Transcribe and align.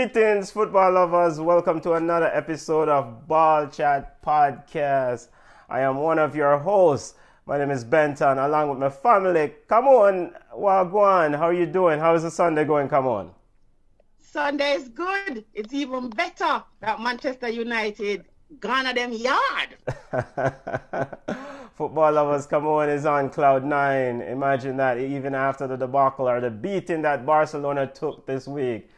Greetings, 0.00 0.50
football 0.50 0.92
lovers. 0.92 1.38
Welcome 1.38 1.78
to 1.82 1.92
another 1.92 2.30
episode 2.32 2.88
of 2.88 3.28
Ball 3.28 3.68
Chat 3.68 4.22
Podcast. 4.22 5.28
I 5.68 5.80
am 5.80 5.98
one 5.98 6.18
of 6.18 6.34
your 6.34 6.56
hosts. 6.56 7.16
My 7.44 7.58
name 7.58 7.70
is 7.70 7.84
Benton, 7.84 8.38
along 8.38 8.70
with 8.70 8.78
my 8.78 8.88
family. 8.88 9.52
Come 9.68 9.88
on, 9.88 10.32
Wagwan. 10.56 11.36
How 11.36 11.48
are 11.48 11.52
you 11.52 11.66
doing? 11.66 12.00
How 12.00 12.14
is 12.14 12.22
the 12.22 12.30
Sunday 12.30 12.64
going? 12.64 12.88
Come 12.88 13.06
on. 13.06 13.32
Sunday 14.16 14.72
is 14.72 14.88
good. 14.88 15.44
It's 15.52 15.74
even 15.74 16.08
better 16.08 16.64
that 16.80 16.98
Manchester 16.98 17.50
United 17.50 18.24
gone 18.58 18.86
at 18.86 18.94
them 18.94 19.12
yard. 19.12 19.76
Football 21.74 22.12
lovers, 22.12 22.46
come 22.46 22.66
on, 22.66 22.88
is 22.88 23.04
on 23.04 23.28
cloud 23.28 23.66
nine. 23.66 24.22
Imagine 24.22 24.78
that 24.78 24.96
even 24.96 25.34
after 25.34 25.66
the 25.66 25.76
debacle 25.76 26.26
or 26.26 26.40
the 26.40 26.48
beating 26.50 27.02
that 27.02 27.26
Barcelona 27.26 27.86
took 27.86 28.24
this 28.26 28.48
week. 28.48 28.88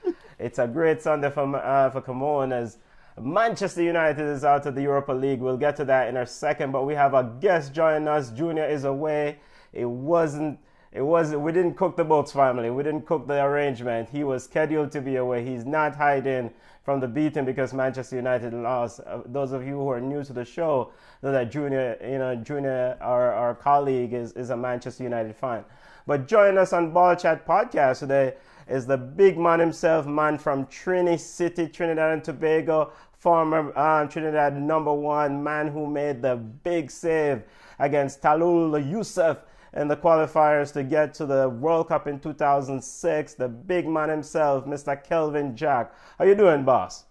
It's 0.43 0.59
a 0.59 0.67
great 0.67 1.01
Sunday 1.01 1.31
for, 1.31 1.57
uh, 1.57 1.91
for 1.91 2.01
Camon 2.01 2.53
as 2.53 2.79
Manchester 3.21 3.83
United 3.83 4.27
is 4.27 4.45
out 4.45 4.67
of 4.67 4.75
the 4.75 4.83
Europa 4.83 5.13
League. 5.13 5.41
We'll 5.41 5.57
get 5.57 5.77
to 5.77 5.85
that 5.85 6.09
in 6.09 6.17
a 6.17 6.27
second, 6.27 6.73
but 6.73 6.85
we 6.85 6.95
have 6.95 7.15
a 7.15 7.33
guest 7.41 7.73
joining 7.73 8.09
us. 8.09 8.31
Junior 8.31 8.67
is 8.67 8.85
away. 8.85 9.39
It 9.73 9.89
wasn't 9.89 10.59
it 10.93 11.01
was 11.01 11.35
we 11.35 11.53
didn't 11.53 11.75
cook 11.75 11.97
the 11.97 12.05
books 12.05 12.33
family 12.33 12.71
we 12.71 12.83
didn't 12.83 13.07
cook 13.07 13.27
the 13.27 13.43
arrangement 13.43 14.09
he 14.11 14.25
was 14.25 14.45
scheduled 14.45 14.93
to 14.93 15.01
be 15.01 15.17
away 15.17 15.45
he's 15.45 15.65
not 15.65 15.97
hiding 15.97 16.51
from 16.85 17.01
the 17.01 17.09
beating 17.09 17.45
because 17.45 17.73
manchester 17.73 18.17
united 18.17 18.53
lost 18.53 19.01
uh, 19.07 19.21
those 19.27 19.53
of 19.53 19.67
you 19.67 19.73
who 19.73 19.89
are 19.89 20.01
new 20.01 20.23
to 20.23 20.35
the 20.35 20.45
show 20.45 20.93
know 21.23 21.33
that 21.33 21.51
junior 21.51 21.97
you 22.03 22.19
know 22.19 22.37
junior 22.37 22.97
our, 23.01 23.33
our 23.33 23.55
colleague 23.55 24.13
is, 24.13 24.33
is 24.33 24.51
a 24.51 24.57
manchester 24.57 25.03
united 25.03 25.35
fan 25.35 25.65
but 26.07 26.29
join 26.29 26.59
us 26.59 26.75
on 26.75 26.93
ball 26.93 27.17
chat 27.17 27.47
podcast 27.47 28.01
today 28.01 28.35
is 28.69 28.87
the 28.87 28.97
big 28.97 29.39
man 29.39 29.61
himself 29.61 30.07
man 30.07 30.39
from 30.39 30.67
Trincity 30.67 31.73
trinidad 31.73 32.13
and 32.13 32.25
tobago 32.25 32.93
former 33.19 33.77
um, 33.79 34.09
trinidad 34.09 34.57
number 34.57 34.93
one 34.93 35.43
man 35.43 35.69
who 35.69 35.87
made 35.87 36.23
the 36.23 36.37
big 36.37 36.91
save 36.91 37.43
against 37.79 38.23
Talal 38.23 38.91
Youssef 38.91 39.39
in 39.75 39.89
the 39.89 39.97
qualifiers 39.97 40.73
to 40.73 40.83
get 40.83 41.15
to 41.15 41.27
the 41.27 41.49
World 41.49 41.89
Cup 41.89 42.07
in 42.07 42.21
2006. 42.21 43.35
The 43.35 43.49
big 43.49 43.89
man 43.89 44.09
himself, 44.09 44.67
Mr. 44.67 45.03
Kelvin 45.03 45.57
Jack. 45.57 45.93
How 46.19 46.25
you 46.25 46.35
doing, 46.35 46.65
boss? 46.65 47.05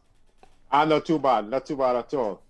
I'm 0.71 0.89
not 0.89 1.05
too 1.05 1.19
bad. 1.19 1.49
Not 1.49 1.65
too 1.65 1.75
bad 1.75 1.95
at 1.95 2.13
all. 2.13 2.41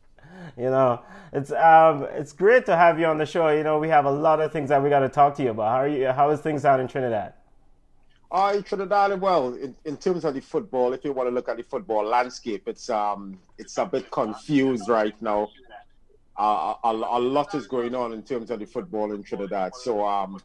You 0.57 0.69
know, 0.69 1.01
it's 1.33 1.51
um, 1.51 2.07
it's 2.11 2.33
great 2.33 2.65
to 2.65 2.75
have 2.75 2.99
you 2.99 3.05
on 3.05 3.17
the 3.17 3.25
show. 3.25 3.49
You 3.49 3.63
know, 3.63 3.79
we 3.79 3.89
have 3.89 4.05
a 4.05 4.11
lot 4.11 4.39
of 4.39 4.51
things 4.51 4.69
that 4.69 4.81
we 4.81 4.89
got 4.89 4.99
to 4.99 5.09
talk 5.09 5.35
to 5.35 5.43
you 5.43 5.51
about. 5.51 5.69
How 5.69 5.77
are 5.77 5.87
you? 5.87 6.07
How 6.07 6.29
is 6.29 6.39
things 6.39 6.65
out 6.65 6.79
in 6.79 6.87
Trinidad? 6.87 7.33
Uh, 8.31 8.53
in 8.55 8.63
Trinidad, 8.63 9.19
well, 9.19 9.53
in, 9.55 9.75
in 9.83 9.97
terms 9.97 10.23
of 10.23 10.33
the 10.33 10.39
football, 10.39 10.93
if 10.93 11.03
you 11.03 11.11
want 11.11 11.27
to 11.27 11.35
look 11.35 11.49
at 11.49 11.57
the 11.57 11.63
football 11.63 12.05
landscape, 12.05 12.63
it's 12.65 12.89
um, 12.89 13.37
it's 13.57 13.77
a 13.77 13.85
bit 13.85 14.09
confused 14.09 14.87
right 14.87 15.21
now 15.21 15.49
uh, 16.37 16.73
a, 16.83 16.89
a, 16.89 17.19
lot 17.19 17.53
is 17.55 17.67
going 17.67 17.93
on 17.93 18.13
in 18.13 18.23
terms 18.23 18.49
of 18.49 18.59
the 18.59 18.65
football 18.65 19.11
in 19.13 19.23
Trinidad. 19.23 19.75
So 19.75 20.05
um, 20.05 20.41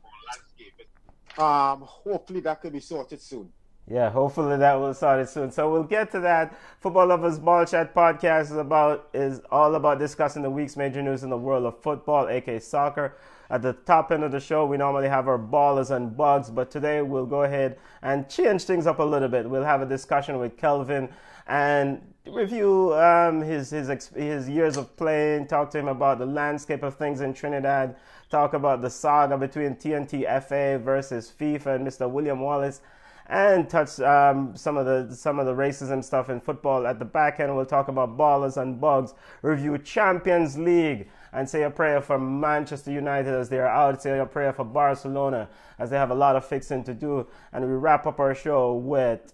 um, 1.38 1.82
hopefully 1.82 2.40
that 2.40 2.60
could 2.60 2.72
be 2.72 2.80
sorted 2.80 3.20
soon. 3.20 3.50
Yeah, 3.88 4.10
hopefully 4.10 4.56
that 4.56 4.74
will 4.74 4.94
start 4.94 5.20
it 5.20 5.28
soon. 5.28 5.52
So 5.52 5.70
we'll 5.70 5.84
get 5.84 6.10
to 6.10 6.20
that. 6.20 6.58
Football 6.80 7.06
Lovers 7.06 7.38
Ball 7.38 7.64
Chat 7.64 7.94
podcast 7.94 8.42
is 8.42 8.56
about 8.56 9.08
is 9.14 9.40
all 9.50 9.76
about 9.76 10.00
discussing 10.00 10.42
the 10.42 10.50
week's 10.50 10.76
major 10.76 11.02
news 11.02 11.22
in 11.22 11.30
the 11.30 11.36
world 11.36 11.64
of 11.64 11.80
football, 11.82 12.28
aka 12.28 12.58
soccer. 12.58 13.16
At 13.48 13.62
the 13.62 13.74
top 13.74 14.10
end 14.10 14.24
of 14.24 14.32
the 14.32 14.40
show, 14.40 14.66
we 14.66 14.76
normally 14.76 15.08
have 15.08 15.28
our 15.28 15.38
ballers 15.38 15.94
and 15.94 16.16
bugs, 16.16 16.50
but 16.50 16.68
today 16.68 17.00
we'll 17.00 17.26
go 17.26 17.44
ahead 17.44 17.78
and 18.02 18.28
change 18.28 18.64
things 18.64 18.88
up 18.88 18.98
a 18.98 19.04
little 19.04 19.28
bit. 19.28 19.48
We'll 19.48 19.62
have 19.62 19.82
a 19.82 19.86
discussion 19.86 20.38
with 20.38 20.56
Kelvin 20.56 21.08
and 21.46 22.02
review 22.26 22.92
um, 22.94 23.40
his, 23.40 23.70
his, 23.70 23.88
his 24.16 24.48
years 24.48 24.76
of 24.76 24.96
playing, 24.96 25.46
talk 25.46 25.70
to 25.70 25.78
him 25.78 25.86
about 25.86 26.18
the 26.18 26.26
landscape 26.26 26.82
of 26.82 26.96
things 26.96 27.20
in 27.20 27.32
Trinidad, 27.32 27.94
talk 28.30 28.54
about 28.54 28.82
the 28.82 28.90
saga 28.90 29.38
between 29.38 29.76
TNT 29.76 30.24
FA 30.42 30.82
versus 30.82 31.32
FIFA 31.38 31.76
and 31.76 31.86
Mr. 31.86 32.10
William 32.10 32.40
Wallace, 32.40 32.80
and 33.28 33.68
touch 33.68 33.98
um, 34.00 34.56
some 34.56 34.76
of 34.76 34.86
the 34.86 35.14
some 35.14 35.38
of 35.38 35.46
the 35.46 35.54
racism 35.54 36.02
stuff 36.02 36.30
in 36.30 36.40
football. 36.40 36.86
At 36.86 36.98
the 36.98 37.04
back 37.04 37.40
end, 37.40 37.54
we'll 37.56 37.66
talk 37.66 37.88
about 37.88 38.16
ballers 38.16 38.56
and 38.60 38.80
bugs, 38.80 39.14
review 39.42 39.78
Champions 39.78 40.56
League, 40.56 41.08
and 41.32 41.48
say 41.48 41.62
a 41.64 41.70
prayer 41.70 42.00
for 42.00 42.18
Manchester 42.18 42.92
United 42.92 43.34
as 43.34 43.48
they 43.48 43.58
are 43.58 43.66
out. 43.66 44.02
Say 44.02 44.18
a 44.18 44.26
prayer 44.26 44.52
for 44.52 44.64
Barcelona 44.64 45.48
as 45.78 45.90
they 45.90 45.96
have 45.96 46.10
a 46.10 46.14
lot 46.14 46.36
of 46.36 46.44
fixing 46.44 46.84
to 46.84 46.94
do, 46.94 47.26
and 47.52 47.64
we 47.64 47.72
wrap 47.72 48.06
up 48.06 48.20
our 48.20 48.34
show 48.34 48.74
with 48.74 49.32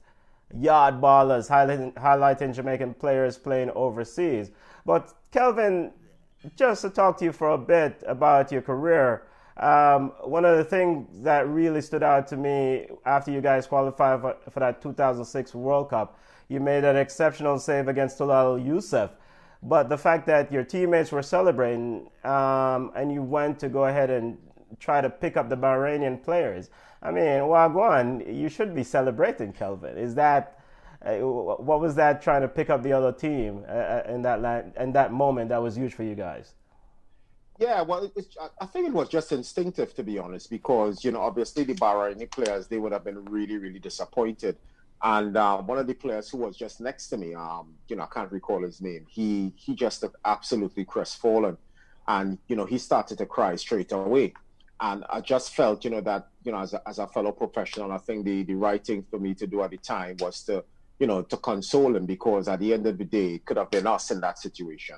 yard 0.54 1.00
ballers, 1.00 1.48
highlighting, 1.48 1.92
highlighting 1.94 2.54
Jamaican 2.54 2.94
players 2.94 3.38
playing 3.38 3.70
overseas. 3.70 4.50
But 4.84 5.12
Kelvin, 5.30 5.92
just 6.56 6.82
to 6.82 6.90
talk 6.90 7.18
to 7.18 7.24
you 7.24 7.32
for 7.32 7.50
a 7.50 7.58
bit 7.58 8.02
about 8.06 8.50
your 8.52 8.62
career, 8.62 9.24
um, 9.56 10.12
one 10.22 10.44
of 10.44 10.56
the 10.56 10.64
things 10.64 11.08
that 11.22 11.46
really 11.48 11.82
stood 11.82 12.02
out 12.02 12.26
to 12.28 12.36
me 12.36 12.86
after 13.04 13.30
you 13.30 13.40
guys 13.40 13.66
qualified 13.66 14.20
for, 14.20 14.36
for 14.50 14.60
that 14.60 14.80
2006 14.80 15.54
World 15.54 15.90
Cup, 15.90 16.18
you 16.48 16.60
made 16.60 16.84
an 16.84 16.96
exceptional 16.96 17.58
save 17.58 17.88
against 17.88 18.18
Talal 18.18 18.64
Youssef. 18.64 19.10
But 19.62 19.88
the 19.88 19.98
fact 19.98 20.26
that 20.26 20.50
your 20.50 20.64
teammates 20.64 21.12
were 21.12 21.22
celebrating 21.22 22.10
um, 22.24 22.90
and 22.96 23.12
you 23.12 23.22
went 23.22 23.58
to 23.60 23.68
go 23.68 23.84
ahead 23.84 24.10
and 24.10 24.38
try 24.80 25.00
to 25.00 25.08
pick 25.08 25.36
up 25.36 25.48
the 25.48 25.56
Bahrainian 25.56 26.22
players. 26.22 26.70
I 27.02 27.10
mean, 27.10 27.42
Wagwan, 27.42 28.34
you 28.34 28.48
should 28.48 28.74
be 28.74 28.82
celebrating 28.82 29.52
Kelvin. 29.52 29.96
Is 29.96 30.14
that 30.16 30.58
uh, 31.04 31.14
what 31.16 31.80
was 31.80 31.94
that 31.96 32.22
trying 32.22 32.42
to 32.42 32.48
pick 32.48 32.70
up 32.70 32.82
the 32.82 32.92
other 32.92 33.12
team 33.12 33.64
uh, 33.68 33.72
uh 33.72 34.02
in 34.08 34.22
that 34.22 34.72
in 34.78 34.92
that 34.92 35.12
moment 35.12 35.48
that 35.48 35.60
was 35.60 35.76
huge 35.76 35.94
for 35.94 36.04
you 36.04 36.14
guys? 36.14 36.54
Yeah, 37.58 37.82
well, 37.82 38.10
I 38.60 38.66
think 38.66 38.88
it 38.88 38.92
was 38.92 39.08
just 39.08 39.30
instinctive 39.30 39.94
to 39.94 40.02
be 40.02 40.18
honest, 40.18 40.50
because 40.50 41.04
you 41.04 41.12
know 41.12 41.20
obviously 41.20 41.64
the 41.64 41.74
Bahraini 41.74 42.30
players 42.30 42.66
they 42.66 42.78
would 42.78 42.92
have 42.92 43.04
been 43.04 43.24
really 43.26 43.58
really 43.58 43.78
disappointed, 43.78 44.56
and 45.02 45.36
uh, 45.36 45.58
one 45.58 45.78
of 45.78 45.86
the 45.86 45.94
players 45.94 46.30
who 46.30 46.38
was 46.38 46.56
just 46.56 46.80
next 46.80 47.08
to 47.08 47.16
me, 47.16 47.34
um, 47.34 47.74
you 47.88 47.96
know 47.96 48.04
I 48.04 48.06
can't 48.06 48.32
recall 48.32 48.62
his 48.62 48.80
name, 48.80 49.06
he 49.08 49.52
he 49.56 49.74
just 49.74 50.02
looked 50.02 50.16
absolutely 50.24 50.84
crestfallen, 50.84 51.56
and 52.08 52.38
you 52.48 52.56
know 52.56 52.64
he 52.64 52.78
started 52.78 53.18
to 53.18 53.26
cry 53.26 53.54
straight 53.56 53.92
away, 53.92 54.32
and 54.82 55.04
I 55.08 55.20
just 55.20 55.54
felt, 55.54 55.84
you 55.84 55.90
know, 55.90 56.00
that, 56.00 56.26
you 56.42 56.50
know, 56.50 56.58
as 56.58 56.72
a, 56.74 56.82
as 56.88 56.98
a 56.98 57.06
fellow 57.06 57.30
professional, 57.30 57.92
I 57.92 57.98
think 57.98 58.24
the, 58.24 58.42
the 58.42 58.54
right 58.54 58.84
thing 58.84 59.04
for 59.08 59.20
me 59.20 59.32
to 59.34 59.46
do 59.46 59.62
at 59.62 59.70
the 59.70 59.76
time 59.76 60.16
was 60.18 60.42
to, 60.44 60.64
you 60.98 61.06
know, 61.06 61.22
to 61.22 61.36
console 61.36 61.94
him 61.94 62.04
because 62.04 62.48
at 62.48 62.58
the 62.58 62.74
end 62.74 62.86
of 62.88 62.98
the 62.98 63.04
day, 63.04 63.34
it 63.34 63.44
could 63.44 63.58
have 63.58 63.70
been 63.70 63.86
us 63.86 64.10
in 64.10 64.20
that 64.22 64.40
situation. 64.40 64.96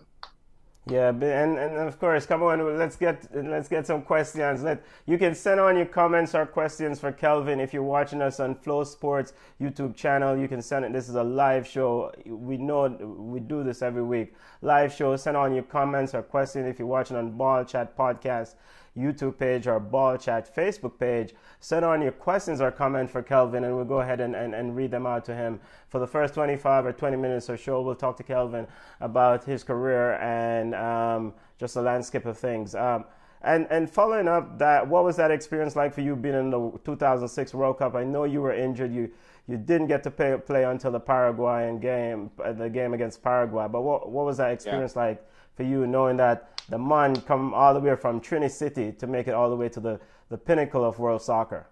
Yeah, 0.86 1.08
and, 1.08 1.58
and 1.58 1.88
of 1.88 1.98
course, 1.98 2.26
come 2.26 2.42
on, 2.42 2.78
let's 2.78 2.96
get 2.96 3.26
let's 3.34 3.68
get 3.68 3.86
some 3.86 4.02
questions. 4.02 4.62
Let 4.62 4.84
you 5.06 5.16
can 5.16 5.34
send 5.34 5.58
on 5.58 5.76
your 5.76 5.86
comments 5.86 6.34
or 6.34 6.44
questions 6.44 7.00
for 7.00 7.10
Kelvin 7.10 7.58
if 7.58 7.72
you're 7.72 7.82
watching 7.82 8.20
us 8.20 8.38
on 8.38 8.54
Flow 8.54 8.84
Sports 8.84 9.32
YouTube 9.58 9.96
channel. 9.96 10.36
You 10.36 10.46
can 10.46 10.60
send 10.60 10.84
it. 10.84 10.92
This 10.92 11.08
is 11.08 11.14
a 11.14 11.24
live 11.24 11.66
show. 11.66 12.12
We 12.26 12.58
know 12.58 12.88
we 12.88 13.40
do 13.40 13.64
this 13.64 13.80
every 13.80 14.02
week. 14.02 14.34
Live 14.60 14.92
show. 14.92 15.16
Send 15.16 15.38
on 15.38 15.54
your 15.54 15.62
comments 15.64 16.14
or 16.14 16.22
questions 16.22 16.66
if 16.66 16.78
you're 16.78 16.86
watching 16.86 17.16
on 17.16 17.30
Ball 17.30 17.64
Chat 17.64 17.96
Podcast. 17.96 18.54
YouTube 18.96 19.38
page 19.38 19.66
or 19.66 19.80
Ball 19.80 20.16
Chat 20.16 20.54
Facebook 20.54 20.98
page. 20.98 21.34
Send 21.60 21.84
on 21.84 22.02
your 22.02 22.12
questions 22.12 22.60
or 22.60 22.70
comments 22.70 23.12
for 23.12 23.22
Kelvin, 23.22 23.64
and 23.64 23.74
we'll 23.74 23.84
go 23.84 24.00
ahead 24.00 24.20
and, 24.20 24.34
and, 24.36 24.54
and 24.54 24.76
read 24.76 24.90
them 24.90 25.06
out 25.06 25.24
to 25.26 25.34
him. 25.34 25.60
For 25.88 25.98
the 25.98 26.06
first 26.06 26.34
25 26.34 26.86
or 26.86 26.92
20 26.92 27.16
minutes 27.16 27.50
or 27.50 27.56
so, 27.56 27.82
we'll 27.82 27.94
talk 27.94 28.16
to 28.18 28.22
Kelvin 28.22 28.66
about 29.00 29.44
his 29.44 29.64
career 29.64 30.14
and 30.14 30.74
um, 30.74 31.34
just 31.58 31.74
the 31.74 31.82
landscape 31.82 32.26
of 32.26 32.38
things. 32.38 32.74
Um, 32.74 33.04
and 33.42 33.66
and 33.70 33.90
following 33.90 34.26
up 34.26 34.58
that, 34.58 34.88
what 34.88 35.04
was 35.04 35.16
that 35.16 35.30
experience 35.30 35.76
like 35.76 35.92
for 35.92 36.00
you 36.00 36.16
being 36.16 36.34
in 36.34 36.50
the 36.50 36.72
2006 36.84 37.52
World 37.52 37.78
Cup? 37.78 37.94
I 37.94 38.02
know 38.02 38.24
you 38.24 38.40
were 38.40 38.54
injured. 38.54 38.92
You 38.92 39.10
you 39.46 39.58
didn't 39.58 39.88
get 39.88 40.02
to 40.04 40.10
play, 40.10 40.34
play 40.38 40.64
until 40.64 40.90
the 40.90 41.00
Paraguayan 41.00 41.78
game, 41.78 42.30
the 42.38 42.70
game 42.70 42.94
against 42.94 43.22
Paraguay. 43.22 43.66
But 43.70 43.82
what 43.82 44.10
what 44.10 44.24
was 44.24 44.38
that 44.38 44.50
experience 44.50 44.94
yeah. 44.96 45.02
like 45.02 45.26
for 45.56 45.62
you, 45.62 45.86
knowing 45.86 46.16
that 46.18 46.62
the 46.68 46.78
man 46.78 47.16
come 47.22 47.54
all 47.54 47.74
the 47.74 47.80
way 47.80 47.94
from 47.96 48.20
Trincity 48.20 48.92
to 48.98 49.06
make 49.06 49.28
it 49.28 49.34
all 49.34 49.50
the 49.50 49.56
way 49.56 49.68
to 49.68 49.80
the, 49.80 50.00
the 50.28 50.38
pinnacle 50.38 50.84
of 50.84 50.98
world 50.98 51.22
soccer? 51.22 51.66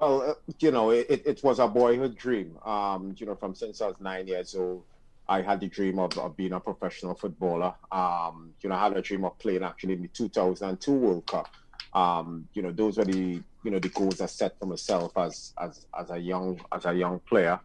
Well, 0.00 0.22
uh, 0.22 0.34
you 0.60 0.70
know, 0.70 0.90
it, 0.90 1.06
it 1.10 1.42
was 1.42 1.58
a 1.58 1.66
boyhood 1.66 2.16
dream. 2.16 2.56
Um, 2.64 3.14
you 3.18 3.26
know, 3.26 3.34
from 3.34 3.54
since 3.54 3.80
I 3.80 3.88
was 3.88 3.96
nine 4.00 4.28
years 4.28 4.54
old, 4.54 4.84
I 5.28 5.42
had 5.42 5.60
the 5.60 5.68
dream 5.68 5.98
of, 5.98 6.16
of 6.18 6.36
being 6.36 6.52
a 6.52 6.60
professional 6.60 7.14
footballer. 7.14 7.74
Um, 7.90 8.54
you 8.60 8.68
know, 8.68 8.76
I 8.76 8.84
had 8.84 8.96
a 8.96 9.02
dream 9.02 9.24
of 9.24 9.38
playing 9.38 9.62
actually 9.62 9.94
in 9.94 10.02
the 10.02 10.08
2002 10.08 10.92
World 10.92 11.26
Cup. 11.26 11.48
Um, 11.92 12.48
you 12.54 12.62
know, 12.62 12.70
those 12.70 12.98
were 12.98 13.04
the 13.04 13.42
you 13.64 13.70
know 13.70 13.78
the 13.78 13.88
goals 13.88 14.20
I 14.20 14.26
set 14.26 14.58
for 14.58 14.66
myself 14.66 15.12
as 15.16 15.52
as 15.58 15.86
as 15.98 16.10
a 16.10 16.18
young 16.18 16.60
as 16.72 16.86
a 16.86 16.94
young 16.94 17.18
player. 17.20 17.58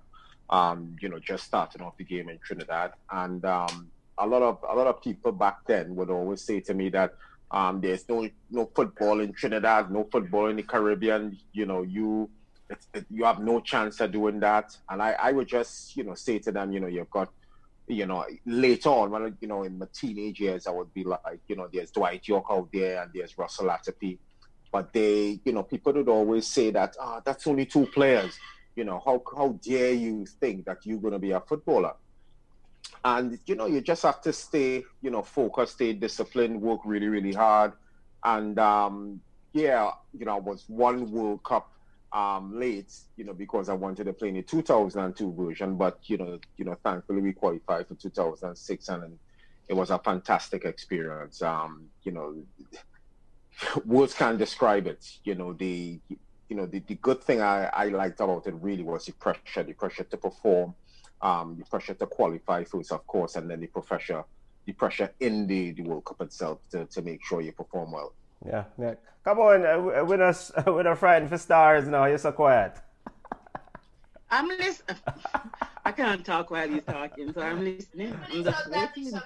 Um, 0.50 0.96
you 1.02 1.10
know, 1.10 1.20
just 1.20 1.46
starting 1.46 1.82
off 1.82 1.98
the 1.98 2.04
game 2.04 2.30
in 2.30 2.40
Trinidad, 2.40 2.94
and 3.12 3.44
um, 3.46 3.92
a 4.18 4.28
lot 4.28 4.42
of 4.42 4.60
a 4.70 4.76
lot 4.76 4.88
of 4.88 5.02
people 5.02 5.32
back 5.32 5.66
then 5.66 5.96
would 5.96 6.10
always 6.10 6.42
say 6.42 6.60
to 6.62 6.74
me 6.74 6.90
that 6.90 7.16
um, 7.52 7.82
there's 7.82 8.08
no 8.10 8.28
no 8.52 8.70
football 8.76 9.20
in 9.20 9.34
Trinidad, 9.34 9.92
no 9.92 10.08
football 10.12 10.48
in 10.48 10.56
the 10.56 10.64
Caribbean. 10.64 11.38
You 11.52 11.66
know, 11.66 11.84
you 11.84 12.30
it, 12.70 13.06
you 13.10 13.24
have 13.26 13.40
no 13.40 13.60
chance 13.60 14.00
of 14.00 14.12
doing 14.12 14.40
that. 14.40 14.76
And 14.90 15.02
I, 15.02 15.12
I 15.14 15.32
would 15.32 15.48
just, 15.48 15.96
you 15.96 16.04
know, 16.04 16.16
say 16.16 16.40
to 16.40 16.52
them, 16.52 16.72
you 16.72 16.80
know, 16.80 16.88
you've 16.88 17.10
got, 17.10 17.30
you 17.88 18.06
know, 18.06 18.26
later 18.46 18.90
on, 18.90 19.12
when, 19.12 19.38
you 19.42 19.48
know, 19.48 19.64
in 19.64 19.78
my 19.78 19.88
teenage 19.94 20.40
years, 20.40 20.68
I 20.68 20.72
would 20.72 20.94
be 20.94 21.04
like, 21.04 21.40
you 21.48 21.56
know, 21.56 21.68
there's 21.72 21.92
Dwight 21.92 22.28
Yorke 22.28 22.46
out 22.50 22.70
there 22.74 23.04
and 23.04 23.12
there's 23.14 23.38
Russell 23.38 23.66
Latapy. 23.66 24.18
But 24.72 24.92
they, 24.94 25.40
you 25.46 25.54
know, 25.54 25.64
people 25.64 25.94
would 25.94 26.10
always 26.10 26.48
say 26.48 26.72
that, 26.72 26.96
ah, 27.00 27.18
oh, 27.18 27.22
that's 27.24 27.46
only 27.46 27.66
two 27.66 27.86
players. 27.88 28.38
You 28.76 28.86
know, 28.86 29.02
how, 29.06 29.22
how 29.36 29.60
dare 29.62 29.94
you 29.94 30.26
think 30.26 30.66
that 30.66 30.80
you're 30.86 30.98
going 30.98 31.14
to 31.14 31.20
be 31.20 31.32
a 31.32 31.40
footballer? 31.42 31.94
And, 33.06 33.38
you 33.46 33.56
know, 33.56 33.66
you 33.66 33.82
just 33.82 34.04
have 34.04 34.22
to 34.22 34.34
stay, 34.34 34.84
you 35.02 35.12
know, 35.12 35.24
focused, 35.24 35.74
stay 35.74 35.94
disciplined, 35.94 36.62
work 36.62 36.82
really, 36.86 37.08
really 37.08 37.34
hard. 37.34 37.74
And, 38.24 38.58
um, 38.60 39.20
yeah, 39.52 39.92
you 40.18 40.26
know, 40.26 40.36
I 40.36 40.40
was 40.40 40.64
one 40.68 41.12
World 41.12 41.44
Cup 41.44 41.74
um, 42.14 42.60
late, 42.60 42.94
you 43.18 43.26
know, 43.26 43.34
because 43.34 43.70
I 43.70 43.74
wanted 43.74 44.06
to 44.06 44.14
play 44.14 44.30
in 44.30 44.36
the 44.36 44.44
2002 44.44 45.34
version. 45.34 45.76
But 45.76 46.00
you 46.06 46.18
know, 46.18 46.40
you 46.58 46.66
know, 46.66 46.78
thankfully 46.84 47.22
we 47.22 47.34
qualified 47.34 47.88
for 47.88 47.96
2006, 47.96 48.90
and 48.90 49.18
it 49.68 49.74
was 49.74 49.90
a 49.90 50.00
fantastic 50.00 50.64
experience. 50.64 51.42
Um, 51.42 51.90
you 52.04 52.12
know, 52.12 52.36
words 53.86 54.14
can't 54.14 54.38
describe 54.38 54.88
it. 54.88 55.18
You 55.24 55.36
know, 55.36 55.54
the 55.54 56.00
you 56.50 56.56
know 56.56 56.68
the, 56.68 56.80
the 56.80 56.96
good 56.96 57.24
thing 57.24 57.42
I, 57.42 57.66
I 57.66 57.86
liked 57.88 58.20
about 58.20 58.46
it 58.46 58.54
really 58.56 58.84
was 58.84 59.06
the 59.06 59.14
pressure, 59.14 59.64
the 59.64 59.74
pressure 59.74 60.04
to 60.04 60.18
perform, 60.18 60.76
um, 61.24 61.56
the 61.58 61.66
pressure 61.66 61.94
to 61.96 62.06
qualify 62.06 62.64
for 62.66 62.78
first, 62.78 62.92
of 62.92 63.08
course, 63.08 63.36
and 63.38 63.50
then 63.50 63.62
the 63.62 63.68
pressure, 63.68 64.24
the 64.66 64.74
pressure 64.74 65.12
in 65.22 65.48
the, 65.48 65.72
the 65.72 65.82
World 65.82 66.06
Cup 66.06 66.22
itself 66.22 66.60
to, 66.72 66.86
to 66.86 67.02
make 67.02 67.24
sure 67.24 67.42
you 67.42 67.54
perform 67.54 67.94
well. 67.94 68.14
Yeah, 68.46 68.66
yeah. 68.80 68.96
Come 69.24 69.40
on, 69.40 69.66
uh, 69.66 70.04
with 70.04 70.20
us, 70.20 70.52
with 70.68 70.86
a 70.86 70.96
friend 70.96 71.30
for 71.30 71.38
stars 71.38 71.88
now. 71.88 72.06
You're 72.06 72.18
so 72.18 72.34
quiet. 72.34 72.76
I'm 74.30 74.50
listening. 74.50 74.98
I 75.86 75.92
can't 75.94 76.26
talk 76.26 76.52
while 76.52 76.68
he's 76.68 76.84
talking, 76.84 77.32
so 77.34 77.42
I'm 77.42 77.64
listening. 77.64 78.18
I'm 78.30 78.44
just 78.44 78.70
waiting. 78.70 79.20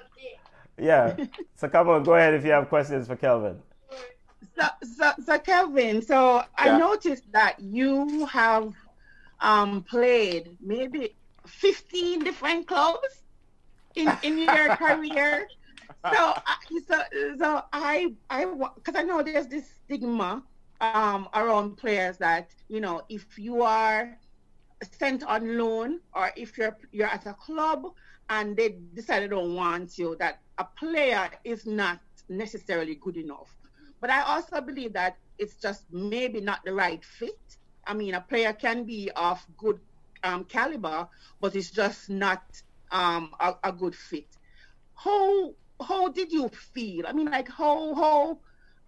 Yeah. 0.77 1.15
So 1.55 1.67
come 1.67 1.89
on, 1.89 2.03
go 2.03 2.13
ahead 2.13 2.35
if 2.35 2.45
you 2.45 2.51
have 2.51 2.69
questions 2.69 3.07
for 3.07 3.15
Kelvin. 3.15 3.59
So, 4.59 4.67
so, 4.95 5.11
so 5.25 5.39
Kelvin, 5.39 6.03
so 6.03 6.43
I 6.55 6.77
noticed 6.77 7.31
that 7.31 7.59
you 7.59 8.27
have 8.27 8.73
um, 9.39 9.81
played 9.83 10.55
maybe 10.61 11.15
15 11.47 12.23
different 12.23 12.67
clubs 12.67 13.23
in, 13.95 14.17
in 14.23 14.37
your 14.37 14.69
career 14.75 15.47
so, 16.13 16.33
so, 16.87 17.01
so 17.37 17.61
I, 17.73 18.13
I, 18.29 18.45
because 18.75 18.95
I 18.95 19.03
know 19.03 19.21
there's 19.23 19.47
this 19.47 19.69
stigma 19.85 20.43
um, 20.81 21.27
around 21.33 21.77
players 21.77 22.17
that 22.17 22.51
you 22.69 22.81
know 22.81 23.01
if 23.09 23.37
you 23.37 23.63
are 23.63 24.17
sent 24.99 25.23
on 25.23 25.57
loan 25.57 25.99
or 26.13 26.31
if 26.35 26.57
you're 26.57 26.77
you're 26.91 27.07
at 27.07 27.25
a 27.25 27.33
club 27.33 27.87
and 28.29 28.55
they 28.55 28.77
decide 28.93 29.23
they 29.23 29.27
don't 29.27 29.55
want 29.55 29.97
you, 29.97 30.15
that 30.19 30.39
a 30.57 30.65
player 30.77 31.29
is 31.43 31.65
not 31.65 31.99
necessarily 32.29 32.95
good 32.95 33.17
enough. 33.17 33.55
But 34.01 34.09
I 34.09 34.21
also 34.21 34.61
believe 34.61 34.93
that 34.93 35.17
it's 35.39 35.55
just 35.55 35.85
maybe 35.91 36.41
not 36.41 36.63
the 36.65 36.73
right 36.73 37.03
fit. 37.03 37.39
I 37.85 37.93
mean, 37.93 38.15
a 38.15 38.21
player 38.21 38.53
can 38.53 38.83
be 38.83 39.09
of 39.15 39.43
good 39.57 39.79
um, 40.23 40.45
caliber, 40.45 41.07
but 41.39 41.55
it's 41.55 41.71
just 41.71 42.09
not 42.09 42.43
um, 42.91 43.31
a, 43.39 43.55
a 43.63 43.71
good 43.71 43.95
fit. 43.95 44.27
How 44.95 45.53
how 45.81 46.09
did 46.09 46.31
you 46.31 46.49
feel? 46.49 47.05
I 47.07 47.13
mean, 47.13 47.29
like 47.29 47.49
how 47.49 47.95
how 47.95 48.39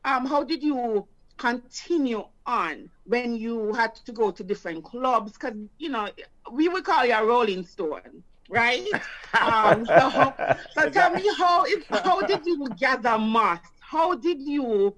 um 0.05 0.25
how 0.25 0.43
did 0.43 0.63
you 0.63 1.07
continue 1.37 2.23
on 2.45 2.89
when 3.05 3.35
you 3.35 3.73
had 3.73 3.95
to 3.95 4.05
go 4.05 4.31
to 4.31 4.43
different 4.43 4.83
clubs? 4.83 5.33
Because 5.33 5.53
you 5.77 5.89
know 5.89 6.07
we 6.51 6.67
would 6.67 6.83
call 6.83 7.05
you 7.05 7.13
a 7.13 7.25
Rolling 7.25 7.63
Stone, 7.63 8.23
right? 8.47 8.85
um, 9.39 9.85
so 9.85 10.33
so 10.71 10.87
tell 10.89 11.11
me 11.13 11.23
how 11.37 11.63
it, 11.65 11.83
how 12.03 12.21
did 12.23 12.45
you 12.45 12.73
gather 12.77 13.17
mass? 13.17 13.61
How 13.79 14.15
did 14.15 14.41
you, 14.41 14.95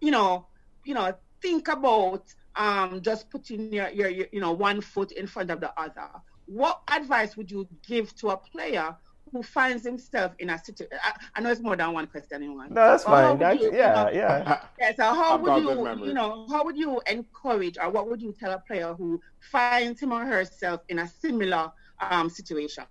you 0.00 0.10
know, 0.10 0.46
you 0.84 0.94
know, 0.94 1.14
think 1.42 1.68
about 1.68 2.24
um 2.56 3.00
just 3.00 3.30
putting 3.30 3.72
your, 3.72 3.88
your, 3.90 4.08
your 4.08 4.26
you 4.32 4.40
know 4.40 4.52
one 4.52 4.80
foot 4.80 5.12
in 5.12 5.26
front 5.26 5.50
of 5.50 5.60
the 5.60 5.72
other? 5.80 6.08
What 6.46 6.80
advice 6.90 7.36
would 7.36 7.50
you 7.50 7.66
give 7.86 8.14
to 8.16 8.30
a 8.30 8.36
player 8.36 8.96
who 9.32 9.42
finds 9.42 9.84
himself 9.84 10.32
in 10.38 10.50
a 10.50 10.58
situation. 10.58 10.98
I, 11.02 11.12
I, 11.34 11.40
know 11.40 11.50
it's 11.50 11.60
more 11.60 11.76
than 11.76 11.92
one 11.92 12.06
question 12.06 12.42
in 12.42 12.54
one. 12.54 12.68
No, 12.68 12.74
that's 12.74 13.04
fine. 13.04 13.38
That's, 13.38 13.60
you, 13.60 13.72
yeah, 13.74 14.08
you 14.08 14.14
know, 14.14 14.20
yeah. 14.20 14.60
Yeah. 14.80 14.92
So 14.96 15.02
how 15.02 15.34
I've 15.34 15.40
would 15.40 15.62
you, 15.62 16.06
you 16.06 16.14
know, 16.14 16.46
how 16.48 16.64
would 16.64 16.76
you 16.76 17.00
encourage, 17.06 17.76
or 17.78 17.90
what 17.90 18.08
would 18.08 18.22
you 18.22 18.34
tell 18.38 18.52
a 18.52 18.58
player 18.58 18.94
who 18.94 19.20
finds 19.40 20.00
him 20.00 20.12
or 20.12 20.24
herself 20.24 20.82
in 20.88 21.00
a 21.00 21.08
similar 21.08 21.72
um, 22.00 22.30
situation? 22.30 22.84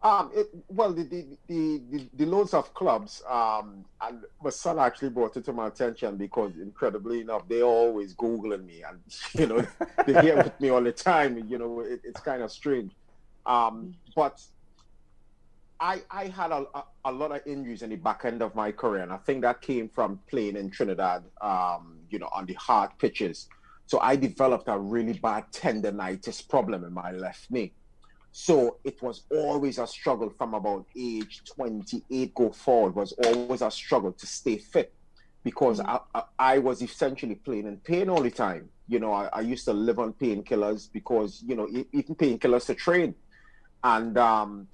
Um, 0.00 0.30
it, 0.32 0.46
well, 0.68 0.92
the, 0.92 1.02
the, 1.02 1.26
the, 1.48 2.08
the, 2.14 2.24
loads 2.24 2.54
of 2.54 2.72
clubs, 2.72 3.20
um, 3.28 3.84
and 4.00 4.22
my 4.42 4.50
son 4.50 4.78
actually 4.78 5.08
brought 5.08 5.36
it 5.36 5.44
to 5.46 5.52
my 5.52 5.66
attention 5.66 6.16
because, 6.16 6.52
incredibly 6.56 7.20
enough, 7.20 7.48
they're 7.48 7.64
always 7.64 8.14
Googling 8.14 8.64
me 8.64 8.84
and, 8.88 9.00
you 9.34 9.48
know, 9.48 9.66
they're 10.06 10.22
here 10.22 10.36
with 10.36 10.60
me 10.60 10.68
all 10.68 10.82
the 10.82 10.92
time. 10.92 11.44
You 11.48 11.58
know, 11.58 11.80
it, 11.80 12.00
it's 12.04 12.20
kind 12.20 12.42
of 12.42 12.52
strange. 12.52 12.92
Um, 13.44 13.96
but 14.14 14.40
I, 15.80 16.02
I 16.10 16.26
had 16.26 16.52
a, 16.52 16.66
a, 16.74 16.84
a, 17.06 17.12
lot 17.12 17.32
of 17.32 17.40
injuries 17.44 17.82
in 17.82 17.90
the 17.90 17.96
back 17.96 18.24
end 18.24 18.40
of 18.40 18.54
my 18.54 18.70
career, 18.70 19.02
and 19.02 19.12
I 19.12 19.16
think 19.16 19.42
that 19.42 19.62
came 19.62 19.88
from 19.88 20.20
playing 20.28 20.56
in 20.56 20.70
Trinidad, 20.70 21.24
um, 21.40 21.98
you 22.10 22.20
know, 22.20 22.28
on 22.32 22.46
the 22.46 22.54
hard 22.54 22.90
pitches. 22.98 23.48
So 23.86 23.98
I 24.00 24.16
developed 24.16 24.68
a 24.68 24.78
really 24.78 25.14
bad 25.14 25.50
tendonitis 25.50 26.46
problem 26.46 26.84
in 26.84 26.92
my 26.92 27.10
left 27.10 27.50
knee. 27.50 27.72
So 28.40 28.76
it 28.84 29.02
was 29.02 29.24
always 29.32 29.78
a 29.78 29.86
struggle 29.88 30.30
from 30.30 30.54
about 30.54 30.86
age 30.96 31.42
28 31.56 32.32
go 32.36 32.50
forward, 32.50 32.94
was 32.94 33.10
always 33.24 33.62
a 33.62 33.70
struggle 33.70 34.12
to 34.12 34.26
stay 34.28 34.58
fit 34.58 34.94
because 35.42 35.80
mm-hmm. 35.80 35.96
I, 36.14 36.20
I, 36.38 36.54
I, 36.54 36.58
was 36.58 36.80
essentially 36.80 37.34
playing 37.34 37.66
in 37.66 37.78
pain 37.78 38.08
all 38.08 38.22
the 38.22 38.30
time. 38.30 38.68
You 38.86 39.00
know, 39.00 39.12
I, 39.12 39.28
I 39.32 39.40
used 39.40 39.64
to 39.64 39.72
live 39.72 39.98
on 39.98 40.12
painkillers 40.12 40.88
because, 40.92 41.42
you 41.44 41.56
know, 41.56 41.66
eating 41.92 42.14
painkillers 42.14 42.66
to 42.66 42.76
train. 42.76 43.16
And, 43.82 44.16
um, 44.16 44.68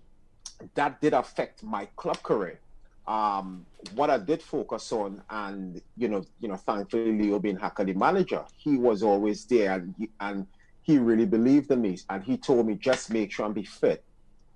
that 0.75 1.01
did 1.01 1.15
affect 1.15 1.63
my 1.63 1.87
club 1.97 2.23
career. 2.23 2.61
Um, 3.07 3.65
what 3.95 4.11
I 4.11 4.19
did 4.19 4.43
focus 4.43 4.93
on, 4.93 5.23
and 5.31 5.81
you 5.97 6.09
know, 6.09 6.23
you 6.39 6.49
know, 6.49 6.57
thankfully 6.57 7.13
Leo 7.13 7.39
Beenhakker, 7.41 7.87
the 7.87 7.95
manager, 7.95 8.45
he 8.57 8.77
was 8.77 9.03
always 9.03 9.45
there, 9.45 9.73
and 9.73 9.95
he, 9.99 10.09
and 10.21 10.47
he 10.85 10.99
really 10.99 11.25
believed 11.27 11.71
in 11.71 11.81
me, 11.81 11.99
and 12.11 12.23
he 12.23 12.37
told 12.37 12.67
me 12.67 12.75
just 12.75 13.11
make 13.11 13.33
sure 13.33 13.47
and 13.47 13.55
be 13.55 13.65
fit 13.65 14.05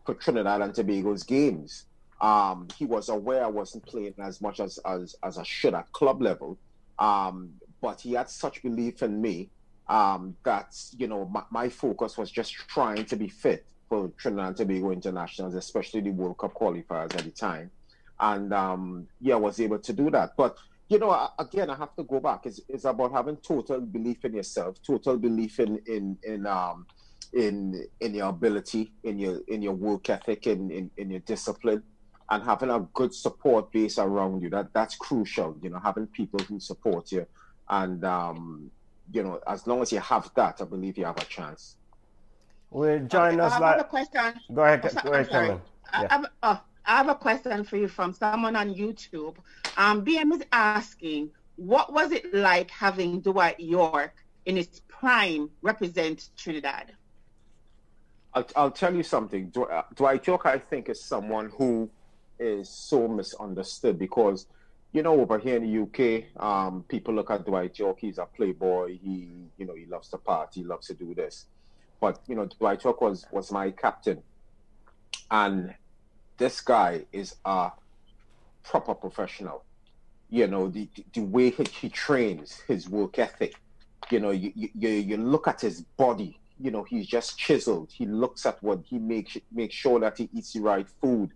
for 0.05 0.15
Trinidad 0.15 0.61
and 0.61 0.75
Tobago's 0.75 1.23
games. 1.23 1.87
Um, 2.21 2.69
he 2.77 2.85
was 2.85 3.09
aware 3.09 3.45
I 3.45 3.49
wasn't 3.49 3.87
playing 3.87 4.15
as 4.19 4.41
much 4.41 4.61
as 4.61 4.79
as, 4.79 5.17
as 5.23 5.39
I 5.39 5.43
should 5.43 5.75
at 5.75 5.91
club 5.93 6.21
level, 6.21 6.59
um, 6.99 7.51
but 7.81 8.01
he 8.01 8.13
had 8.13 8.29
such 8.29 8.63
belief 8.63 9.03
in 9.03 9.21
me 9.21 9.49
um, 9.89 10.37
that 10.45 10.77
you 10.99 11.07
know 11.07 11.25
my, 11.27 11.43
my 11.51 11.69
focus 11.69 12.19
was 12.19 12.31
just 12.31 12.53
trying 12.53 13.05
to 13.07 13.17
be 13.17 13.29
fit 13.29 13.65
for 13.89 14.09
Trinidad 14.19 14.49
and 14.49 14.57
Tobago 14.57 14.91
internationals, 14.91 15.55
especially 15.55 16.03
the 16.03 16.11
World 16.11 16.37
Cup 16.37 16.53
qualifiers 16.55 17.15
at 17.17 17.25
the 17.25 17.31
time. 17.31 17.71
And 18.21 18.53
um, 18.53 19.09
yeah, 19.21 19.35
I 19.35 19.39
was 19.39 19.61
able 19.61 19.79
to 19.79 19.93
do 19.93 20.11
that. 20.11 20.37
But 20.37 20.59
you 20.89 20.99
know, 20.99 21.31
again, 21.39 21.69
I 21.71 21.77
have 21.77 21.95
to 21.97 22.03
go 22.03 22.19
back. 22.21 22.47
It's, 22.47 22.61
it's 22.69 22.85
about 22.85 23.13
having 23.13 23.37
total 23.37 23.81
belief 23.81 24.25
in 24.25 24.35
yourself, 24.35 24.83
total 24.83 25.19
belief 25.19 25.61
in 25.61 25.81
in 25.87 26.17
in 26.23 26.47
um 26.47 26.87
in 27.35 27.85
in 28.01 28.15
your 28.15 28.29
ability, 28.29 28.93
in 29.05 29.19
your 29.19 29.41
in 29.49 29.61
your 29.61 29.75
work 29.75 30.09
ethic, 30.09 30.47
in 30.47 30.71
in, 30.71 30.91
in 30.97 31.11
your 31.11 31.21
discipline, 31.21 31.83
and 32.31 32.43
having 32.43 32.71
a 32.71 32.81
good 32.95 33.15
support 33.15 33.71
base 33.71 33.99
around 33.99 34.43
you. 34.43 34.49
That 34.49 34.73
that's 34.73 34.97
crucial. 34.97 35.57
You 35.63 35.71
know, 35.71 35.79
having 35.79 36.07
people 36.07 36.41
who 36.41 36.59
support 36.59 37.13
you, 37.13 37.27
and 37.69 38.03
um, 38.05 38.71
you 39.13 39.23
know, 39.23 39.41
as 39.47 39.67
long 39.67 39.83
as 39.83 39.93
you 39.93 40.01
have 40.01 40.31
that, 40.37 40.61
I 40.63 40.65
believe 40.65 40.97
you 40.97 41.05
have 41.05 41.19
a 41.19 41.25
chance. 41.25 41.77
Will 42.71 43.01
join 43.07 43.41
us. 43.41 43.53
I 43.53 43.55
have 43.55 43.63
like... 43.63 43.81
a 43.81 43.85
question. 43.85 44.35
Go 44.55 44.63
ahead. 44.63 44.83
Go 45.03 45.13
ahead, 45.13 45.29
Kevin. 45.29 45.61
Yeah. 45.93 46.07
I, 46.11 46.15
have, 46.15 46.27
oh, 46.43 46.61
I 46.89 46.97
have 46.97 47.09
a 47.11 47.15
question 47.15 47.65
for 47.65 47.77
you 47.77 47.87
from 47.87 48.15
someone 48.15 48.57
on 48.57 48.75
YouTube. 48.75 49.37
Um, 49.77 50.05
BM 50.07 50.33
is 50.33 50.43
asking, 50.53 51.31
what 51.57 51.93
was 51.93 52.13
it 52.13 52.33
like 52.33 52.71
having 52.71 53.21
Dwight 53.21 53.61
Yorke 53.61 54.17
in 54.47 54.57
his 54.57 54.81
prime 54.89 55.51
represent 55.61 56.31
Trinidad? 56.35 56.93
I'll, 58.33 58.47
I'll 58.57 58.71
tell 58.71 58.95
you 58.95 59.03
something. 59.03 59.53
Uh, 59.55 59.83
Dwight 59.95 60.27
Yorke, 60.27 60.47
I 60.47 60.59
think, 60.59 60.89
is 60.89 61.05
someone 61.05 61.51
who 61.59 61.91
is 62.39 62.71
so 62.71 63.07
misunderstood 63.07 63.99
because, 63.99 64.47
you 64.93 65.03
know, 65.03 65.21
over 65.21 65.39
here 65.39 65.57
in 65.57 65.71
the 65.71 65.83
UK, 65.83 66.43
um, 66.43 66.85
people 66.89 67.13
look 67.13 67.31
at 67.31 67.45
Dwight 67.45 67.79
Yorke. 67.79 68.01
He's 68.01 68.17
a 68.17 68.25
playboy. 68.25 68.97
He, 68.97 69.29
you 69.59 69.67
know, 69.67 69.75
he 69.75 69.85
loves 69.85 70.09
to 70.09 70.17
party. 70.17 70.61
He 70.61 70.67
loves 70.67 70.87
to 70.87 70.95
do 70.95 71.13
this. 71.13 71.45
But 72.01 72.21
you 72.29 72.35
know, 72.37 72.47
Dwight 72.47 72.83
Yorke 72.83 73.01
was 73.01 73.27
was 73.33 73.51
my 73.51 73.73
captain, 73.73 74.23
and 75.33 75.75
this 76.39 76.61
guy 76.61 77.05
is 77.13 77.37
a 77.45 77.71
proper 78.63 78.95
professional. 78.95 79.65
You 80.31 80.47
know, 80.47 80.69
the 80.69 80.89
the 81.13 81.21
way 81.21 81.51
he, 81.51 81.65
he 81.65 81.89
trains, 81.89 82.61
his 82.67 82.89
work 82.89 83.19
ethic, 83.19 83.55
you 84.11 84.21
know, 84.21 84.31
you, 84.31 84.53
you, 84.55 84.89
you 84.89 85.17
look 85.17 85.49
at 85.49 85.61
his 85.61 85.83
body, 85.97 86.39
you 86.61 86.71
know, 86.71 86.85
he's 86.85 87.07
just 87.07 87.39
chiseled. 87.39 87.91
He 87.93 88.07
looks 88.07 88.47
at 88.47 88.63
what 88.63 88.81
he 88.85 88.99
makes 88.99 89.37
make 89.53 89.73
sure 89.73 90.01
that 90.01 90.19
he 90.19 90.29
eats 90.33 90.53
the 90.53 90.61
right 90.61 90.89
food. 91.01 91.31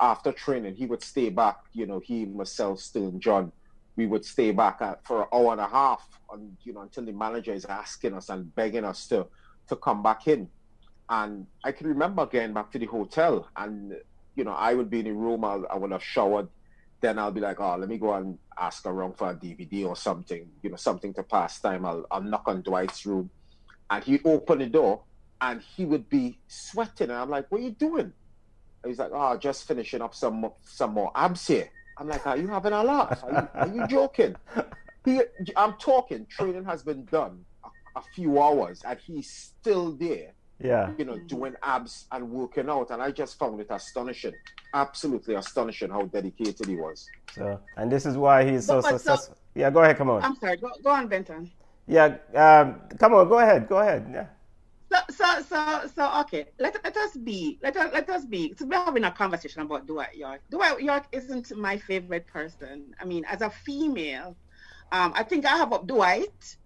After 0.00 0.32
training, 0.32 0.74
he 0.74 0.86
would 0.86 1.02
stay 1.02 1.30
back, 1.30 1.58
you 1.72 1.86
know, 1.86 2.00
he, 2.00 2.24
myself, 2.24 2.80
Stern 2.80 3.20
John, 3.20 3.52
we 3.94 4.06
would 4.06 4.24
stay 4.24 4.50
back 4.50 4.82
at, 4.82 5.06
for 5.06 5.22
an 5.22 5.28
hour 5.32 5.52
and 5.52 5.60
a 5.60 5.68
half, 5.68 6.04
and, 6.32 6.56
you 6.64 6.72
know, 6.72 6.80
until 6.80 7.04
the 7.04 7.12
manager 7.12 7.52
is 7.52 7.64
asking 7.64 8.14
us 8.14 8.28
and 8.28 8.52
begging 8.56 8.84
us 8.84 9.06
to 9.08 9.26
to 9.68 9.76
come 9.76 10.02
back 10.02 10.26
in. 10.26 10.48
And 11.08 11.46
I 11.62 11.72
can 11.72 11.86
remember 11.86 12.26
getting 12.26 12.52
back 12.52 12.72
to 12.72 12.78
the 12.78 12.86
hotel, 12.86 13.48
and 13.56 13.94
you 14.36 14.44
know, 14.44 14.52
I 14.52 14.74
would 14.74 14.90
be 14.90 15.00
in 15.00 15.06
the 15.06 15.12
room. 15.12 15.44
I'll, 15.44 15.66
I 15.70 15.76
would 15.76 15.92
have 15.92 16.02
showered, 16.02 16.48
then 17.00 17.18
I'll 17.18 17.30
be 17.30 17.40
like, 17.40 17.60
oh, 17.60 17.76
let 17.76 17.88
me 17.88 17.98
go 17.98 18.14
and 18.14 18.38
ask 18.58 18.86
around 18.86 19.16
for 19.16 19.30
a 19.30 19.34
DVD 19.34 19.86
or 19.86 19.96
something, 19.96 20.48
you 20.62 20.70
know, 20.70 20.76
something 20.76 21.12
to 21.14 21.22
pass 21.22 21.60
time. 21.60 21.84
I'll, 21.84 22.06
I'll 22.10 22.22
knock 22.22 22.44
on 22.46 22.62
Dwight's 22.62 23.06
room 23.06 23.30
and 23.90 24.02
he'd 24.02 24.26
open 24.26 24.58
the 24.58 24.66
door 24.66 25.02
and 25.40 25.60
he 25.60 25.84
would 25.84 26.08
be 26.08 26.38
sweating. 26.48 27.10
And 27.10 27.18
I'm 27.18 27.30
like, 27.30 27.50
what 27.50 27.60
are 27.60 27.64
you 27.64 27.70
doing? 27.70 28.12
And 28.82 28.90
he's 28.90 28.98
like, 28.98 29.10
oh, 29.12 29.36
just 29.36 29.66
finishing 29.66 30.02
up 30.02 30.14
some 30.14 30.50
some 30.62 30.92
more 30.92 31.10
abs 31.14 31.46
here. 31.46 31.70
I'm 31.96 32.08
like, 32.08 32.26
are 32.26 32.36
you 32.36 32.48
having 32.48 32.72
a 32.72 32.82
laugh? 32.82 33.22
Are 33.24 33.30
you, 33.30 33.60
are 33.60 33.68
you 33.68 33.86
joking? 33.86 34.36
He, 35.04 35.20
I'm 35.56 35.74
talking. 35.74 36.26
Training 36.26 36.64
has 36.64 36.82
been 36.82 37.04
done 37.04 37.44
a, 37.62 37.98
a 37.98 38.02
few 38.14 38.42
hours 38.42 38.82
and 38.86 38.98
he's 38.98 39.30
still 39.30 39.92
there 39.92 40.32
yeah 40.60 40.90
you 40.98 41.04
know 41.04 41.18
doing 41.18 41.54
abs 41.62 42.06
and 42.12 42.30
working 42.30 42.68
out 42.68 42.90
and 42.90 43.02
i 43.02 43.10
just 43.10 43.38
found 43.38 43.60
it 43.60 43.66
astonishing 43.70 44.32
absolutely 44.72 45.34
astonishing 45.34 45.90
how 45.90 46.02
dedicated 46.02 46.66
he 46.66 46.76
was 46.76 47.08
so 47.32 47.60
and 47.76 47.90
this 47.90 48.06
is 48.06 48.16
why 48.16 48.44
he's 48.48 48.66
so 48.66 48.80
successful 48.80 49.34
so, 49.34 49.40
yeah 49.54 49.70
go 49.70 49.82
ahead 49.82 49.96
come 49.96 50.10
on 50.10 50.22
i'm 50.22 50.36
sorry 50.36 50.56
go, 50.56 50.70
go 50.82 50.90
on 50.90 51.08
benton 51.08 51.50
yeah 51.86 52.16
um, 52.34 52.80
come 52.98 53.14
on 53.14 53.28
go 53.28 53.38
ahead 53.40 53.68
go 53.68 53.78
ahead 53.78 54.08
yeah 54.12 54.26
so 54.94 54.98
so 55.10 55.42
so 55.42 55.90
so 55.94 56.20
okay 56.20 56.46
let, 56.58 56.76
let 56.84 56.96
us 56.96 57.16
be 57.16 57.58
let 57.62 57.76
us 57.76 57.90
let 57.92 58.08
us 58.08 58.24
be 58.24 58.54
so 58.56 58.66
we're 58.66 58.84
having 58.84 59.04
a 59.04 59.10
conversation 59.10 59.62
about 59.62 59.86
Dwight 59.86 60.14
Yorke. 60.16 60.40
Dwight 60.50 60.80
Yorke 60.80 61.06
isn't 61.12 61.56
my 61.56 61.76
favorite 61.76 62.26
person. 62.26 62.94
I 63.00 63.04
mean, 63.04 63.24
as 63.24 63.40
a 63.40 63.50
female, 63.50 64.36
um, 64.92 65.12
I 65.16 65.22
think 65.22 65.46
I 65.46 65.56
have 65.56 65.72
up 65.72 65.86
Dwight 65.86 66.56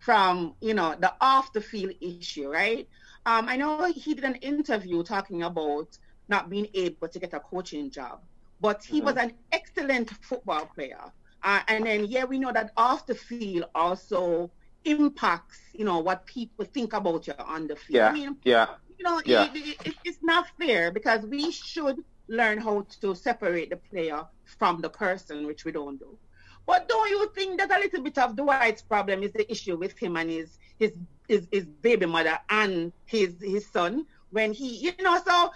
from 0.00 0.54
you 0.60 0.74
know 0.74 0.94
the 0.98 1.12
off 1.20 1.52
the 1.52 1.60
field 1.60 1.92
issue, 2.00 2.50
right? 2.50 2.88
Um, 3.26 3.48
I 3.48 3.56
know 3.56 3.84
he 3.92 4.14
did 4.14 4.24
an 4.24 4.36
interview 4.36 5.02
talking 5.02 5.42
about 5.42 5.98
not 6.28 6.48
being 6.48 6.68
able 6.74 7.08
to 7.08 7.18
get 7.18 7.34
a 7.34 7.40
coaching 7.40 7.90
job, 7.90 8.20
but 8.60 8.84
he 8.84 8.98
mm-hmm. 8.98 9.06
was 9.06 9.16
an 9.16 9.32
excellent 9.50 10.10
football 10.22 10.66
player. 10.66 11.00
Uh, 11.42 11.60
and 11.68 11.84
then, 11.84 12.06
yeah, 12.06 12.24
we 12.24 12.38
know 12.38 12.52
that 12.52 12.70
off 12.76 13.04
the 13.06 13.14
field 13.14 13.64
also 13.74 14.50
impacts, 14.84 15.58
you 15.74 15.84
know, 15.84 15.98
what 15.98 16.24
people 16.26 16.64
think 16.64 16.92
about 16.92 17.26
you 17.26 17.34
on 17.38 17.66
the 17.66 17.74
field. 17.74 17.96
Yeah. 17.96 18.08
I 18.08 18.12
mean, 18.12 18.36
yeah. 18.44 18.66
You 18.98 19.04
know, 19.04 19.20
yeah. 19.24 19.48
It, 19.52 19.76
it, 19.84 19.94
it's 20.04 20.18
not 20.22 20.46
fair 20.58 20.92
because 20.92 21.26
we 21.26 21.50
should 21.50 21.98
learn 22.28 22.58
how 22.58 22.86
to 23.00 23.14
separate 23.14 23.70
the 23.70 23.76
player 23.76 24.24
from 24.44 24.80
the 24.80 24.88
person, 24.88 25.46
which 25.46 25.64
we 25.64 25.72
don't 25.72 25.98
do. 25.98 26.16
But 26.64 26.88
don't 26.88 27.10
you 27.10 27.28
think 27.34 27.58
that 27.58 27.70
a 27.76 27.78
little 27.78 28.02
bit 28.02 28.18
of 28.18 28.36
Dwight's 28.36 28.82
problem 28.82 29.22
is 29.22 29.32
the 29.32 29.50
issue 29.50 29.76
with 29.76 29.96
him 29.98 30.16
and 30.16 30.30
his 30.30 30.58
his 30.78 30.92
his, 31.28 31.46
his 31.50 31.64
baby 31.64 32.06
mother 32.06 32.38
and 32.48 32.92
his 33.04 33.34
his 33.40 33.66
son 33.66 34.06
when 34.30 34.52
he 34.52 34.76
you 34.76 34.92
know 35.00 35.18
so 35.24 35.50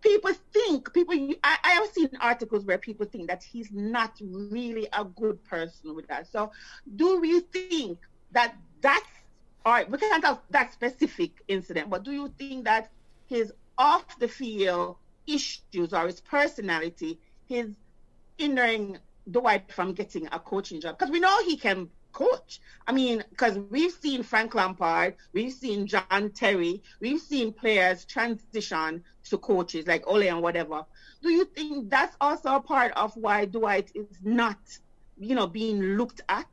people 0.00 0.30
think 0.52 0.92
people 0.92 1.14
I, 1.42 1.58
I 1.64 1.70
have 1.72 1.86
seen 1.88 2.10
articles 2.20 2.64
where 2.64 2.78
people 2.78 3.06
think 3.06 3.28
that 3.28 3.42
he's 3.42 3.70
not 3.72 4.12
really 4.20 4.88
a 4.92 5.04
good 5.04 5.42
person 5.44 5.94
with 5.94 6.06
that. 6.08 6.26
So 6.28 6.52
do 6.96 7.20
we 7.20 7.40
think 7.40 7.98
that 8.32 8.54
that's 8.80 9.06
all 9.64 9.72
right 9.72 9.90
we 9.90 9.98
can't 9.98 10.24
have 10.24 10.40
that 10.50 10.72
specific 10.72 11.42
incident 11.48 11.90
but 11.90 12.04
do 12.04 12.12
you 12.12 12.32
think 12.38 12.64
that 12.64 12.90
his 13.26 13.52
off 13.78 14.18
the 14.18 14.28
field 14.28 14.96
issues 15.26 15.92
or 15.92 16.06
his 16.06 16.20
personality 16.20 17.18
his 17.46 17.76
hindering 18.38 18.98
Dwight 19.30 19.72
from 19.72 19.92
getting 19.92 20.28
a 20.30 20.38
coaching 20.38 20.80
job? 20.80 20.98
Because 20.98 21.10
we 21.10 21.20
know 21.20 21.44
he 21.44 21.56
can 21.56 21.90
coach. 22.16 22.60
I 22.86 22.92
mean, 22.92 23.22
because 23.30 23.58
we've 23.70 23.92
seen 23.92 24.22
Frank 24.22 24.54
Lampard, 24.54 25.16
we've 25.34 25.52
seen 25.52 25.86
John 25.86 26.30
Terry, 26.34 26.82
we've 27.00 27.20
seen 27.20 27.52
players 27.52 28.06
transition 28.06 29.04
to 29.24 29.38
coaches 29.38 29.86
like 29.86 30.04
Ole 30.06 30.22
and 30.22 30.40
whatever. 30.40 30.84
Do 31.22 31.30
you 31.30 31.44
think 31.44 31.90
that's 31.90 32.16
also 32.20 32.56
a 32.56 32.60
part 32.60 32.92
of 32.96 33.14
why 33.16 33.44
Dwight 33.44 33.90
is 33.94 34.06
not, 34.22 34.58
you 35.18 35.34
know, 35.34 35.46
being 35.46 35.78
looked 35.98 36.22
at? 36.30 36.46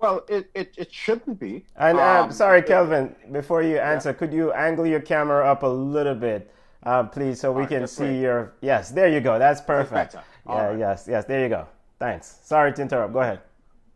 Well, 0.00 0.24
it, 0.28 0.50
it, 0.54 0.74
it 0.76 0.92
shouldn't 0.92 1.38
be. 1.38 1.64
And 1.76 1.98
uh, 1.98 2.24
um, 2.24 2.32
sorry, 2.32 2.62
Kelvin, 2.62 3.14
before 3.30 3.62
you 3.62 3.78
answer, 3.78 4.10
yeah. 4.10 4.14
could 4.14 4.32
you 4.32 4.52
angle 4.52 4.86
your 4.86 5.00
camera 5.00 5.46
up 5.46 5.62
a 5.62 5.68
little 5.68 6.14
bit, 6.14 6.52
uh, 6.82 7.04
please, 7.04 7.40
so 7.40 7.52
we 7.52 7.66
can 7.66 7.86
see 7.86 8.04
right. 8.04 8.20
your. 8.20 8.52
Yes, 8.62 8.90
there 8.90 9.08
you 9.08 9.20
go. 9.20 9.38
That's 9.38 9.60
perfect. 9.60 10.14
Yeah, 10.14 10.68
right. 10.68 10.78
yes, 10.78 11.06
yes, 11.08 11.24
there 11.24 11.42
you 11.42 11.48
go. 11.48 11.66
Thanks. 11.98 12.38
Sorry 12.42 12.72
to 12.72 12.82
interrupt. 12.82 13.12
Go 13.12 13.20
ahead. 13.20 13.40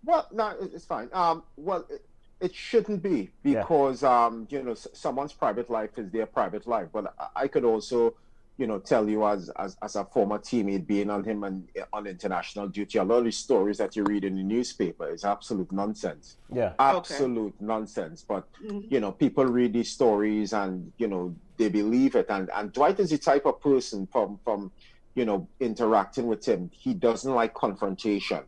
Well, 0.04 0.26
no, 0.32 0.54
it's 0.60 0.84
fine. 0.84 1.08
Um, 1.12 1.44
well, 1.56 1.86
it, 1.88 2.04
it 2.40 2.54
shouldn't 2.54 3.02
be 3.02 3.30
because 3.42 4.02
yeah. 4.02 4.26
um, 4.26 4.46
you 4.50 4.62
know, 4.62 4.74
someone's 4.74 5.32
private 5.32 5.70
life 5.70 5.90
is 5.96 6.10
their 6.10 6.26
private 6.26 6.66
life. 6.66 6.88
But 6.92 7.14
I 7.36 7.46
could 7.46 7.64
also, 7.64 8.14
you 8.58 8.66
know, 8.66 8.80
tell 8.80 9.08
you 9.08 9.24
as 9.26 9.48
as, 9.50 9.76
as 9.80 9.94
a 9.94 10.04
former 10.04 10.38
teammate 10.38 10.86
being 10.86 11.08
on 11.08 11.22
him 11.22 11.44
and 11.44 11.68
on 11.92 12.08
international 12.08 12.68
duty, 12.68 12.98
a 12.98 13.04
lot 13.04 13.18
of 13.18 13.24
the 13.24 13.30
stories 13.30 13.78
that 13.78 13.94
you 13.94 14.02
read 14.02 14.24
in 14.24 14.34
the 14.34 14.42
newspaper 14.42 15.08
is 15.08 15.24
absolute 15.24 15.70
nonsense. 15.70 16.36
Yeah, 16.52 16.72
absolute 16.80 17.54
okay. 17.56 17.64
nonsense. 17.64 18.24
But 18.26 18.44
mm-hmm. 18.60 18.92
you 18.92 18.98
know, 18.98 19.12
people 19.12 19.44
read 19.44 19.72
these 19.72 19.92
stories 19.92 20.52
and 20.52 20.90
you 20.98 21.06
know 21.06 21.34
they 21.58 21.68
believe 21.68 22.16
it. 22.16 22.26
And 22.28 22.50
and 22.52 22.72
Dwight 22.72 22.98
is 22.98 23.10
the 23.10 23.18
type 23.18 23.46
of 23.46 23.60
person 23.60 24.08
from 24.08 24.40
from 24.42 24.72
you 25.14 25.24
know 25.24 25.46
interacting 25.60 26.26
with 26.26 26.44
him. 26.44 26.72
He 26.72 26.92
doesn't 26.92 27.32
like 27.32 27.54
confrontation 27.54 28.40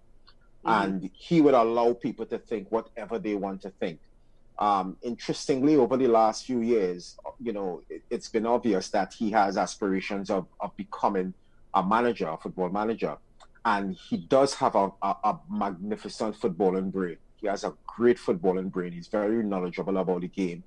mm-hmm. 0.65 0.83
and 0.83 1.11
he 1.13 1.41
would 1.41 1.55
allow 1.55 1.93
people 1.93 2.27
to 2.27 2.39
think 2.39 2.71
whatever 2.71 3.19
they 3.19 3.35
want 3.35 3.63
to 3.63 3.71
think. 3.71 4.01
Um, 4.59 4.97
interestingly, 5.03 5.77
over 5.77 5.97
the 5.97 6.07
last 6.07 6.47
few 6.47 6.61
years, 6.61 7.17
you 7.41 7.53
know, 7.53 7.83
it, 7.91 8.03
has 8.11 8.29
been 8.29 8.47
obvious 8.47 8.89
that 8.91 9.13
he 9.13 9.31
has 9.33 9.57
aspirations 9.57 10.31
of, 10.31 10.47
of 10.61 10.77
becoming 10.77 11.35
a 11.75 11.83
manager, 11.83 12.29
a 12.29 12.37
football 12.37 12.69
manager. 12.69 13.17
And 13.65 13.95
he 13.95 14.19
does 14.19 14.55
have 14.55 14.77
a, 14.77 14.93
a, 15.03 15.17
a 15.25 15.41
magnificent 15.51 16.39
footballing 16.39 16.93
brain. 16.93 17.17
He 17.37 17.49
has 17.49 17.65
a 17.65 17.75
great 17.87 18.19
footballing 18.19 18.71
brain. 18.71 18.93
He's 18.93 19.09
very 19.09 19.43
knowledgeable 19.43 19.99
about 19.99 20.21
the 20.21 20.29
game. 20.29 20.63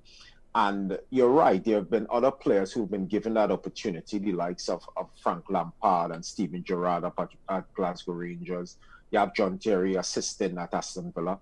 And 0.54 0.98
you're 1.10 1.30
right, 1.30 1.62
there 1.62 1.76
have 1.76 1.90
been 1.90 2.06
other 2.10 2.30
players 2.30 2.72
who've 2.72 2.90
been 2.90 3.06
given 3.06 3.34
that 3.34 3.50
opportunity, 3.50 4.18
the 4.18 4.32
likes 4.32 4.68
of, 4.68 4.82
of 4.96 5.08
Frank 5.22 5.44
Lampard 5.50 6.10
and 6.10 6.24
Steven 6.24 6.64
Gerrard 6.64 7.04
at, 7.04 7.12
at 7.48 7.72
Glasgow 7.74 8.12
Rangers, 8.12 8.76
you 9.10 9.18
have 9.18 9.34
John 9.34 9.58
Terry 9.58 9.96
assisting 9.96 10.58
at 10.58 10.74
Aston 10.74 11.12
Villa. 11.12 11.38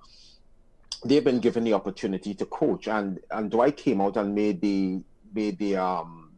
They've 1.05 1.25
been 1.25 1.41
given 1.41 1.65
the 1.65 1.75
opportunity 1.75 2.35
to 2.35 2.47
coach, 2.47 2.89
and 2.89 3.21
and 3.31 3.51
Dwight 3.51 3.77
came 3.77 4.01
out 4.01 4.17
and 4.17 4.35
made 4.35 4.61
the 4.61 5.01
made 5.35 5.59
the 5.59 5.77
um 5.77 6.33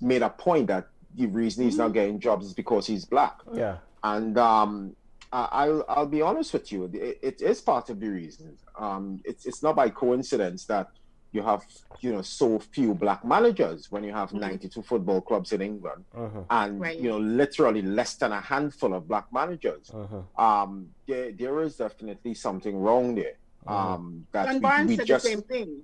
made 0.00 0.22
a 0.22 0.30
point 0.30 0.66
that 0.66 0.88
the 1.14 1.26
reason 1.26 1.64
he's 1.64 1.76
not 1.76 1.86
mm-hmm. 1.86 1.94
getting 1.94 2.20
jobs 2.20 2.46
is 2.46 2.54
because 2.54 2.86
he's 2.86 3.04
black. 3.04 3.40
Yeah, 3.52 3.78
and 4.02 4.36
um, 4.38 4.96
I'll 5.32 5.84
I'll 5.88 6.06
be 6.06 6.22
honest 6.22 6.52
with 6.52 6.72
you, 6.72 6.90
it, 6.92 7.18
it 7.22 7.42
is 7.42 7.60
part 7.60 7.90
of 7.90 8.00
the 8.00 8.08
reason. 8.08 8.56
Um, 8.78 9.20
it's 9.24 9.46
it's 9.46 9.62
not 9.62 9.76
by 9.76 9.88
coincidence 9.88 10.64
that 10.66 10.88
you 11.32 11.42
have 11.42 11.64
you 12.00 12.12
know 12.12 12.22
so 12.22 12.58
few 12.58 12.94
black 12.94 13.24
managers 13.24 13.90
when 13.90 14.04
you 14.04 14.12
have 14.12 14.28
mm-hmm. 14.28 14.40
92 14.40 14.82
football 14.82 15.20
clubs 15.20 15.52
in 15.52 15.60
England 15.60 16.04
uh-huh. 16.14 16.42
and 16.50 16.80
right. 16.80 16.98
you 16.98 17.08
know 17.08 17.18
literally 17.18 17.82
less 17.82 18.14
than 18.14 18.32
a 18.32 18.40
handful 18.40 18.94
of 18.94 19.08
black 19.08 19.32
managers 19.32 19.90
uh-huh. 19.92 20.42
um 20.42 20.88
there, 21.06 21.32
there 21.32 21.62
is 21.62 21.76
definitely 21.76 22.34
something 22.34 22.76
wrong 22.76 23.14
there 23.14 23.34
uh-huh. 23.66 23.94
um 23.94 24.26
that 24.32 24.46
John 24.46 24.54
we, 24.54 24.60
Barnes 24.60 24.88
we 24.88 24.96
said 24.96 25.06
just... 25.06 25.24
the 25.24 25.30
same 25.30 25.42
thing 25.42 25.82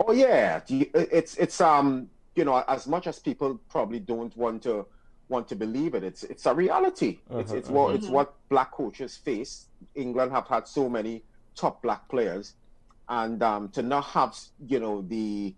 oh 0.00 0.12
yeah 0.12 0.60
it's 0.68 1.36
it's 1.36 1.60
um 1.60 2.08
you 2.34 2.44
know 2.44 2.62
as 2.68 2.86
much 2.86 3.06
as 3.06 3.18
people 3.18 3.60
probably 3.68 3.98
don't 3.98 4.36
want 4.36 4.62
to 4.62 4.86
want 5.28 5.48
to 5.48 5.56
believe 5.56 5.94
it 5.94 6.04
it's 6.04 6.22
it's 6.22 6.46
a 6.46 6.54
reality 6.54 7.18
it's 7.32 7.50
it's 7.50 7.68
what 7.68 7.96
it's 7.96 8.06
what 8.06 8.34
black 8.48 8.70
coaches 8.70 9.16
face 9.16 9.66
England 9.96 10.30
have 10.30 10.46
had 10.46 10.68
so 10.68 10.88
many 10.88 11.24
top 11.56 11.82
black 11.82 12.08
players 12.08 12.54
and 13.08 13.42
um, 13.42 13.68
to 13.70 13.82
not 13.82 14.04
have 14.04 14.36
you 14.66 14.80
know 14.80 15.02
the 15.02 15.54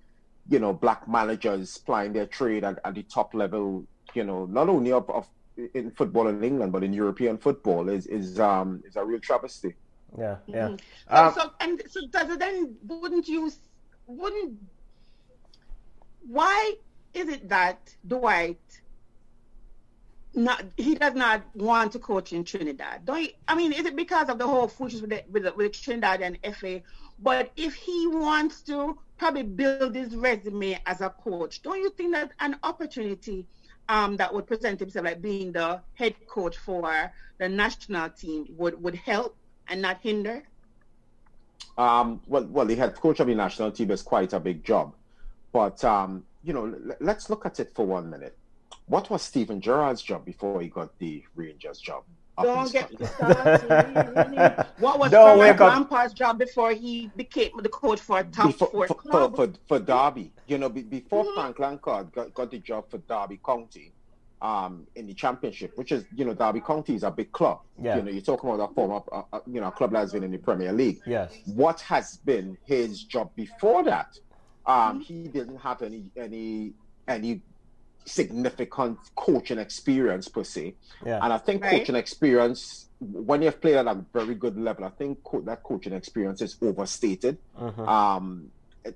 you 0.49 0.59
know 0.59 0.73
black 0.73 1.09
managers 1.09 1.79
plying 1.79 2.13
their 2.13 2.27
trade 2.27 2.65
at, 2.65 2.79
at 2.85 2.95
the 2.95 3.03
top 3.05 3.35
level 3.35 3.85
you 4.15 4.25
know 4.25 4.47
not 4.47 4.69
only 4.69 4.93
of, 4.93 5.09
of 5.11 5.29
in 5.75 5.91
football 5.91 6.29
in 6.29 6.43
England 6.45 6.73
but 6.73 6.85
in 6.85 6.93
European 6.93 7.39
football 7.39 7.89
is 7.89 8.07
is 8.07 8.39
um 8.39 8.83
is 8.87 8.97
a 8.97 9.05
real 9.05 9.21
travesty. 9.21 9.75
Yeah, 10.17 10.37
yeah. 10.47 10.69
Mm-hmm. 10.69 11.15
Um, 11.15 11.35
so, 11.35 11.41
so, 11.41 11.53
and 11.61 11.83
so 11.89 12.01
does 12.11 12.31
it 12.31 12.39
then 12.39 12.77
wouldn't 12.87 13.29
you 13.29 13.51
wouldn't 14.07 14.59
why 16.27 16.75
is 17.15 17.29
it 17.29 17.49
that 17.49 17.95
Dwight 18.07 18.59
not 20.35 20.63
he 20.77 20.95
does 20.95 21.15
not 21.15 21.43
want 21.55 21.93
to 21.93 21.99
coach 21.99 22.33
in 22.33 22.45
Trinidad. 22.45 23.05
Don't 23.05 23.23
you, 23.23 23.29
I 23.47 23.55
mean 23.55 23.73
is 23.73 23.85
it 23.85 23.97
because 23.97 24.29
of 24.29 24.39
the 24.39 24.47
whole 24.47 24.69
foolishness 24.69 25.03
with 25.03 25.11
the, 25.11 25.25
with, 25.31 25.43
the, 25.45 25.53
with 25.53 25.73
Trinidad 25.73 26.21
and 26.21 26.39
FA? 26.55 26.83
But 27.21 27.51
if 27.57 27.75
he 27.75 28.07
wants 28.07 28.63
to 28.63 28.97
probably 29.19 29.43
build 29.43 29.95
his 29.95 30.15
resume 30.15 30.81
as 30.87 31.01
a 31.01 31.11
coach, 31.11 31.63
don't 31.63 31.81
you 31.81 31.91
think 31.91 32.13
that 32.15 32.31
an 32.41 32.57
opportunity 32.63 33.47
um, 33.89 34.17
that 34.19 34.33
would 34.33 34.47
present 34.47 34.79
himself 34.79 35.07
like 35.07 35.21
being 35.21 35.53
the 35.53 35.81
head 35.95 36.15
coach 36.29 36.57
for 36.57 37.13
the 37.39 37.49
national 37.49 38.11
team 38.11 38.47
would, 38.57 38.81
would 38.83 38.95
help 38.95 39.37
and 39.69 39.83
not 39.83 40.01
hinder? 40.01 40.43
Um, 41.77 42.21
well, 42.27 42.45
well, 42.45 42.67
the 42.67 42.75
head 42.75 42.95
coach 42.97 43.21
of 43.21 43.27
the 43.27 43.35
national 43.35 43.71
team 43.71 43.91
is 43.91 44.03
quite 44.03 44.33
a 44.33 44.41
big 44.41 44.65
job, 44.65 44.95
but 45.53 45.83
um, 45.85 46.25
you 46.43 46.53
know, 46.53 46.67
l- 46.67 46.97
let's 47.01 47.31
look 47.31 47.47
at 47.47 47.61
it 47.61 47.73
for 47.75 47.87
one 47.87 48.11
minute. 48.11 48.37
What 48.87 49.11
was 49.11 49.23
Steven 49.23 49.61
Gerrard's 49.61 50.03
job 50.03 50.25
before 50.25 50.61
he 50.61 50.69
got 50.69 50.99
the 50.99 51.23
Rangers 51.37 51.79
job? 51.79 52.05
Don't 52.43 52.73
get 52.73 52.91
started. 53.15 54.67
what 54.79 54.99
was 54.99 55.11
Don't 55.11 55.39
Frank 55.39 55.61
Lampard's 55.61 56.15
job 56.15 56.39
before 56.39 56.73
he 56.73 57.11
became 57.17 57.51
the 57.61 57.69
coach 57.69 58.01
for 58.01 58.21
a 58.21 58.25
top 58.25 58.47
before, 58.47 58.87
four 58.87 58.97
club? 58.97 59.37
For, 59.37 59.47
for, 59.49 59.55
for 59.67 59.79
Derby, 59.79 60.33
you 60.47 60.59
know, 60.59 60.69
before 60.69 61.25
mm-hmm. 61.25 61.35
Frank 61.35 61.59
Lampard 61.59 62.13
got, 62.13 62.35
got 62.35 62.51
the 62.51 62.59
job 62.59 62.91
for 62.91 62.99
Derby 62.99 63.41
County, 63.45 63.93
um, 64.41 64.87
in 64.95 65.07
the 65.07 65.15
championship, 65.15 65.77
which 65.77 65.93
is, 65.93 66.05
you 66.15 66.25
know, 66.25 66.35
Derby 66.35 66.61
County 66.61 66.95
is 66.95 67.03
a 67.03 67.11
big 67.11 67.33
club. 67.33 67.61
Yeah. 67.81 67.97
You 67.97 68.03
know, 68.03 68.11
you're 68.11 68.23
talking 68.23 68.51
about 68.51 68.71
a 68.71 68.75
former, 68.75 69.01
uh, 69.11 69.23
uh, 69.33 69.41
you 69.47 69.61
know, 69.61 69.69
a 69.69 69.73
club 69.73 69.93
that's 69.93 70.13
been 70.13 70.25
in 70.25 70.31
the 70.31 70.39
Premier 70.39 70.73
League. 70.73 71.01
Yes. 71.07 71.37
What 71.47 71.81
has 71.83 72.19
been 72.19 72.57
his 72.65 73.03
job 73.05 73.31
before 73.35 73.83
that? 73.85 74.19
Um, 74.67 75.01
he 75.01 75.29
didn't 75.29 75.57
have 75.59 75.83
any, 75.83 76.05
any, 76.17 76.73
any 77.09 77.41
significant 78.09 78.99
coaching 79.15 79.59
experience 79.59 80.29
per 80.29 80.45
se. 80.45 80.75
Yeah. 81.05 81.21
And 81.23 81.33
I 81.33 81.39
think 81.39 81.63
right. 81.63 81.79
coaching 81.79 81.97
experience, 81.97 82.87
when 83.01 83.43
you've 83.43 83.61
played 83.61 83.77
at 83.77 83.87
a 83.87 84.05
very 84.13 84.35
good 84.35 84.59
level, 84.59 84.85
I 84.85 84.91
think 84.91 85.23
co- 85.23 85.43
that 85.43 85.63
coaching 85.63 85.93
experience 85.93 86.43
is 86.43 86.57
overstated. 86.63 87.39
Mm-hmm. 87.59 87.89
Um, 87.89 88.51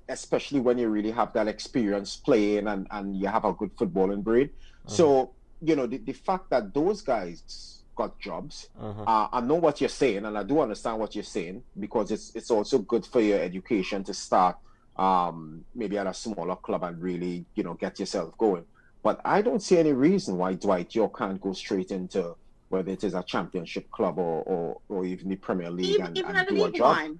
especially 0.09 0.59
when 0.59 0.77
you 0.77 0.89
really 0.89 1.11
have 1.11 1.33
that 1.33 1.47
experience 1.47 2.15
playing 2.15 2.67
and, 2.67 2.87
and 2.91 3.15
you 3.15 3.27
have 3.27 3.45
a 3.45 3.53
good 3.53 3.75
footballing 3.75 4.23
brain. 4.23 4.47
Mm-hmm. 4.47 4.91
So, 4.91 5.31
you 5.61 5.75
know, 5.75 5.85
the, 5.85 5.97
the 5.97 6.13
fact 6.13 6.49
that 6.49 6.73
those 6.73 7.01
guys 7.01 7.83
got 7.95 8.19
jobs, 8.19 8.69
mm-hmm. 8.81 9.01
uh, 9.01 9.27
I 9.31 9.41
know 9.41 9.55
what 9.55 9.81
you're 9.81 9.89
saying, 9.89 10.25
and 10.25 10.37
I 10.37 10.43
do 10.43 10.59
understand 10.61 10.99
what 10.99 11.15
you're 11.15 11.23
saying 11.23 11.63
because 11.79 12.11
it's 12.11 12.33
it's 12.35 12.49
also 12.49 12.79
good 12.79 13.05
for 13.05 13.21
your 13.21 13.39
education 13.39 14.03
to 14.05 14.13
start 14.13 14.57
um, 14.95 15.63
maybe 15.75 15.97
at 15.97 16.07
a 16.07 16.13
smaller 16.13 16.55
club 16.55 16.83
and 16.83 17.01
really, 17.01 17.45
you 17.55 17.63
know, 17.63 17.73
get 17.75 17.99
yourself 17.99 18.37
going. 18.37 18.65
But 19.03 19.19
I 19.25 19.41
don't 19.41 19.61
see 19.61 19.77
any 19.77 19.91
reason 19.91 20.37
why 20.37 20.53
Dwight 20.53 20.95
Yorke 20.95 21.17
can't 21.17 21.39
go 21.39 21.53
straight 21.53 21.91
into 21.91 22.35
whether 22.69 22.91
it 22.91 23.03
is 23.03 23.13
a 23.13 23.21
championship 23.21 23.91
club 23.91 24.17
or, 24.17 24.41
or, 24.43 24.81
or 24.89 25.05
even 25.05 25.29
the 25.29 25.35
Premier 25.35 25.69
League 25.69 25.85
even, 25.85 26.05
and, 26.07 26.17
even 26.17 26.35
and 26.35 26.47
do 26.47 26.63
a 26.65 26.71
job. 26.71 26.97
One. 26.97 27.19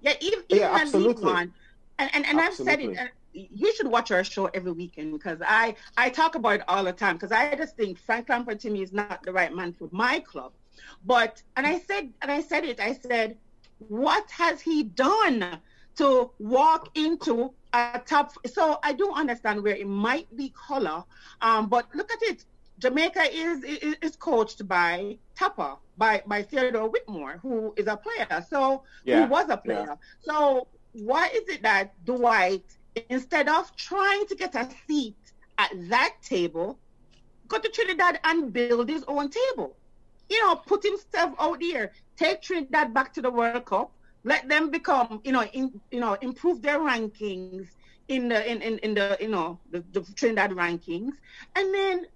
Yeah, 0.00 0.14
even, 0.20 0.40
even 0.48 0.62
yeah, 0.62 0.74
absolutely. 0.74 1.32
One. 1.32 1.52
And, 1.98 2.10
and, 2.14 2.26
and 2.26 2.40
I've 2.40 2.54
said 2.54 2.80
it, 2.80 2.98
uh, 2.98 3.04
you 3.32 3.72
should 3.74 3.86
watch 3.86 4.10
our 4.10 4.24
show 4.24 4.46
every 4.46 4.72
weekend 4.72 5.12
because 5.12 5.38
I 5.46 5.76
I 5.96 6.10
talk 6.10 6.34
about 6.34 6.56
it 6.56 6.62
all 6.66 6.82
the 6.82 6.92
time 6.92 7.16
because 7.16 7.30
I 7.30 7.54
just 7.54 7.76
think 7.76 7.98
Frank 7.98 8.28
Lampard 8.28 8.58
to 8.60 8.70
me 8.70 8.82
is 8.82 8.92
not 8.92 9.22
the 9.22 9.32
right 9.32 9.54
man 9.54 9.72
for 9.72 9.88
my 9.92 10.20
club. 10.20 10.52
But 11.04 11.42
and 11.56 11.66
I 11.66 11.78
said 11.78 12.12
and 12.22 12.30
I 12.30 12.40
said 12.40 12.64
it 12.64 12.80
I 12.80 12.94
said 12.94 13.36
what 13.88 14.28
has 14.30 14.60
he 14.60 14.82
done 14.82 15.58
to 15.98 16.30
walk 16.38 16.96
into 16.96 17.52
a 17.72 18.00
top 18.06 18.32
so 18.46 18.78
I 18.82 18.92
do 18.92 19.12
understand 19.12 19.62
where 19.62 19.76
it 19.76 19.86
might 19.86 20.34
be 20.36 20.52
color 20.68 21.04
um 21.42 21.68
but 21.68 21.86
look 21.94 22.10
at 22.12 22.22
it 22.22 22.44
Jamaica 22.78 23.24
is 23.32 23.62
is, 23.64 23.96
is 24.00 24.16
coached 24.16 24.66
by 24.66 25.18
Tappa 25.34 25.76
by 25.96 26.22
by 26.26 26.42
Theodore 26.42 26.88
Whitmore 26.88 27.38
who 27.42 27.74
is 27.76 27.86
a 27.86 27.96
player 27.96 28.44
so 28.48 28.82
yeah. 29.04 29.24
who 29.24 29.30
was 29.30 29.50
a 29.50 29.56
player 29.56 29.86
yeah. 29.90 29.96
so 30.20 30.66
why 30.92 31.26
is 31.28 31.48
it 31.48 31.62
that 31.62 31.92
Dwight 32.04 32.64
instead 33.08 33.48
of 33.48 33.74
trying 33.76 34.26
to 34.26 34.34
get 34.34 34.54
a 34.54 34.68
seat 34.86 35.16
at 35.58 35.70
that 35.88 36.14
table, 36.22 36.78
go 37.48 37.58
to 37.58 37.68
Trinidad 37.68 38.20
and 38.24 38.52
build 38.52 38.88
his 38.88 39.04
own 39.08 39.30
table. 39.30 39.76
You 40.28 40.44
know, 40.44 40.56
put 40.56 40.82
himself 40.82 41.34
out 41.38 41.60
there, 41.60 41.92
take 42.16 42.42
Trinidad 42.42 42.92
back 42.92 43.12
to 43.14 43.22
the 43.22 43.30
World 43.30 43.64
Cup, 43.64 43.92
let 44.28 44.48
them 44.48 44.70
become, 44.70 45.20
you 45.24 45.32
know, 45.32 45.44
in, 45.44 45.80
you 45.90 46.00
know, 46.00 46.14
improve 46.20 46.60
their 46.60 46.78
rankings 46.78 47.66
in 48.08 48.28
the 48.28 48.50
in, 48.50 48.62
in, 48.62 48.78
in 48.78 48.94
the 48.94 49.16
you 49.20 49.28
know 49.28 49.58
the, 49.70 49.82
the 49.92 50.02
Trinidad 50.14 50.50
rankings, 50.50 51.14
and 51.56 51.74
then 51.74 52.06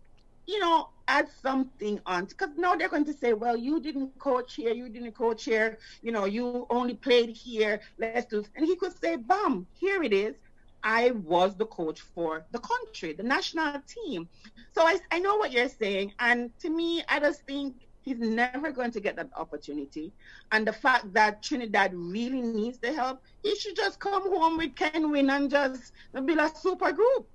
you 0.46 0.58
know 0.60 0.88
add 1.08 1.28
something 1.42 2.00
on 2.06 2.26
because 2.26 2.50
now 2.56 2.74
they're 2.76 2.88
going 2.88 3.04
to 3.04 3.12
say, 3.14 3.32
well, 3.32 3.56
you 3.56 3.80
didn't 3.80 4.18
coach 4.18 4.54
here, 4.54 4.72
you 4.72 4.88
didn't 4.88 5.12
coach 5.12 5.44
here, 5.44 5.78
you 6.02 6.12
know, 6.12 6.26
you 6.26 6.66
only 6.70 6.94
played 6.94 7.30
here. 7.30 7.80
Let's 7.98 8.26
do, 8.26 8.44
and 8.56 8.64
he 8.64 8.76
could 8.76 8.96
say, 8.98 9.16
bam, 9.16 9.66
here 9.72 10.02
it 10.02 10.12
is. 10.12 10.36
I 10.84 11.12
was 11.12 11.54
the 11.56 11.66
coach 11.66 12.00
for 12.00 12.44
the 12.50 12.58
country, 12.58 13.12
the 13.12 13.22
national 13.22 13.80
team. 13.86 14.28
So 14.74 14.82
I, 14.82 14.98
I 15.12 15.20
know 15.20 15.36
what 15.36 15.52
you're 15.52 15.68
saying. 15.68 16.12
And 16.18 16.50
to 16.60 16.70
me, 16.70 17.04
I 17.08 17.20
just 17.20 17.42
think 17.46 17.74
he's 18.02 18.18
never 18.18 18.70
going 18.70 18.90
to 18.90 19.00
get 19.00 19.16
that 19.16 19.30
opportunity. 19.36 20.12
And 20.50 20.66
the 20.66 20.72
fact 20.72 21.12
that 21.14 21.42
Trinidad 21.42 21.92
really 21.94 22.42
needs 22.42 22.78
the 22.78 22.92
help, 22.92 23.22
he 23.42 23.56
should 23.56 23.76
just 23.76 23.98
come 23.98 24.22
home 24.22 24.58
with 24.58 24.74
Kenwyne 24.74 25.30
and 25.30 25.50
just 25.50 25.92
build 26.12 26.38
a 26.38 26.50
super 26.54 26.92
group. 26.92 27.26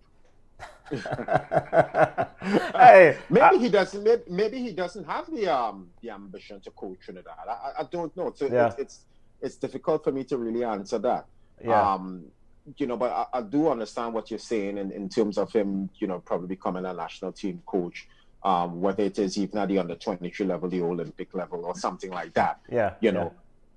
hey, 0.89 0.97
maybe 3.30 3.41
I, 3.41 3.58
he 3.58 3.69
doesn't. 3.69 4.03
Maybe, 4.03 4.23
maybe, 4.30 4.62
he 4.62 4.71
doesn't 4.71 5.03
have 5.03 5.30
the 5.30 5.47
um 5.47 5.89
the 6.01 6.12
ambition 6.12 6.62
to 6.62 6.71
coach 6.71 6.99
Trinidad. 7.03 7.34
I, 7.47 7.73
I 7.80 7.84
don't 7.91 8.15
know. 8.15 8.32
So 8.34 8.47
yeah. 8.47 8.67
it's, 8.67 8.80
it's 8.80 8.99
it's 9.41 9.56
difficult 9.58 10.06
for 10.06 10.12
me 10.12 10.23
to 10.25 10.38
really 10.38 10.63
answer 10.63 10.97
that. 10.99 11.25
Yeah. 11.63 11.93
Um, 11.93 12.25
you 12.77 12.88
know, 12.88 12.97
but 12.97 13.12
I, 13.12 13.39
I, 13.39 13.41
do 13.41 13.69
understand 13.69 14.13
what 14.13 14.30
you're 14.30 14.39
saying 14.39 14.77
in, 14.77 14.91
in 14.91 15.10
terms 15.10 15.38
of 15.38 15.51
him, 15.53 15.89
you 15.99 16.08
know, 16.08 16.19
probably 16.19 16.47
becoming 16.47 16.86
a 16.86 16.93
national 16.93 17.32
team 17.32 17.62
coach, 17.65 18.08
um, 18.43 18.82
whether 18.82 19.04
it 19.04 19.19
is 19.19 19.38
even 19.38 19.60
at 19.60 19.67
the 19.67 19.80
under 19.80 19.95
23 19.95 20.45
level, 20.45 20.69
the 20.69 20.82
Olympic 20.82 21.34
level, 21.34 21.65
or 21.65 21.76
something 21.76 22.12
like 22.12 22.34
that. 22.34 22.60
Yeah. 22.71 22.93
You 23.02 23.12
know, 23.12 23.34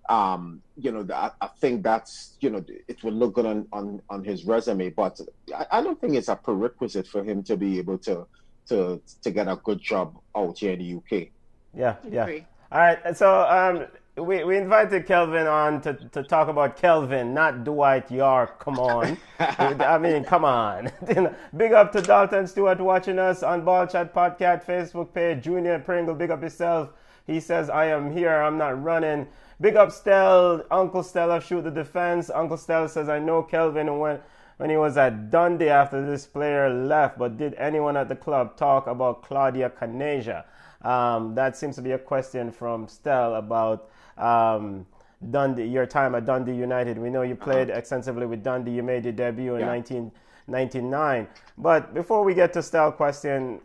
yeah. 0.09 0.33
um, 0.33 0.63
you 0.77 0.93
know, 0.93 1.07
I, 1.15 1.31
I, 1.41 1.49
think 1.49 1.83
that's, 1.83 2.37
you 2.41 2.51
know, 2.51 2.65
it 2.89 3.03
will 3.03 3.13
look 3.13 3.35
good 3.35 3.47
on, 3.47 3.67
on, 3.73 4.03
on 4.09 4.25
his 4.25 4.45
resume, 4.45 4.91
but 4.91 5.21
I, 5.55 5.67
I 5.73 5.83
don't 5.83 6.01
think 6.01 6.15
it's 6.15 6.29
a 6.29 6.37
prerequisite 6.37 7.07
for 7.07 7.25
him 7.25 7.43
to 7.45 7.57
be 7.57 7.79
able 7.79 7.99
to, 7.99 8.27
to, 8.69 9.01
to 9.23 9.31
get 9.31 9.49
a 9.49 9.57
good 9.57 9.81
job 9.81 10.17
out 10.37 10.59
here 10.59 10.73
in 10.73 10.79
the 10.79 10.95
UK. 10.95 11.29
Yeah. 11.75 11.97
Yeah. 12.11 12.41
All 12.73 12.79
right. 12.79 13.17
So, 13.17 13.43
um, 13.43 13.87
we, 14.17 14.45
we 14.45 14.57
invited 14.57 15.07
Kelvin 15.07 15.47
on 15.47 15.81
to, 15.83 15.95
to 15.95 16.23
talk 16.23 16.49
about 16.49 16.77
Kelvin, 16.77 17.33
not 17.33 17.65
Dwight 17.65 18.11
Yorke. 18.11 18.59
Come 18.59 18.79
on. 18.79 19.17
I 19.39 19.99
mean, 19.99 20.25
come 20.25 20.45
on. 20.45 20.91
big 21.57 21.73
up 21.73 21.93
to 21.93 22.03
Dalton 22.03 22.47
Stewart 22.47 22.81
watching 22.81 23.19
us 23.19 23.43
on 23.43 23.65
Ball 23.65 23.87
Chat 23.87 24.15
Podcast 24.15 24.65
Facebook 24.65 25.15
page. 25.15 25.45
Junior 25.45 25.79
Pringle, 25.79 26.15
big 26.15 26.31
up 26.31 26.43
yourself. 26.43 26.91
He 27.27 27.41
says, 27.41 27.71
I 27.71 27.87
am 27.87 28.13
here. 28.13 28.35
I'm 28.35 28.59
not 28.59 28.83
running. 28.83 29.29
Big 29.61 29.77
up 29.77 29.93
Stell, 29.93 30.65
Uncle 30.71 31.03
Stella, 31.03 31.41
shoot 31.41 31.63
the 31.63 31.71
defense. 31.71 32.31
Uncle 32.31 32.57
Stella 32.57 32.89
says, 32.89 33.09
I 33.09 33.19
know 33.19 33.43
Kelvin 33.43 33.99
when, 33.99 34.19
when 34.57 34.71
he 34.71 34.77
was 34.77 34.97
at 34.97 35.31
Dundee 35.31 35.69
after 35.69 36.05
this 36.05 36.27
player 36.27 36.69
left, 36.71 37.19
but 37.19 37.37
did 37.37 37.55
anyone 37.55 37.97
at 37.97 38.09
the 38.09 38.17
club 38.17 38.57
talk 38.57 38.87
about 38.87 39.23
Claudio 39.23 39.69
Caniggia? 39.69 40.45
Um, 40.83 41.35
that 41.35 41.57
seems 41.57 41.77
to 41.77 41.83
be 41.83 41.93
a 41.93 41.99
question 41.99 42.51
from 42.51 42.89
Stell 42.89 43.35
about 43.35 43.91
um, 44.21 44.87
Dundee, 45.31 45.67
your 45.67 45.87
time 45.87 46.15
at 46.15 46.25
Dundee 46.25 46.55
United. 46.55 46.99
We 46.99 47.11
know 47.11 47.23
you 47.23 47.35
played 47.35 47.71
uh-huh. 47.71 47.79
extensively 47.79 48.27
with 48.27 48.43
Dundee. 48.43 48.73
You 48.73 48.83
made 48.83 49.05
your 49.05 49.13
debut 49.13 49.55
in 49.55 49.61
yeah. 49.61 49.67
1999. 49.67 51.29
But 51.59 51.93
before 51.93 52.25
we 52.25 52.35
get 52.35 52.53
to 52.55 52.63
style 52.63 52.93
question, 52.93 53.61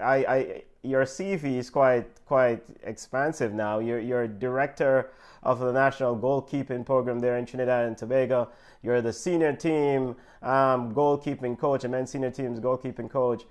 I, 0.00 0.14
I, 0.16 0.62
your 0.82 1.04
CV 1.04 1.56
is 1.56 1.68
quite 1.68 2.06
quite 2.24 2.62
expansive 2.82 3.52
now. 3.52 3.78
You're, 3.78 4.00
you're 4.00 4.26
director 4.26 5.10
of 5.42 5.60
the 5.60 5.72
national 5.72 6.18
goalkeeping 6.18 6.84
program 6.84 7.20
there 7.20 7.36
in 7.38 7.46
Trinidad 7.46 7.86
and 7.86 7.96
Tobago. 7.96 8.48
You're 8.82 9.00
the 9.00 9.12
senior 9.12 9.52
team 9.52 10.16
um, 10.42 10.92
goalkeeping 10.94 11.58
coach, 11.58 11.84
and 11.84 11.92
men's 11.92 12.10
senior 12.10 12.30
team's 12.30 12.60
goalkeeping 12.60 13.10
coach. 13.10 13.44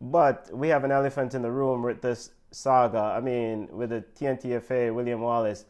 But 0.00 0.48
we 0.52 0.68
have 0.68 0.84
an 0.84 0.92
elephant 0.92 1.34
in 1.34 1.42
the 1.42 1.50
room 1.50 1.82
with 1.82 2.02
this 2.02 2.30
saga. 2.50 3.14
I 3.16 3.20
mean, 3.20 3.68
with 3.70 3.90
the 3.90 4.04
TNTFA, 4.18 4.94
William 4.94 5.20
Wallace, 5.20 5.64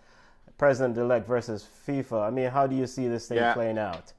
president 0.57 0.97
elect 0.99 1.27
versus 1.27 1.67
FIFA. 1.87 2.27
I 2.27 2.31
mean, 2.31 2.51
how 2.51 2.67
do 2.67 2.77
you 2.77 2.87
see 2.87 3.09
this 3.09 3.29
thing 3.29 3.39
yeah. 3.39 3.55
playing 3.55 3.79
out? 3.79 4.13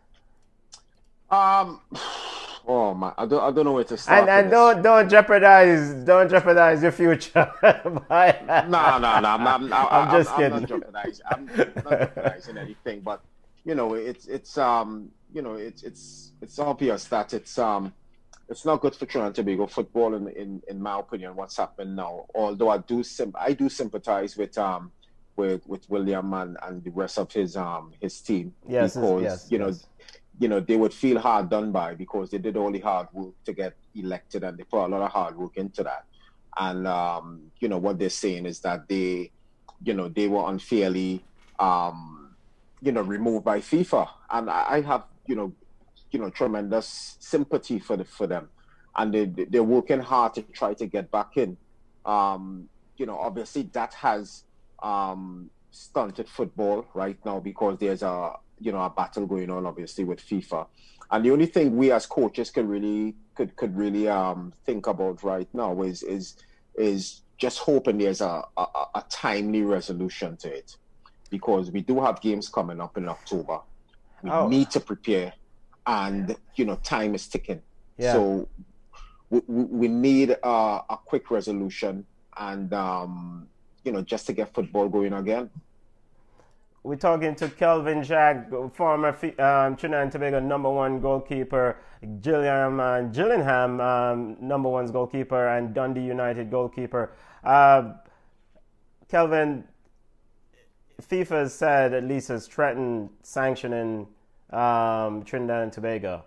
Um. 1.29 1.81
Oh 2.67 2.93
my! 2.93 3.11
I 3.17 3.25
don't. 3.25 3.41
I 3.41 3.49
don't 3.49 3.65
know 3.65 3.71
where 3.71 3.83
to 3.85 3.97
start. 3.97 4.19
And, 4.19 4.29
and 4.29 4.51
don't 4.51 4.83
don't 4.83 5.09
jeopardize 5.09 5.91
don't 6.05 6.29
jeopardize 6.29 6.83
your 6.83 6.91
future. 6.91 7.51
no, 7.63 7.79
no, 8.67 8.67
no. 8.67 9.07
I'm, 9.07 9.47
I'm, 9.47 9.73
I'm, 9.73 10.11
just 10.11 10.35
kidding. 10.35 10.53
I'm 10.53 10.61
not 10.61 10.69
jeopardizing. 10.69 11.25
I'm 11.31 11.45
not 11.47 11.65
jeopardizing 11.87 12.57
anything. 12.57 12.99
But 12.99 13.23
you 13.65 13.73
know, 13.73 13.95
it's 13.95 14.27
it's 14.27 14.55
um 14.59 15.09
you 15.33 15.41
know 15.41 15.53
it's 15.53 15.81
it's 15.81 16.33
it's 16.41 16.59
obvious 16.59 17.05
that 17.05 17.33
it's 17.33 17.57
um 17.57 17.91
it's 18.49 18.65
not 18.65 18.81
good 18.81 18.95
for 18.95 19.05
Trinidad 19.05 19.27
and 19.27 19.35
Tobago 19.35 19.67
football, 19.67 20.15
in, 20.15 20.27
in, 20.29 20.62
in 20.67 20.81
my 20.81 20.99
opinion, 20.99 21.35
what's 21.35 21.57
happening 21.57 21.95
now. 21.95 22.25
Although 22.33 22.69
I 22.69 22.79
do 22.79 23.03
sim- 23.03 23.35
I 23.39 23.53
do 23.53 23.69
sympathize 23.69 24.35
with 24.35 24.57
um 24.57 24.91
with 25.35 25.65
with 25.67 25.88
William 25.89 26.33
and, 26.33 26.57
and 26.63 26.83
the 26.83 26.89
rest 26.89 27.19
of 27.19 27.31
his 27.31 27.55
um 27.55 27.93
his 28.01 28.19
team 28.21 28.53
yes, 28.67 28.95
because 28.95 29.21
yes, 29.21 29.47
you 29.49 29.59
yes. 29.59 29.67
know 29.67 30.07
you 30.39 30.47
know 30.47 30.59
they 30.59 30.75
would 30.75 30.93
feel 30.93 31.19
hard 31.19 31.49
done 31.49 31.71
by 31.71 31.93
because 31.93 32.31
they 32.31 32.39
did 32.39 32.57
all 32.57 32.71
the 32.71 32.79
hard 32.79 33.07
work 33.13 33.33
to 33.45 33.53
get 33.53 33.75
elected 33.95 34.43
and 34.43 34.57
they 34.57 34.63
put 34.63 34.85
a 34.85 34.88
lot 34.88 35.01
of 35.01 35.12
hard 35.12 35.38
work 35.38 35.55
into 35.57 35.83
that. 35.83 36.05
And 36.57 36.88
um, 36.88 37.51
you 37.59 37.69
know 37.69 37.77
what 37.77 37.99
they're 37.99 38.09
saying 38.09 38.47
is 38.47 38.59
that 38.62 38.88
they 38.88 39.31
you 39.83 39.93
know 39.93 40.09
they 40.09 40.27
were 40.27 40.49
unfairly 40.49 41.23
um, 41.59 42.35
you 42.81 42.91
know 42.91 43.01
removed 43.01 43.45
by 43.45 43.59
FIFA, 43.59 44.09
and 44.31 44.49
I, 44.49 44.65
I 44.69 44.81
have 44.81 45.03
you 45.27 45.35
know 45.35 45.53
you 46.11 46.19
know 46.19 46.29
tremendous 46.29 47.17
sympathy 47.19 47.79
for 47.79 47.97
the, 47.97 48.05
for 48.05 48.27
them, 48.27 48.49
and 48.97 49.13
they 49.13 49.25
they're 49.25 49.63
working 49.63 49.99
hard 49.99 50.33
to 50.35 50.41
try 50.43 50.73
to 50.73 50.85
get 50.87 51.11
back 51.11 51.37
in. 51.37 51.57
Um, 52.05 52.69
you 52.97 53.05
know, 53.05 53.17
obviously 53.17 53.63
that 53.73 53.93
has 53.95 54.43
um, 54.81 55.49
stunted 55.71 56.27
football 56.27 56.85
right 56.93 57.17
now 57.25 57.39
because 57.39 57.77
there's 57.79 58.01
a 58.03 58.33
you 58.59 58.71
know 58.71 58.81
a 58.81 58.89
battle 58.89 59.25
going 59.25 59.49
on 59.49 59.65
obviously 59.65 60.03
with 60.03 60.19
FIFA, 60.19 60.67
and 61.11 61.25
the 61.25 61.31
only 61.31 61.45
thing 61.45 61.75
we 61.77 61.91
as 61.91 62.05
coaches 62.05 62.49
can 62.49 62.67
really 62.67 63.15
could 63.35 63.55
could 63.55 63.75
really 63.77 64.07
um, 64.07 64.53
think 64.65 64.87
about 64.87 65.23
right 65.23 65.47
now 65.53 65.81
is 65.81 66.03
is 66.03 66.35
is 66.77 67.21
just 67.37 67.59
hoping 67.59 67.97
there's 67.97 68.19
a, 68.19 68.43
a, 68.57 68.65
a 68.95 69.03
timely 69.09 69.61
resolution 69.61 70.35
to 70.35 70.49
it 70.53 70.75
because 71.29 71.71
we 71.71 71.79
do 71.79 72.01
have 72.01 72.19
games 72.19 72.49
coming 72.49 72.81
up 72.81 72.97
in 72.97 73.07
October. 73.07 73.59
We 74.21 74.29
Oh. 74.29 74.49
need 74.49 74.69
to 74.71 74.81
prepare, 74.81 75.31
and 75.85 76.35
you 76.55 76.65
know 76.65 76.75
time 76.75 77.15
is 77.15 77.27
ticking. 77.27 77.61
Yeah. 77.97 78.13
So 78.13 78.47
we, 79.29 79.41
we 79.47 79.87
need 79.87 80.31
a, 80.31 80.47
a 80.47 80.99
quick 81.05 81.31
resolution, 81.31 82.05
and 82.37 82.73
um, 82.73 83.47
you 83.83 83.91
know 83.91 84.01
just 84.01 84.25
to 84.27 84.33
get 84.33 84.53
football 84.53 84.89
going 84.89 85.13
again. 85.13 85.49
We're 86.83 86.95
talking 86.95 87.35
to 87.35 87.49
Kelvin 87.49 88.03
Jack, 88.03 88.49
former 88.73 89.09
um, 89.09 89.75
Trinidad 89.75 90.03
and 90.03 90.11
Tobago 90.11 90.39
number 90.39 90.71
one 90.71 91.01
goalkeeper, 91.01 91.77
Gilliam 92.21 92.79
uh, 92.79 93.01
Gillingham, 93.01 93.81
um, 93.81 94.37
number 94.39 94.69
one's 94.69 94.89
goalkeeper, 94.89 95.49
and 95.49 95.73
Dundee 95.73 96.05
United 96.05 96.49
goalkeeper. 96.49 97.11
Uh, 97.43 97.93
Kelvin, 99.09 99.65
FIFA 101.01 101.29
has 101.29 101.53
said, 101.53 101.93
at 101.93 102.05
least 102.05 102.29
has 102.29 102.47
threatened 102.47 103.09
sanctioning 103.23 104.07
um, 104.51 105.23
Trinidad 105.23 105.63
and 105.63 105.73
Tobago 105.73 106.23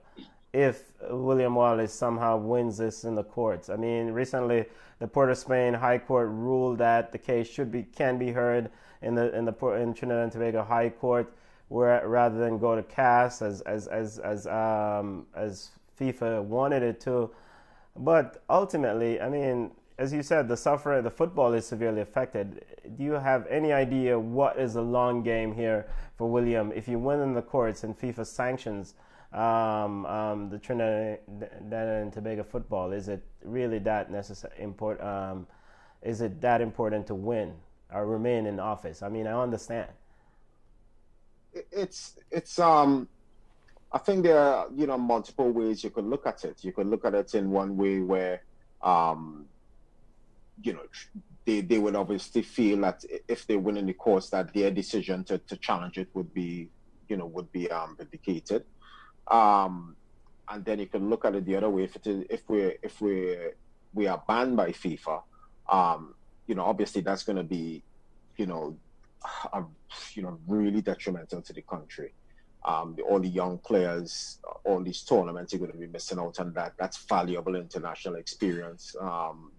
if 0.52 0.92
William 1.10 1.54
Wallace 1.54 1.94
somehow 1.94 2.36
wins 2.36 2.76
this 2.76 3.04
in 3.04 3.14
the 3.14 3.24
courts. 3.24 3.70
I 3.70 3.76
mean, 3.76 4.08
recently 4.08 4.66
the 4.98 5.08
Port 5.08 5.30
of 5.30 5.38
Spain 5.38 5.74
High 5.74 5.98
Court 5.98 6.28
ruled 6.30 6.78
that 6.78 7.10
the 7.10 7.18
case 7.18 7.48
should 7.48 7.72
be 7.72 7.84
can 7.84 8.18
be 8.18 8.30
heard 8.30 8.70
in 9.00 9.14
the 9.14 9.34
in 9.36 9.44
the 9.44 9.52
in 9.74 9.94
Trinidad 9.94 10.24
and 10.24 10.32
Tobago 10.32 10.62
High 10.62 10.90
Court, 10.90 11.32
where 11.68 12.06
rather 12.06 12.38
than 12.38 12.58
go 12.58 12.76
to 12.76 12.82
CAS 12.82 13.42
as 13.42 13.62
as 13.62 13.86
as 13.88 14.18
as 14.18 14.46
um, 14.46 15.26
as 15.34 15.70
FIFA 15.98 16.44
wanted 16.44 16.82
it 16.82 17.00
to. 17.00 17.30
But 17.96 18.42
ultimately, 18.48 19.20
I 19.20 19.28
mean, 19.28 19.70
as 19.98 20.12
you 20.12 20.22
said, 20.22 20.48
the 20.48 20.56
sufferer, 20.56 21.02
the 21.02 21.10
football 21.10 21.52
is 21.52 21.66
severely 21.66 22.00
affected. 22.00 22.64
Do 22.96 23.04
you 23.04 23.12
have 23.12 23.46
any 23.48 23.72
idea 23.72 24.18
what 24.18 24.58
is 24.58 24.74
the 24.74 24.82
long 24.82 25.22
game 25.22 25.52
here 25.52 25.86
for 26.22 26.30
William? 26.30 26.70
If 26.72 26.86
you 26.86 27.00
win 27.00 27.18
in 27.18 27.34
the 27.34 27.42
courts 27.42 27.82
and 27.82 27.98
FIFA 27.98 28.24
sanctions 28.24 28.94
um, 29.32 30.06
um, 30.06 30.50
the 30.50 30.58
Trinidad 30.58 31.18
and 31.72 32.12
Tobago 32.12 32.44
football, 32.44 32.92
is 32.92 33.08
it 33.08 33.24
really 33.42 33.80
that 33.80 34.08
necessary? 34.08 34.54
Import? 34.58 35.00
Um, 35.00 35.48
is 36.00 36.20
it 36.20 36.40
that 36.40 36.60
important 36.60 37.08
to 37.08 37.16
win 37.16 37.54
or 37.92 38.06
remain 38.06 38.46
in 38.46 38.60
office? 38.60 39.02
I 39.02 39.08
mean, 39.08 39.26
I 39.26 39.32
understand. 39.32 39.88
It's 41.72 42.14
it's 42.30 42.56
um. 42.60 43.08
I 43.90 43.98
think 43.98 44.22
there 44.22 44.38
are 44.38 44.68
you 44.76 44.86
know 44.86 44.98
multiple 44.98 45.50
ways 45.50 45.82
you 45.82 45.90
could 45.90 46.04
look 46.04 46.24
at 46.24 46.44
it. 46.44 46.62
You 46.62 46.70
could 46.70 46.86
look 46.86 47.04
at 47.04 47.14
it 47.14 47.34
in 47.34 47.50
one 47.50 47.76
way 47.76 47.98
where 47.98 48.42
um, 48.80 49.46
you 50.62 50.72
know 50.74 50.86
they 51.44 51.60
they 51.60 51.78
would 51.78 51.96
obviously 51.96 52.42
feel 52.42 52.80
that 52.80 53.04
if 53.28 53.46
they 53.46 53.56
win 53.56 53.76
in 53.76 53.86
the 53.86 53.92
course 53.92 54.30
that 54.30 54.52
their 54.54 54.70
decision 54.70 55.24
to, 55.24 55.38
to 55.38 55.56
challenge 55.56 55.98
it 55.98 56.08
would 56.14 56.32
be 56.32 56.68
you 57.08 57.16
know 57.16 57.26
would 57.26 57.50
be 57.52 57.70
um, 57.70 57.96
vindicated. 57.98 58.64
Um, 59.28 59.96
and 60.48 60.64
then 60.64 60.78
you 60.80 60.86
can 60.86 61.08
look 61.08 61.24
at 61.24 61.34
it 61.34 61.44
the 61.44 61.56
other 61.56 61.70
way. 61.70 61.84
If 61.84 61.96
it 61.96 62.06
is, 62.06 62.24
if 62.30 62.42
we 62.48 62.60
if 62.82 63.00
we 63.00 63.36
we 63.94 64.06
are 64.06 64.22
banned 64.26 64.56
by 64.56 64.70
FIFA, 64.70 65.22
um, 65.68 66.14
you 66.46 66.54
know 66.54 66.64
obviously 66.64 67.02
that's 67.02 67.22
going 67.22 67.36
to 67.36 67.44
be 67.44 67.82
you 68.36 68.46
know 68.46 68.76
a, 69.52 69.62
you 70.14 70.22
know 70.22 70.38
really 70.46 70.80
detrimental 70.80 71.42
to 71.42 71.52
the 71.52 71.62
country. 71.62 72.12
Um, 72.64 72.96
all 73.08 73.18
the 73.18 73.28
young 73.28 73.58
players, 73.58 74.38
all 74.64 74.80
these 74.82 75.02
tournaments, 75.02 75.52
you're 75.52 75.58
going 75.58 75.72
to 75.72 75.78
be 75.78 75.88
missing 75.88 76.20
out 76.20 76.38
on 76.38 76.52
that. 76.52 76.74
That's 76.78 76.96
valuable 76.96 77.56
international 77.56 78.14
experience. 78.14 78.94
Um, 79.00 79.50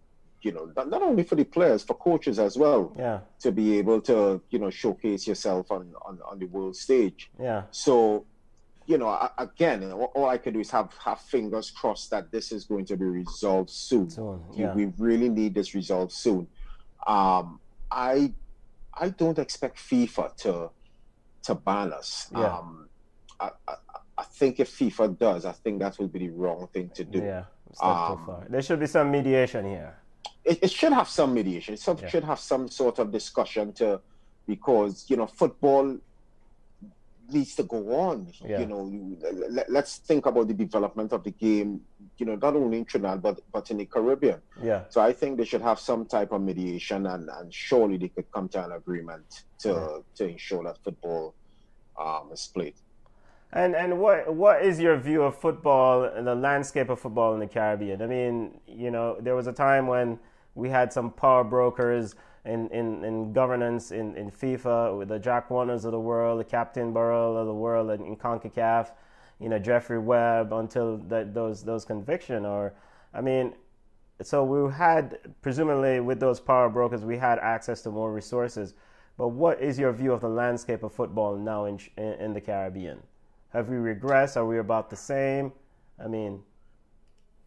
you 0.43 0.51
know, 0.51 0.71
not, 0.75 0.89
not 0.89 1.01
only 1.01 1.23
for 1.23 1.35
the 1.35 1.43
players, 1.45 1.83
for 1.83 1.95
coaches 1.95 2.37
as 2.39 2.57
well, 2.57 2.93
Yeah, 2.97 3.21
to 3.39 3.51
be 3.51 3.77
able 3.79 4.01
to 4.01 4.41
you 4.49 4.59
know 4.59 4.69
showcase 4.69 5.25
yourself 5.27 5.71
on 5.71 5.93
on, 6.05 6.19
on 6.29 6.39
the 6.39 6.45
world 6.45 6.75
stage. 6.75 7.31
yeah, 7.39 7.63
So, 7.71 8.25
you 8.85 8.97
know, 8.97 9.07
a- 9.07 9.31
again, 9.37 9.91
all 9.91 10.25
I 10.27 10.37
can 10.37 10.53
do 10.53 10.59
is 10.59 10.69
have 10.71 10.91
have 11.03 11.19
fingers 11.21 11.71
crossed 11.71 12.09
that 12.11 12.31
this 12.31 12.51
is 12.51 12.65
going 12.65 12.85
to 12.85 12.97
be 12.97 13.05
resolved 13.05 13.69
soon. 13.69 14.09
soon. 14.09 14.41
Yeah, 14.53 14.73
We 14.73 14.85
really 14.97 15.29
need 15.29 15.53
this 15.55 15.73
resolved 15.73 16.11
soon. 16.11 16.47
Um, 17.07 17.59
I 17.89 18.33
I 18.93 19.09
don't 19.09 19.39
expect 19.39 19.77
FIFA 19.77 20.35
to 20.43 20.69
to 21.43 21.55
ban 21.55 21.93
us. 21.93 22.29
Yeah. 22.31 22.57
Um, 22.57 22.89
I, 23.39 23.49
I, 23.67 23.75
I 24.17 24.23
think 24.23 24.59
if 24.59 24.69
FIFA 24.77 25.17
does, 25.17 25.43
I 25.45 25.51
think 25.53 25.79
that 25.79 25.97
would 25.99 26.11
be 26.13 26.19
the 26.19 26.29
wrong 26.29 26.67
thing 26.73 26.89
to 26.95 27.03
do. 27.03 27.19
yeah. 27.19 27.43
Um, 27.81 28.45
should 28.61 28.79
be 28.79 28.85
some 28.85 29.09
mediation 29.09 29.65
here. 29.65 29.97
It, 30.45 30.59
it 30.63 30.71
should 30.71 30.93
have 30.93 31.07
some 31.09 31.33
mediation. 31.33 31.73
It 31.73 31.79
some- 31.79 31.97
Yeah. 32.01 32.09
should 32.09 32.23
have 32.25 32.39
some 32.39 32.67
sort 32.67 32.99
of 32.99 33.11
discussion 33.11 33.73
to 33.73 34.01
because 34.47 35.05
you 35.09 35.15
know 35.17 35.27
football 35.27 35.97
needs 37.29 37.55
to 37.55 37.63
go 37.63 37.95
on. 37.95 38.27
Yeah. 38.45 38.59
You 38.59 38.65
know, 38.65 38.85
you- 38.87 39.17
let, 39.49 39.69
let's 39.71 39.97
think 39.97 40.25
about 40.25 40.47
the 40.49 40.53
development 40.53 41.13
of 41.13 41.23
the 41.23 41.31
game. 41.31 41.81
You 42.17 42.25
know, 42.27 42.35
not 42.35 42.55
only 42.55 42.77
in 42.79 42.85
Trinidad 42.85 43.21
but 43.21 43.39
but 43.51 43.71
in 43.71 43.77
the 43.77 43.85
Caribbean. 43.85 44.41
Yeah, 44.61 44.83
So 44.89 45.01
I 45.01 45.13
think 45.13 45.37
they 45.37 45.45
should 45.45 45.61
have 45.61 45.79
some 45.79 46.05
type 46.05 46.31
of 46.31 46.41
mediation, 46.41 47.05
and, 47.07 47.29
and 47.29 47.53
surely 47.53 47.97
they 47.97 48.09
could 48.09 48.29
come 48.31 48.49
to 48.49 48.63
an 48.65 48.71
agreement 48.73 49.43
to 49.59 49.69
Yeah. 49.69 49.97
to 50.17 50.27
ensure 50.27 50.63
that 50.65 50.77
football 50.83 51.33
um, 51.97 52.29
is 52.33 52.49
played. 52.53 52.75
And 53.53 53.75
and 53.75 53.99
what 53.99 54.33
what 54.33 54.63
is 54.65 54.79
your 54.79 54.97
view 54.97 55.21
of 55.23 55.37
football 55.39 56.03
and 56.03 56.27
the 56.27 56.35
landscape 56.35 56.89
of 56.89 56.99
football 56.99 57.33
in 57.35 57.39
the 57.39 57.47
Caribbean? 57.47 58.01
I 58.01 58.07
mean, 58.07 58.59
you 58.67 58.91
know, 58.91 59.15
there 59.21 59.35
was 59.35 59.47
a 59.47 59.53
time 59.53 59.87
when 59.87 60.19
we 60.55 60.69
had 60.69 60.91
some 60.93 61.11
power 61.11 61.43
brokers 61.43 62.15
in, 62.45 62.69
in, 62.69 63.03
in 63.05 63.33
governance 63.33 63.91
in, 63.91 64.15
in 64.15 64.29
FIFA 64.29 64.97
with 64.97 65.07
the 65.09 65.19
Jack 65.19 65.49
Warners 65.49 65.85
of 65.85 65.91
the 65.91 65.99
world, 65.99 66.39
the 66.39 66.43
Captain 66.43 66.91
Burrell 66.93 67.37
of 67.37 67.47
the 67.47 67.53
world, 67.53 67.89
and 67.91 68.05
in 68.05 68.15
CONCACAF, 68.15 68.91
you 69.39 69.49
know, 69.49 69.59
Jeffrey 69.59 69.99
Webb 69.99 70.53
until 70.53 70.97
that 70.97 71.33
those 71.33 71.63
those 71.63 71.85
conviction 71.85 72.45
or, 72.45 72.73
I 73.13 73.21
mean, 73.21 73.55
so 74.21 74.43
we 74.43 74.71
had 74.73 75.19
presumably 75.41 75.99
with 75.99 76.19
those 76.19 76.39
power 76.39 76.69
brokers 76.69 77.03
we 77.03 77.17
had 77.17 77.39
access 77.39 77.81
to 77.83 77.91
more 77.91 78.11
resources. 78.13 78.73
But 79.17 79.29
what 79.29 79.61
is 79.61 79.77
your 79.79 79.91
view 79.93 80.13
of 80.13 80.21
the 80.21 80.29
landscape 80.29 80.83
of 80.83 80.93
football 80.93 81.35
now 81.37 81.65
in 81.65 81.79
in, 81.97 82.13
in 82.19 82.33
the 82.33 82.41
Caribbean? 82.41 82.99
Have 83.49 83.69
we 83.69 83.77
regressed? 83.77 84.37
Are 84.37 84.45
we 84.45 84.59
about 84.59 84.89
the 84.89 84.95
same? 84.95 85.51
I 86.03 86.07
mean, 86.07 86.43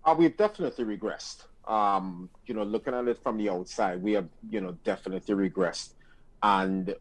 Uh, 0.04 0.14
we've 0.16 0.36
definitely 0.36 0.84
regressed. 0.84 1.44
Um, 1.66 2.28
you 2.46 2.54
know, 2.54 2.62
looking 2.62 2.94
at 2.94 3.08
it 3.08 3.22
from 3.22 3.38
the 3.38 3.50
outside, 3.50 4.02
we 4.02 4.12
have, 4.12 4.28
you 4.50 4.60
know, 4.60 4.76
definitely 4.84 5.34
regressed. 5.34 5.90
And 6.42 6.94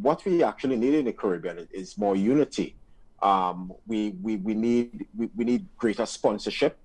what 0.00 0.24
we 0.24 0.42
actually 0.42 0.76
need 0.76 0.94
in 0.94 1.04
the 1.04 1.12
Caribbean 1.12 1.68
is 1.72 1.98
more 1.98 2.16
unity. 2.16 2.76
Um, 3.22 3.72
we, 3.86 4.10
we, 4.22 4.36
we 4.36 4.54
need 4.54 5.06
we, 5.16 5.28
we 5.36 5.44
need 5.44 5.66
greater 5.76 6.06
sponsorship. 6.06 6.78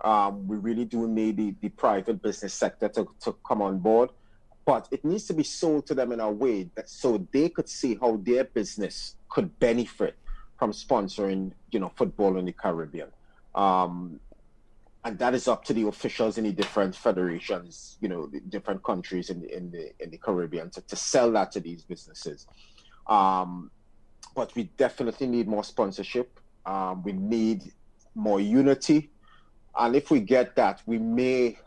Um, 0.00 0.46
we 0.48 0.56
really 0.56 0.84
do 0.84 1.06
need 1.06 1.36
the, 1.36 1.54
the 1.60 1.68
private 1.70 2.22
business 2.22 2.54
sector 2.54 2.88
to, 2.88 3.08
to 3.20 3.36
come 3.46 3.62
on 3.62 3.78
board, 3.78 4.10
but 4.66 4.88
it 4.90 5.04
needs 5.04 5.24
to 5.26 5.34
be 5.34 5.44
sold 5.44 5.86
to 5.86 5.94
them 5.94 6.12
in 6.12 6.20
a 6.20 6.30
way 6.30 6.68
that 6.74 6.90
so 6.90 7.26
they 7.32 7.48
could 7.48 7.68
see 7.68 7.96
how 8.00 8.18
their 8.22 8.44
business 8.44 9.16
could 9.30 9.58
benefit 9.58 10.16
from 10.58 10.72
sponsoring, 10.72 11.52
you 11.70 11.80
know, 11.80 11.90
football 11.96 12.36
in 12.38 12.44
the 12.44 12.52
Caribbean. 12.52 13.08
Um, 13.54 14.20
and 15.04 15.18
that 15.18 15.34
is 15.34 15.48
up 15.48 15.64
to 15.64 15.74
the 15.74 15.86
officials 15.86 16.38
in 16.38 16.44
the 16.44 16.52
different 16.52 16.96
federations, 16.96 17.98
you 18.00 18.08
know, 18.08 18.30
different 18.48 18.82
countries 18.82 19.28
in 19.30 19.42
the 19.42 19.56
in 19.56 19.70
the 19.70 19.92
in 20.02 20.10
the 20.10 20.18
Caribbean 20.18 20.70
to, 20.70 20.80
to 20.82 20.96
sell 20.96 21.30
that 21.32 21.52
to 21.52 21.60
these 21.60 21.82
businesses. 21.82 22.46
Um, 23.06 23.70
but 24.34 24.54
we 24.54 24.64
definitely 24.76 25.26
need 25.26 25.46
more 25.46 25.62
sponsorship. 25.62 26.40
Um, 26.64 27.02
we 27.02 27.12
need 27.12 27.72
more 28.14 28.40
unity. 28.40 29.10
and 29.78 29.94
if 29.94 30.10
we 30.10 30.20
get 30.20 30.56
that, 30.56 30.82
we 30.86 30.98
may 30.98 31.58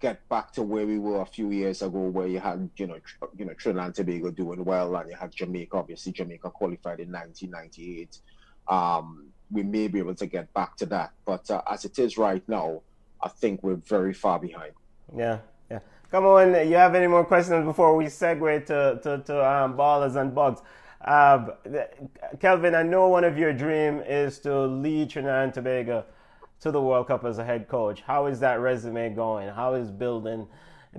get 0.00 0.28
back 0.28 0.52
to 0.52 0.62
where 0.62 0.86
we 0.86 0.98
were 0.98 1.22
a 1.22 1.26
few 1.26 1.50
years 1.50 1.82
ago, 1.82 1.98
where 2.08 2.26
you 2.26 2.38
had, 2.38 2.68
you 2.76 2.86
know, 2.86 2.98
tr- 2.98 3.32
you 3.36 3.44
know, 3.46 3.54
Trinidad 3.54 3.86
and 3.86 3.94
Tobago 3.94 4.30
doing 4.30 4.64
well, 4.64 4.94
and 4.96 5.10
you 5.10 5.16
had 5.16 5.32
Jamaica. 5.32 5.76
Obviously, 5.76 6.12
Jamaica 6.12 6.50
qualified 6.50 7.00
in 7.00 7.10
1998. 7.10 8.18
Um, 8.68 9.28
we 9.50 9.62
may 9.62 9.88
be 9.88 9.98
able 9.98 10.14
to 10.14 10.26
get 10.26 10.52
back 10.54 10.76
to 10.76 10.86
that, 10.86 11.12
but 11.24 11.50
uh, 11.50 11.62
as 11.70 11.84
it 11.84 11.98
is 11.98 12.16
right 12.18 12.46
now, 12.48 12.82
I 13.22 13.28
think 13.28 13.62
we're 13.62 13.76
very 13.76 14.12
far 14.12 14.38
behind. 14.38 14.72
Yeah, 15.16 15.38
yeah. 15.70 15.80
Come 16.10 16.26
on, 16.26 16.54
you 16.68 16.76
have 16.76 16.94
any 16.94 17.06
more 17.06 17.24
questions 17.24 17.64
before 17.64 17.96
we 17.96 18.06
segue 18.06 18.66
to 18.66 19.00
to, 19.02 19.22
to 19.24 19.50
um, 19.50 19.76
ballers 19.76 20.16
and 20.16 20.34
bugs? 20.34 20.60
Uh, 21.04 21.48
Kelvin, 22.40 22.74
I 22.74 22.82
know 22.82 23.08
one 23.08 23.24
of 23.24 23.36
your 23.36 23.52
dream 23.52 24.00
is 24.00 24.38
to 24.40 24.66
lead 24.66 25.10
Trinidad 25.10 25.44
and 25.44 25.54
Tobago 25.54 26.04
to 26.60 26.70
the 26.70 26.80
World 26.80 27.08
Cup 27.08 27.24
as 27.24 27.38
a 27.38 27.44
head 27.44 27.68
coach. 27.68 28.00
How 28.00 28.26
is 28.26 28.40
that 28.40 28.58
resume 28.60 29.14
going? 29.14 29.48
How 29.48 29.74
is 29.74 29.90
building 29.90 30.46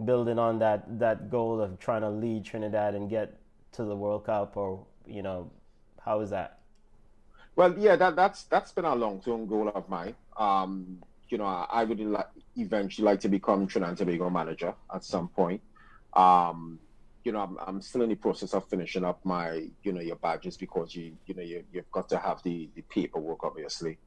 building 0.04 0.38
on 0.38 0.60
that 0.60 1.00
that 1.00 1.32
goal 1.32 1.62
of 1.62 1.80
trying 1.80 2.02
to 2.02 2.10
lead 2.10 2.46
Trinidad 2.46 2.96
and 2.96 3.10
get 3.10 3.40
to 3.72 3.84
the 3.84 3.96
World 3.96 4.26
Cup, 4.26 4.58
or 4.58 4.86
you 5.08 5.24
know, 5.24 5.50
how 6.04 6.20
is 6.20 6.30
that? 6.30 6.55
Well, 7.56 7.78
yeah, 7.78 7.96
that 7.96 8.16
that's 8.16 8.44
that's 8.44 8.72
been 8.72 8.86
a 8.86 8.96
long 8.96 9.22
term 9.22 9.48
goal 9.48 9.70
of 9.70 9.88
mine. 9.90 10.16
Um, 10.38 11.02
you 11.30 11.38
know, 11.38 11.46
I, 11.46 11.66
I 11.70 11.84
would 11.84 12.00
like 12.00 12.28
eventually 12.58 13.06
like 13.06 13.20
to 13.22 13.30
become 13.30 13.68
Trinidad 13.68 13.90
and 13.90 13.98
Tobago 13.98 14.30
manager 14.30 14.74
at 14.94 15.04
some 15.04 15.28
point. 15.30 15.62
Um, 16.14 16.80
you 17.24 17.32
know, 17.32 17.40
I'm, 17.40 17.58
I'm 17.66 17.82
still 17.82 18.04
in 18.04 18.10
the 18.10 18.16
process 18.16 18.54
of 18.54 18.70
finishing 18.70 19.04
up 19.04 19.20
my, 19.26 19.68
you 19.84 19.92
know, 19.92 20.00
your 20.00 20.16
badges 20.16 20.58
because 20.58 20.96
you, 20.96 21.14
you 21.26 21.34
know, 21.34 21.42
you, 21.42 21.64
you've 21.74 21.92
got 21.92 22.08
to 22.10 22.20
have 22.20 22.42
the, 22.44 22.70
the 22.76 22.84
paperwork, 22.84 23.44
obviously. 23.44 23.98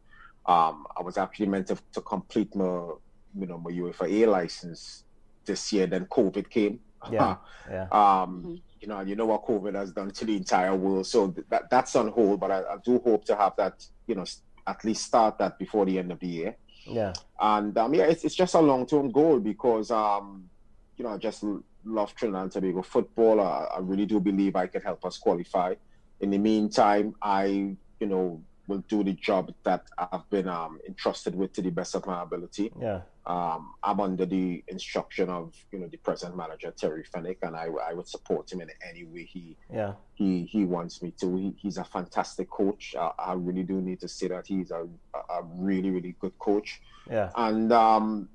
Um, 0.46 0.87
I 0.96 1.02
was 1.02 1.18
actually 1.18 1.46
meant 1.46 1.66
to, 1.66 1.76
to 1.92 2.00
complete 2.00 2.54
my, 2.54 2.64
you 2.64 3.46
know, 3.46 3.58
my 3.58 3.72
UEFA 3.72 4.22
A 4.22 4.26
license 4.26 5.04
this 5.44 5.72
year. 5.72 5.87
Then 5.88 6.06
COVID 6.06 6.48
came. 6.48 6.78
Yeah. 7.11 7.37
yeah. 7.70 7.82
um, 7.90 7.90
mm-hmm. 7.90 8.54
You 8.80 8.88
know, 8.88 9.00
you 9.00 9.16
know 9.16 9.26
what 9.26 9.44
COVID 9.44 9.74
has 9.74 9.92
done 9.92 10.10
to 10.10 10.24
the 10.24 10.36
entire 10.36 10.74
world. 10.74 11.06
So 11.06 11.34
that 11.48 11.70
that's 11.70 11.96
on 11.96 12.08
hold, 12.08 12.40
but 12.40 12.50
I, 12.50 12.60
I 12.60 12.76
do 12.84 12.98
hope 12.98 13.24
to 13.26 13.36
have 13.36 13.54
that, 13.56 13.84
you 14.06 14.14
know, 14.14 14.24
at 14.66 14.84
least 14.84 15.04
start 15.04 15.38
that 15.38 15.58
before 15.58 15.86
the 15.86 15.98
end 15.98 16.12
of 16.12 16.20
the 16.20 16.26
year. 16.28 16.56
Yeah. 16.84 17.12
And 17.40 17.76
um, 17.76 17.94
yeah, 17.94 18.04
it's, 18.04 18.24
it's 18.24 18.34
just 18.34 18.54
a 18.54 18.60
long 18.60 18.86
term 18.86 19.10
goal 19.10 19.40
because 19.40 19.90
um, 19.90 20.48
you 20.96 21.04
know, 21.04 21.10
I 21.10 21.16
just 21.18 21.44
love 21.84 22.14
Trinidad 22.14 22.42
and 22.42 22.52
Tobago 22.52 22.82
football. 22.82 23.40
I, 23.40 23.68
I 23.76 23.78
really 23.80 24.06
do 24.06 24.20
believe 24.20 24.56
I 24.56 24.66
can 24.66 24.82
help 24.82 25.04
us 25.04 25.18
qualify. 25.18 25.74
In 26.20 26.30
the 26.30 26.38
meantime, 26.38 27.14
I, 27.22 27.76
you 28.00 28.06
know, 28.06 28.42
will 28.66 28.84
do 28.88 29.02
the 29.02 29.14
job 29.14 29.52
that 29.64 29.84
I've 29.96 30.28
been 30.30 30.48
um, 30.48 30.78
entrusted 30.86 31.34
with 31.34 31.52
to 31.54 31.62
the 31.62 31.70
best 31.70 31.94
of 31.94 32.06
my 32.06 32.22
ability. 32.22 32.72
Yeah. 32.80 33.00
Um, 33.28 33.74
I'm 33.82 34.00
under 34.00 34.24
the 34.24 34.64
instruction 34.68 35.28
of 35.28 35.54
you 35.70 35.78
know 35.78 35.86
the 35.86 35.98
present 35.98 36.34
manager 36.34 36.72
Terry 36.74 37.04
Fenwick, 37.04 37.38
and 37.42 37.54
I, 37.54 37.68
I 37.88 37.92
would 37.92 38.08
support 38.08 38.50
him 38.50 38.62
in 38.62 38.70
any 38.88 39.04
way 39.04 39.24
he 39.24 39.54
yeah 39.70 39.92
he 40.14 40.44
he 40.44 40.64
wants 40.64 41.02
me 41.02 41.12
to. 41.20 41.36
He, 41.36 41.54
he's 41.58 41.76
a 41.76 41.84
fantastic 41.84 42.48
coach. 42.48 42.94
I, 42.98 43.10
I, 43.18 43.32
really 43.34 43.64
do 43.64 43.82
need 43.82 44.00
to 44.00 44.08
say 44.08 44.28
that 44.28 44.46
he's 44.46 44.70
a, 44.70 44.88
a 45.14 45.42
really 45.56 45.90
really 45.90 46.16
good 46.18 46.38
coach. 46.38 46.80
Yeah. 47.10 47.30
And 47.36 47.70
um, 47.70 48.30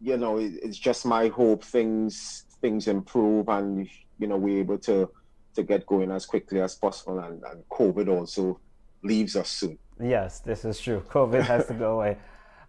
you 0.00 0.16
know, 0.16 0.38
it, 0.38 0.52
it's 0.62 0.78
just 0.78 1.04
my 1.04 1.28
hope 1.28 1.62
things 1.62 2.44
things 2.62 2.88
improve 2.88 3.50
and 3.50 3.86
you 4.18 4.26
know 4.28 4.38
we're 4.38 4.60
able 4.60 4.78
to 4.78 5.10
to 5.54 5.62
get 5.62 5.84
going 5.86 6.10
as 6.10 6.24
quickly 6.24 6.62
as 6.62 6.74
possible, 6.74 7.18
and, 7.18 7.42
and 7.44 7.68
COVID 7.68 8.08
also 8.08 8.58
leaves 9.02 9.36
us 9.36 9.50
soon. 9.50 9.78
Yes, 10.00 10.40
this 10.40 10.64
is 10.64 10.80
true. 10.80 11.04
COVID 11.10 11.42
has 11.42 11.66
to 11.66 11.74
go 11.74 11.96
away. 11.96 12.16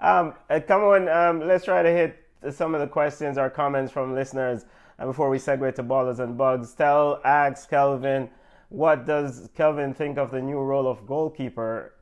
Um, 0.03 0.33
uh, 0.49 0.59
come 0.59 0.81
on, 0.83 1.07
um, 1.07 1.47
let's 1.47 1.63
try 1.63 1.81
to 1.81 1.89
hit 1.89 2.27
some 2.51 2.75
of 2.75 2.81
the 2.81 2.87
questions 2.87 3.37
or 3.37 3.49
comments 3.49 3.89
from 3.89 4.13
listeners. 4.13 4.65
And 4.99 5.09
before 5.09 5.29
we 5.29 5.37
segue 5.37 5.73
to 5.75 5.83
ballers 5.83 6.19
and 6.19 6.37
bugs, 6.37 6.73
tell, 6.73 7.21
ask 7.23 7.69
Kelvin, 7.69 8.29
what 8.67 9.05
does 9.05 9.49
Kelvin 9.55 9.93
think 9.93 10.17
of 10.17 10.29
the 10.29 10.41
new 10.41 10.59
role 10.59 10.87
of 10.87 11.07
goalkeeper? 11.07 11.93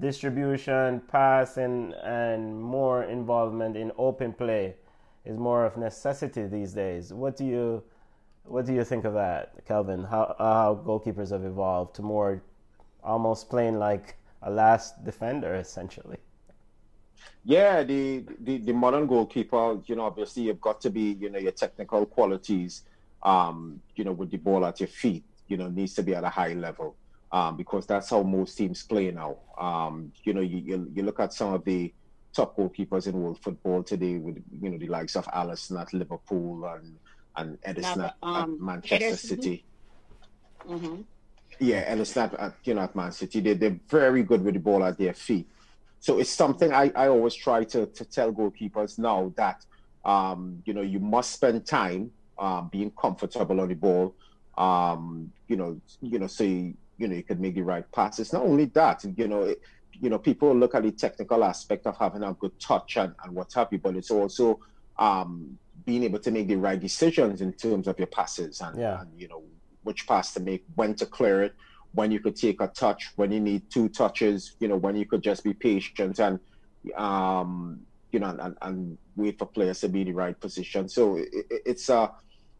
Distribution, 0.00 1.00
passing, 1.10 1.94
and 2.04 2.60
more 2.62 3.04
involvement 3.04 3.74
in 3.74 3.90
open 3.96 4.34
play 4.34 4.76
is 5.24 5.38
more 5.38 5.64
of 5.64 5.78
necessity 5.78 6.46
these 6.46 6.74
days. 6.74 7.10
What 7.10 7.36
do 7.36 7.46
you, 7.46 7.82
what 8.44 8.66
do 8.66 8.74
you 8.74 8.84
think 8.84 9.06
of 9.06 9.14
that, 9.14 9.64
Kelvin? 9.66 10.04
How 10.04 10.36
how 10.38 10.80
goalkeepers 10.86 11.30
have 11.30 11.44
evolved 11.44 11.96
to 11.96 12.02
more 12.02 12.42
almost 13.02 13.48
playing 13.48 13.78
like 13.78 14.16
a 14.42 14.50
last 14.50 15.04
defender 15.04 15.54
essentially. 15.54 16.18
Yeah, 17.44 17.82
the, 17.82 18.24
the, 18.40 18.58
the 18.58 18.72
modern 18.72 19.06
goalkeeper, 19.06 19.78
you 19.86 19.96
know, 19.96 20.02
obviously 20.02 20.44
you've 20.44 20.60
got 20.60 20.80
to 20.82 20.90
be, 20.90 21.12
you 21.20 21.30
know, 21.30 21.38
your 21.38 21.52
technical 21.52 22.04
qualities, 22.06 22.82
um, 23.22 23.80
you 23.96 24.04
know, 24.04 24.12
with 24.12 24.30
the 24.30 24.36
ball 24.36 24.64
at 24.66 24.80
your 24.80 24.88
feet, 24.88 25.24
you 25.48 25.56
know, 25.56 25.68
needs 25.68 25.94
to 25.94 26.02
be 26.02 26.14
at 26.14 26.24
a 26.24 26.28
high 26.28 26.52
level, 26.52 26.96
um, 27.32 27.56
because 27.56 27.86
that's 27.86 28.10
how 28.10 28.22
most 28.22 28.56
teams 28.56 28.82
play 28.82 29.10
now. 29.10 29.36
Um, 29.58 30.12
you 30.24 30.34
know, 30.34 30.40
you, 30.40 30.58
you, 30.58 30.90
you 30.94 31.02
look 31.02 31.20
at 31.20 31.32
some 31.32 31.54
of 31.54 31.64
the 31.64 31.92
top 32.32 32.56
goalkeepers 32.56 33.06
in 33.06 33.20
world 33.20 33.38
football 33.42 33.82
today, 33.82 34.16
with 34.16 34.42
you 34.60 34.70
know 34.70 34.78
the 34.78 34.86
likes 34.86 35.16
of 35.16 35.26
Alisson 35.26 35.80
at 35.80 35.92
Liverpool 35.92 36.64
and 36.66 36.96
and 37.36 37.60
Ederson 37.62 38.04
at, 38.04 38.16
um, 38.22 38.54
at, 38.54 38.60
Manchester 38.60 39.06
Ederson. 39.06 39.18
City. 39.18 39.64
Mm-hmm. 40.68 41.00
Yeah, 41.58 41.94
not 41.94 42.34
at 42.34 42.54
you 42.64 42.74
know 42.74 42.82
at 42.82 42.94
Man 42.96 43.12
City. 43.12 43.40
They 43.40 43.54
they're 43.54 43.80
very 43.88 44.22
good 44.22 44.42
with 44.42 44.54
the 44.54 44.60
ball 44.60 44.84
at 44.84 44.98
their 44.98 45.14
feet. 45.14 45.48
So 46.00 46.18
it's 46.18 46.30
something 46.30 46.72
I, 46.72 46.90
I 46.96 47.08
always 47.08 47.34
try 47.34 47.62
to, 47.64 47.86
to 47.86 48.04
tell 48.04 48.32
goalkeepers 48.32 48.98
now 48.98 49.32
that 49.36 49.64
um, 50.04 50.62
you 50.64 50.72
know 50.72 50.80
you 50.80 50.98
must 50.98 51.32
spend 51.32 51.66
time 51.66 52.10
um, 52.38 52.68
being 52.68 52.90
comfortable 52.92 53.60
on 53.60 53.68
the 53.68 53.74
ball. 53.74 54.14
Um, 54.56 55.32
you 55.46 55.56
know, 55.56 55.80
you 56.00 56.18
know, 56.18 56.26
so 56.26 56.44
you, 56.44 56.74
you 56.98 57.06
know 57.06 57.14
you 57.14 57.22
can 57.22 57.40
make 57.40 57.54
the 57.54 57.62
right 57.62 57.90
passes. 57.92 58.32
Not 58.32 58.42
only 58.42 58.64
that, 58.66 59.04
you 59.16 59.28
know, 59.28 59.42
it, 59.42 59.60
you 59.92 60.08
know, 60.08 60.18
people 60.18 60.54
look 60.56 60.74
at 60.74 60.82
the 60.82 60.90
technical 60.90 61.44
aspect 61.44 61.86
of 61.86 61.96
having 61.98 62.22
a 62.22 62.32
good 62.32 62.58
touch 62.58 62.96
and, 62.96 63.14
and 63.22 63.34
what 63.34 63.52
have 63.52 63.68
you, 63.70 63.78
but 63.78 63.94
it's 63.94 64.10
also 64.10 64.58
um, 64.98 65.58
being 65.84 66.02
able 66.04 66.18
to 66.18 66.30
make 66.30 66.48
the 66.48 66.56
right 66.56 66.80
decisions 66.80 67.42
in 67.42 67.52
terms 67.52 67.86
of 67.86 67.98
your 67.98 68.06
passes 68.06 68.60
and, 68.62 68.78
yeah. 68.78 69.02
and 69.02 69.10
you 69.20 69.28
know 69.28 69.42
which 69.82 70.06
pass 70.06 70.32
to 70.34 70.40
make, 70.40 70.64
when 70.74 70.94
to 70.94 71.06
clear 71.06 71.42
it, 71.42 71.54
when 71.92 72.10
you 72.10 72.20
could 72.20 72.36
take 72.36 72.60
a 72.60 72.68
touch, 72.68 73.10
when 73.16 73.32
you 73.32 73.40
need 73.40 73.68
two 73.70 73.88
touches, 73.88 74.56
you 74.60 74.68
know, 74.68 74.76
when 74.76 74.96
you 74.96 75.04
could 75.04 75.22
just 75.22 75.42
be 75.42 75.52
patient 75.52 76.18
and, 76.20 76.38
um, 76.96 77.80
you 78.12 78.20
know, 78.20 78.36
and, 78.40 78.56
and 78.62 78.98
wait 79.16 79.38
for 79.38 79.46
players 79.46 79.80
to 79.80 79.88
be 79.88 80.02
in 80.02 80.06
the 80.08 80.12
right 80.12 80.38
position. 80.38 80.88
So 80.88 81.16
it, 81.16 81.28
it, 81.32 81.62
it's 81.66 81.88
a, 81.88 81.96
uh, 81.96 82.12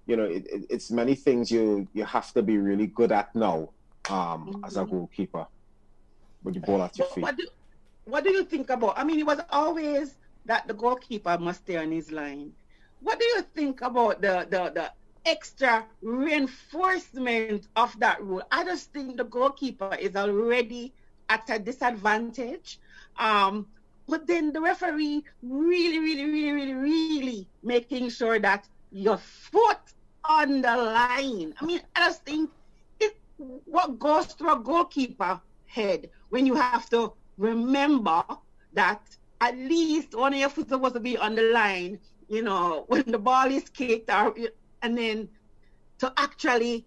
you 0.07 0.17
know, 0.17 0.25
it, 0.25 0.47
it's 0.69 0.91
many 0.91 1.15
things 1.15 1.51
you 1.51 1.87
you 1.95 2.05
have 2.05 2.33
to 2.33 2.43
be 2.43 2.59
really 2.59 2.89
good 2.89 3.13
at 3.13 3.35
now 3.35 3.71
um, 4.09 4.47
mm-hmm. 4.47 4.65
as 4.65 4.77
a 4.77 4.81
mm-hmm. 4.81 4.91
goalkeeper 4.91 5.47
with 6.43 6.55
the 6.55 6.61
ball 6.61 6.83
at 6.83 6.99
your 6.99 7.07
feet. 7.09 7.23
What 7.23 7.37
do, 7.37 7.47
what 8.07 8.25
do 8.25 8.31
you 8.31 8.45
think 8.45 8.71
about? 8.71 8.99
I 8.99 9.05
mean, 9.05 9.21
it 9.21 9.27
was 9.27 9.41
always 9.51 10.17
that 10.47 10.67
the 10.67 10.75
goalkeeper 10.75 11.39
must 11.39 11.61
stay 11.63 11.77
on 11.77 11.93
his 11.93 12.11
line. 12.11 12.53
What 13.01 13.21
do 13.21 13.25
you 13.25 13.43
think 13.55 13.83
about 13.83 14.21
the 14.21 14.47
the, 14.51 14.71
the 14.75 14.93
extra 15.25 15.87
reinforcement 16.03 17.69
of 17.77 17.99
that 18.01 18.23
rule. 18.23 18.43
I 18.51 18.65
just 18.65 18.93
think 18.93 19.17
the 19.17 19.25
goalkeeper 19.25 19.95
is 20.01 20.17
already 20.17 20.93
at 21.29 21.49
a 21.49 21.59
disadvantage. 21.59 22.79
Um, 23.19 23.67
but 24.09 24.27
then 24.27 24.53
the 24.53 24.61
referee 24.61 25.25
really, 25.43 25.99
really, 25.99 26.25
really, 26.25 26.53
really, 26.53 26.75
really 26.75 27.49
making 27.63 28.11
sure 28.11 28.39
that 28.41 28.69
your 28.91 29.19
foot 29.19 29.79
on 30.25 30.63
the 30.63 30.77
line. 30.77 31.55
I 31.61 31.65
mean, 31.65 31.81
I 31.95 32.01
just 32.01 32.25
think 32.25 32.51
it 32.99 33.17
what 33.39 33.99
goes 33.99 34.27
through 34.27 34.53
a 34.53 34.59
goalkeeper 34.59 35.41
head 35.67 36.11
when 36.31 36.47
you 36.47 36.55
have 36.55 36.91
to 36.91 37.13
remember 37.39 38.25
that 38.73 39.01
at 39.41 39.57
least 39.57 40.15
one 40.15 40.35
of 40.35 40.41
your 40.41 40.49
foot 40.49 40.69
supposed 40.69 40.95
to 40.95 41.01
be 41.01 41.17
on 41.17 41.35
the 41.35 41.43
line, 41.43 41.99
you 42.29 42.43
know, 42.43 42.85
when 42.89 43.05
the 43.07 43.19
ball 43.19 43.47
is 43.47 43.69
kicked 43.69 44.11
or 44.11 44.35
and 44.83 44.97
then 44.97 45.29
to 45.99 46.13
actually 46.17 46.87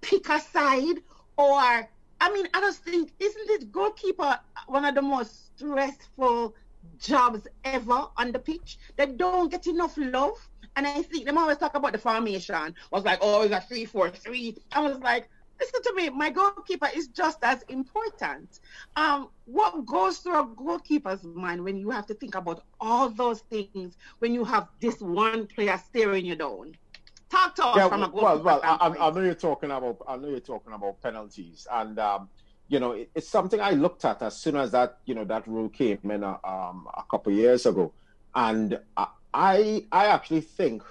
pick 0.00 0.28
a 0.28 0.40
side 0.40 0.96
or 1.36 1.88
I 2.20 2.32
mean 2.32 2.46
I 2.54 2.60
just 2.60 2.84
think 2.84 3.12
isn't 3.18 3.50
it 3.50 3.72
goalkeeper 3.72 4.38
one 4.66 4.84
of 4.84 4.94
the 4.94 5.02
most 5.02 5.56
stressful 5.56 6.54
jobs 6.98 7.46
ever 7.64 8.08
on 8.16 8.32
the 8.32 8.38
pitch? 8.38 8.78
They 8.96 9.06
don't 9.06 9.50
get 9.50 9.66
enough 9.66 9.94
love. 9.96 10.48
And 10.76 10.86
I 10.86 11.02
think 11.02 11.26
them 11.26 11.38
always 11.38 11.58
talk 11.58 11.74
about 11.76 11.92
the 11.92 11.98
formation. 11.98 12.54
I 12.54 12.72
was 12.90 13.04
like, 13.04 13.18
oh, 13.22 13.42
it's 13.42 13.54
a 13.54 13.60
three 13.60 13.84
four 13.84 14.10
three. 14.10 14.56
I 14.72 14.80
was 14.80 14.98
like, 14.98 15.28
listen 15.60 15.82
to 15.82 15.94
me, 15.94 16.10
my 16.10 16.30
goalkeeper 16.30 16.88
is 16.94 17.08
just 17.08 17.38
as 17.42 17.62
important. 17.62 18.60
Um, 18.96 19.28
what 19.44 19.86
goes 19.86 20.18
through 20.18 20.40
a 20.40 20.46
goalkeeper's 20.46 21.22
mind 21.24 21.62
when 21.62 21.76
you 21.76 21.90
have 21.90 22.06
to 22.06 22.14
think 22.14 22.34
about 22.34 22.64
all 22.80 23.08
those 23.10 23.40
things 23.42 23.96
when 24.18 24.34
you 24.34 24.44
have 24.44 24.68
this 24.80 25.00
one 25.00 25.46
player 25.46 25.78
staring 25.78 26.26
you 26.26 26.36
down? 26.36 26.74
Talk 27.34 27.54
to 27.56 27.66
us 27.66 27.76
yeah, 27.76 27.88
from 27.88 28.04
a 28.04 28.08
well, 28.10 28.40
well, 28.40 28.60
I, 28.62 28.94
I, 28.96 29.10
know 29.10 29.20
you're 29.20 29.34
talking 29.34 29.72
about 29.72 29.96
I 30.06 30.16
know 30.16 30.28
you're 30.28 30.38
talking 30.38 30.72
about 30.72 31.02
penalties, 31.02 31.66
and 31.68 31.98
um, 31.98 32.28
you 32.68 32.78
know, 32.78 32.92
it, 32.92 33.10
it's 33.12 33.28
something 33.28 33.60
I 33.60 33.72
looked 33.72 34.04
at 34.04 34.22
as 34.22 34.36
soon 34.36 34.54
as 34.54 34.70
that, 34.70 34.98
you 35.04 35.16
know, 35.16 35.24
that 35.24 35.48
rule 35.48 35.68
came 35.68 35.98
in 36.04 36.22
a, 36.22 36.38
um, 36.44 36.86
a 36.94 37.02
couple 37.10 37.32
years 37.32 37.66
ago, 37.66 37.92
and 38.36 38.78
I, 38.96 39.84
I 39.90 40.06
actually 40.06 40.42
think 40.42 40.84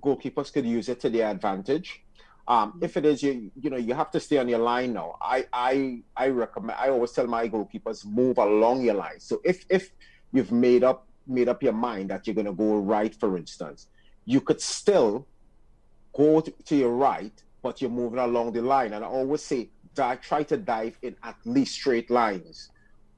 goalkeepers 0.00 0.50
could 0.54 0.64
use 0.64 0.88
it 0.88 1.00
to 1.00 1.10
their 1.10 1.28
advantage. 1.30 2.02
Um, 2.48 2.78
if 2.82 2.96
it 2.96 3.04
is 3.04 3.22
you, 3.22 3.50
you 3.60 3.68
know, 3.68 3.76
you 3.76 3.92
have 3.92 4.10
to 4.12 4.20
stay 4.20 4.38
on 4.38 4.48
your 4.48 4.60
line 4.60 4.94
now. 4.94 5.16
I, 5.20 5.46
I, 5.52 6.02
I 6.16 6.28
recommend. 6.28 6.78
I 6.80 6.88
always 6.88 7.12
tell 7.12 7.26
my 7.26 7.46
goalkeepers 7.46 8.06
move 8.06 8.38
along 8.38 8.84
your 8.84 8.94
line. 8.94 9.20
So 9.20 9.42
if 9.44 9.66
if 9.68 9.90
you've 10.32 10.50
made 10.50 10.82
up 10.82 11.06
made 11.26 11.50
up 11.50 11.62
your 11.62 11.74
mind 11.74 12.08
that 12.08 12.26
you're 12.26 12.34
going 12.34 12.46
to 12.46 12.52
go 12.54 12.78
right, 12.78 13.14
for 13.14 13.36
instance, 13.36 13.88
you 14.24 14.40
could 14.40 14.62
still 14.62 15.26
go 16.16 16.40
to, 16.40 16.50
to 16.50 16.76
your 16.76 16.92
right, 16.92 17.32
but 17.62 17.80
you're 17.80 17.90
moving 17.90 18.18
along 18.18 18.52
the 18.52 18.62
line. 18.62 18.92
And 18.92 19.04
I 19.04 19.08
always 19.08 19.42
say, 19.42 19.70
dive, 19.94 20.20
try 20.20 20.42
to 20.44 20.56
dive 20.56 20.98
in 21.02 21.16
at 21.22 21.36
least 21.44 21.74
straight 21.74 22.10
lines. 22.10 22.70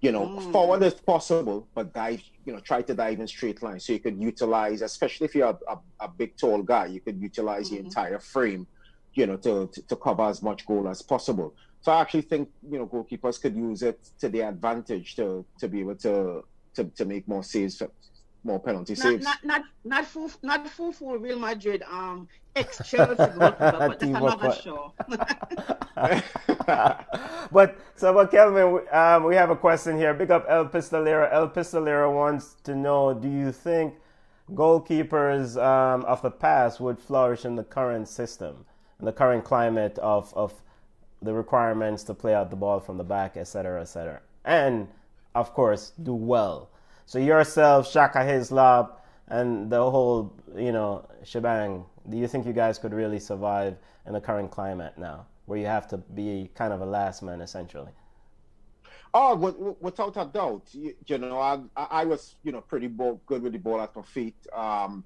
You 0.02 0.12
know, 0.12 0.26
mm. 0.26 0.52
forward 0.52 0.82
as 0.82 0.94
possible, 0.94 1.66
but 1.74 1.92
dive. 1.92 2.22
You 2.44 2.52
know, 2.52 2.60
try 2.60 2.82
to 2.82 2.94
dive 2.94 3.18
in 3.18 3.26
straight 3.26 3.60
lines 3.62 3.86
so 3.86 3.92
you 3.92 3.98
could 3.98 4.20
utilize, 4.20 4.82
especially 4.82 5.24
if 5.24 5.34
you're 5.34 5.48
a, 5.48 5.58
a, 5.72 5.78
a 6.00 6.08
big 6.08 6.36
tall 6.36 6.62
guy, 6.62 6.86
you 6.86 7.00
could 7.00 7.20
utilize 7.20 7.66
mm-hmm. 7.66 7.74
your 7.74 7.84
entire 7.84 8.18
frame 8.20 8.68
you 9.16 9.26
know, 9.26 9.36
to, 9.38 9.66
to, 9.72 9.82
to, 9.82 9.96
cover 9.96 10.22
as 10.24 10.42
much 10.42 10.66
goal 10.66 10.88
as 10.88 11.02
possible. 11.02 11.54
So 11.80 11.90
I 11.90 12.02
actually 12.02 12.22
think, 12.22 12.50
you 12.70 12.78
know, 12.78 12.86
goalkeepers 12.86 13.40
could 13.40 13.56
use 13.56 13.82
it 13.82 13.98
to 14.20 14.28
their 14.28 14.48
advantage 14.48 15.16
to, 15.16 15.44
to 15.58 15.68
be 15.68 15.80
able 15.80 15.96
to, 15.96 16.44
to, 16.74 16.84
to 16.84 17.04
make 17.04 17.26
more 17.26 17.42
saves, 17.42 17.82
more 18.46 18.60
penalty 18.60 18.94
not, 18.94 19.02
saves. 19.02 19.24
Not 19.24 19.44
not 19.44 19.62
not 19.84 20.06
full 20.06 20.30
not 20.42 20.68
full 20.68 20.92
for 20.92 21.18
Real 21.18 21.38
Madrid 21.38 21.82
um 21.90 22.28
ex 22.54 22.80
Chelsea 22.88 23.16
goalkeeper, 23.16 23.56
but 23.58 23.78
that's 23.78 24.02
another 24.02 24.52
show. 24.52 24.92
but 27.52 27.76
so 27.96 28.14
but 28.14 28.30
Kelvin, 28.30 28.86
um, 28.92 29.24
we 29.24 29.34
have 29.34 29.50
a 29.50 29.56
question 29.56 29.96
here. 29.98 30.14
Big 30.14 30.30
up 30.30 30.46
El 30.48 30.66
Pistolero. 30.66 31.28
El 31.32 31.48
Pistolero 31.48 32.14
wants 32.14 32.56
to 32.64 32.74
know: 32.74 33.12
Do 33.12 33.28
you 33.28 33.52
think 33.52 33.94
goalkeepers 34.52 35.60
um, 35.62 36.04
of 36.04 36.22
the 36.22 36.30
past 36.30 36.80
would 36.80 36.98
flourish 36.98 37.44
in 37.44 37.56
the 37.56 37.64
current 37.64 38.08
system? 38.08 38.64
In 38.98 39.04
the 39.04 39.12
current 39.12 39.44
climate 39.44 39.98
of, 39.98 40.32
of 40.34 40.54
the 41.20 41.34
requirements 41.34 42.02
to 42.04 42.14
play 42.14 42.34
out 42.34 42.48
the 42.48 42.56
ball 42.56 42.80
from 42.80 42.96
the 42.96 43.04
back, 43.04 43.36
etc., 43.36 43.82
etc. 43.82 44.20
And 44.44 44.88
of 45.34 45.52
course, 45.52 45.92
do 46.02 46.14
well. 46.14 46.70
So 47.06 47.18
yourself, 47.18 47.90
Shaka 47.90 48.24
Hislop, 48.24 49.04
and 49.28 49.70
the 49.70 49.90
whole, 49.90 50.32
you 50.56 50.72
know, 50.72 51.08
shebang. 51.24 51.84
Do 52.08 52.16
you 52.16 52.28
think 52.28 52.46
you 52.46 52.52
guys 52.52 52.78
could 52.78 52.92
really 52.92 53.18
survive 53.18 53.76
in 54.06 54.12
the 54.12 54.20
current 54.20 54.50
climate 54.50 54.94
now, 54.96 55.26
where 55.46 55.58
you 55.58 55.66
have 55.66 55.88
to 55.88 55.96
be 55.98 56.50
kind 56.54 56.72
of 56.72 56.80
a 56.80 56.86
last 56.86 57.22
man 57.22 57.40
essentially? 57.40 57.92
Oh, 59.14 59.76
without 59.80 60.16
a 60.16 60.26
doubt. 60.26 60.62
You, 60.72 60.94
you 61.06 61.18
know, 61.18 61.38
I, 61.38 61.60
I 61.76 62.04
was, 62.04 62.34
you 62.42 62.52
know, 62.52 62.60
pretty 62.60 62.88
good 62.88 63.42
with 63.42 63.52
the 63.52 63.58
ball 63.58 63.80
at 63.80 63.96
my 63.96 64.02
feet. 64.02 64.36
Um, 64.52 65.04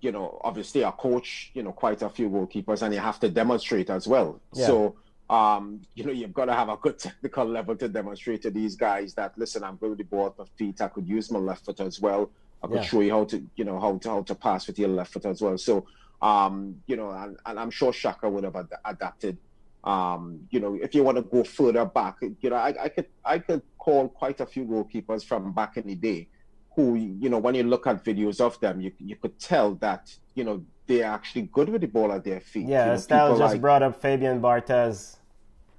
you 0.00 0.12
know, 0.12 0.40
obviously 0.44 0.82
a 0.82 0.92
coach, 0.92 1.50
you 1.54 1.62
know, 1.62 1.72
quite 1.72 2.02
a 2.02 2.08
few 2.08 2.30
goalkeepers, 2.30 2.82
and 2.82 2.94
you 2.94 3.00
have 3.00 3.18
to 3.20 3.28
demonstrate 3.28 3.90
as 3.90 4.06
well. 4.06 4.40
Yeah. 4.52 4.66
So, 4.66 4.96
um, 5.30 5.82
you 5.94 6.04
know, 6.04 6.12
you've 6.12 6.32
got 6.32 6.46
to 6.46 6.54
have 6.54 6.68
a 6.68 6.76
good 6.76 6.98
technical 7.06 7.44
level 7.44 7.76
to 7.76 7.88
demonstrate 7.88 8.42
to 8.42 8.50
these 8.50 8.76
guys 8.76 9.14
that 9.14 9.36
listen, 9.36 9.62
I'm 9.62 9.76
good 9.76 9.90
with 9.90 9.98
the 9.98 10.04
ball 10.04 10.28
at 10.28 10.38
my 10.38 10.44
feet. 10.56 10.80
I 10.80 10.88
could 10.88 11.06
use 11.06 11.30
my 11.30 11.38
left 11.38 11.64
foot 11.64 11.80
as 11.80 12.00
well. 12.00 12.30
I 12.62 12.66
could 12.66 12.76
yeah. 12.76 12.82
show 12.82 13.00
you 13.00 13.12
how 13.12 13.24
to, 13.24 13.42
you 13.56 13.64
know, 13.64 13.78
how 13.78 13.98
to 13.98 14.08
how 14.08 14.22
to 14.22 14.34
pass 14.34 14.66
with 14.66 14.78
your 14.78 14.88
left 14.88 15.12
foot 15.12 15.26
as 15.26 15.40
well. 15.40 15.58
So, 15.58 15.86
um, 16.22 16.76
you 16.86 16.96
know, 16.96 17.10
and, 17.10 17.36
and 17.46 17.60
I'm 17.60 17.70
sure 17.70 17.92
Shaka 17.92 18.28
would 18.28 18.44
have 18.44 18.56
ad- 18.56 18.72
adapted. 18.84 19.36
Um, 19.84 20.40
you 20.50 20.58
know, 20.58 20.74
if 20.74 20.94
you 20.94 21.04
want 21.04 21.16
to 21.18 21.22
go 21.22 21.44
further 21.44 21.84
back, 21.84 22.16
you 22.40 22.50
know, 22.50 22.56
I, 22.56 22.74
I 22.84 22.88
could 22.88 23.06
I 23.24 23.38
could 23.38 23.62
call 23.78 24.08
quite 24.08 24.40
a 24.40 24.46
few 24.46 24.64
goalkeepers 24.64 25.24
from 25.24 25.52
back 25.52 25.76
in 25.76 25.86
the 25.86 25.94
day 25.94 26.28
who, 26.74 26.94
you 26.94 27.28
know, 27.28 27.38
when 27.38 27.54
you 27.54 27.62
look 27.62 27.86
at 27.86 28.04
videos 28.04 28.40
of 28.40 28.58
them, 28.60 28.80
you 28.80 28.92
you 28.98 29.16
could 29.16 29.38
tell 29.38 29.74
that, 29.76 30.12
you 30.34 30.42
know, 30.42 30.64
they're 30.86 31.04
actually 31.04 31.42
good 31.42 31.68
with 31.68 31.82
the 31.82 31.86
ball 31.86 32.10
at 32.12 32.24
their 32.24 32.40
feet. 32.40 32.66
Yeah, 32.66 32.84
you 32.84 32.88
know, 32.88 32.94
Estelle 32.94 33.38
just 33.38 33.52
like, 33.52 33.60
brought 33.60 33.82
up 33.82 34.00
Fabien 34.00 34.40
Barthez. 34.40 35.17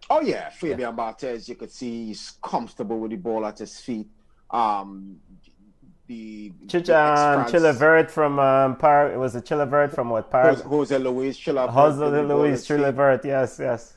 Oh 0.09 0.21
yeah, 0.21 0.49
Fabien 0.49 0.79
yeah. 0.79 0.91
Barthez. 0.91 1.47
You 1.47 1.55
could 1.55 1.71
see 1.71 2.07
he's 2.07 2.33
comfortable 2.41 2.99
with 2.99 3.11
the 3.11 3.17
ball 3.17 3.45
at 3.45 3.59
his 3.59 3.79
feet. 3.79 4.07
Um, 4.49 5.17
the, 6.07 6.49
Ch- 6.67 6.83
the 6.85 6.99
um, 6.99 7.45
Chilavert 7.45 8.09
from 8.09 8.39
um, 8.39 8.75
Par. 8.77 9.11
It 9.11 9.17
was 9.17 9.35
a 9.35 9.41
Chilavert 9.41 9.93
from 9.93 10.09
what 10.09 10.31
Par? 10.31 10.49
Jose, 10.49 10.63
Jose 10.63 10.97
Luis 10.97 11.37
Chilavert. 11.37 11.69
Jose 11.69 12.21
Luis 12.23 12.67
Chilavert. 12.67 13.23
Yes, 13.23 13.57
yes. 13.59 13.93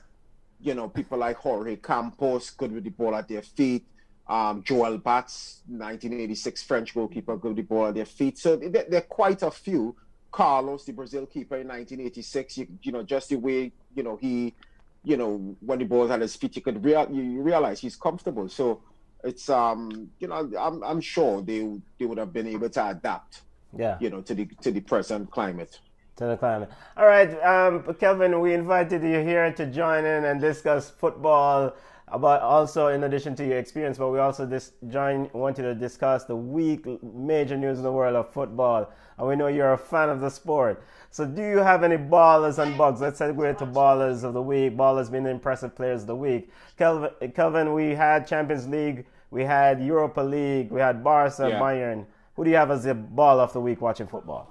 You 0.61 0.75
know, 0.75 0.88
people 0.88 1.18
like 1.18 1.38
Jorge 1.38 1.77
Campos, 1.77 2.51
good 2.51 2.72
with 2.72 2.85
the 2.85 2.90
ball 2.90 3.16
at 3.16 3.29
their 3.29 3.42
feet. 3.42 3.87
Um, 4.29 4.62
Joel 4.62 4.98
Bats, 4.98 5.62
1986 5.66 6.62
French 6.62 6.94
goalkeeper, 6.94 7.37
good 7.37 7.48
with 7.48 7.57
the 7.57 7.62
ball 7.62 7.87
at 7.88 7.94
their 7.94 8.05
feet. 8.05 8.38
So 8.38 8.57
there, 8.57 8.85
there, 8.88 8.98
are 8.98 9.03
quite 9.03 9.42
a 9.42 9.51
few. 9.51 9.96
Carlos, 10.31 10.85
the 10.85 10.92
Brazil 10.92 11.27
keeper 11.27 11.57
in 11.57 11.68
1986, 11.68 12.59
you, 12.59 12.66
you 12.83 12.92
know, 12.92 13.03
just 13.03 13.29
the 13.29 13.37
way, 13.37 13.70
you 13.94 14.03
know, 14.03 14.16
he, 14.16 14.55
you 15.04 15.16
know, 15.16 15.56
when 15.60 15.78
the 15.78 15.84
ball's 15.84 16.10
at 16.10 16.20
his 16.20 16.36
feet, 16.36 16.56
you 16.56 16.62
could 16.62 16.84
real, 16.84 17.08
you 17.10 17.42
realize 17.42 17.80
he's 17.80 17.96
comfortable. 17.96 18.48
So 18.48 18.82
it's, 19.24 19.48
um, 19.48 20.10
you 20.18 20.28
know, 20.28 20.50
I'm, 20.58 20.82
I'm 20.82 21.00
sure 21.00 21.42
they, 21.42 21.80
they 21.98 22.06
would 22.06 22.18
have 22.18 22.32
been 22.32 22.46
able 22.46 22.70
to 22.70 22.88
adapt, 22.88 23.42
yeah, 23.76 23.96
you 24.00 24.10
know, 24.10 24.20
to 24.22 24.34
the, 24.34 24.46
to 24.62 24.70
the 24.70 24.80
present 24.80 25.30
climate 25.30 25.80
to 26.16 26.26
the 26.26 26.36
climate. 26.36 26.70
All 26.96 27.06
right, 27.06 27.30
um, 27.42 27.94
Kelvin, 27.94 28.38
we 28.40 28.54
invited 28.54 29.02
you 29.02 29.20
here 29.20 29.52
to 29.52 29.66
join 29.66 30.04
in 30.04 30.24
and 30.24 30.40
discuss 30.40 30.90
football 30.90 31.74
but 32.18 32.42
also 32.42 32.88
in 32.88 33.05
addition 33.05 33.35
to 33.37 33.46
your 33.46 33.59
experience, 33.59 33.98
but 33.98 34.11
we 34.11 34.18
also 34.18 34.44
dis- 34.46 34.72
join, 34.88 35.31
wanted 35.33 35.62
to 35.62 35.75
discuss 35.75 36.25
the 36.25 36.37
week 36.37 36.87
major 37.03 37.57
news 37.57 37.79
in 37.79 37.85
the 37.85 37.92
world 37.92 38.16
of 38.16 38.33
football. 38.33 38.92
And 39.18 39.29
we 39.29 39.37
know 39.37 39.46
you're 39.46 39.72
a 39.72 39.79
fan 39.79 40.09
of 40.11 40.20
the 40.20 40.29
sport. 40.29 40.83
So 41.11 41.27
do 41.27 41.42
you 41.42 41.59
have 41.59 41.83
any 41.83 41.96
ballers 41.96 42.59
and 42.59 42.77
bugs? 42.77 43.01
Let's 43.01 43.20
segue 43.20 43.59
to 43.59 43.66
ballers 43.66 44.25
of 44.25 44.35
the 44.35 44.42
week. 44.42 44.77
Ballers 44.77 45.11
being 45.11 45.25
the 45.25 45.31
impressive 45.31 45.75
players 45.75 46.03
of 46.03 46.07
the 46.09 46.16
week. 46.16 46.51
Kelvin, 46.77 47.11
Kelvin, 47.33 47.72
we 47.72 47.94
had 47.94 48.27
Champions 48.27 48.66
League, 48.68 49.07
we 49.31 49.44
had 49.44 49.83
Europa 49.83 50.20
League, 50.20 50.70
we 50.70 50.81
had 50.81 51.03
Barca, 51.03 51.48
yeah. 51.48 51.61
Bayern. 51.61 52.07
Who 52.35 52.44
do 52.44 52.51
you 52.51 52.57
have 52.57 52.70
as 52.70 52.85
the 52.85 52.94
ball 52.94 53.40
of 53.40 53.53
the 53.53 53.61
week 53.61 53.81
watching 53.81 54.07
football? 54.07 54.48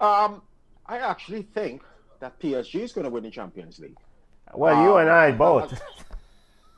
Um, 0.00 0.42
I 0.86 0.98
actually 0.98 1.42
think 1.42 1.82
that 2.20 2.38
PSG 2.38 2.80
is 2.80 2.92
going 2.92 3.04
to 3.04 3.10
win 3.10 3.22
the 3.22 3.30
Champions 3.30 3.78
League. 3.78 3.96
Well, 4.52 4.76
um, 4.76 4.84
you 4.84 4.96
and 4.96 5.10
I 5.10 5.32
both. 5.32 5.80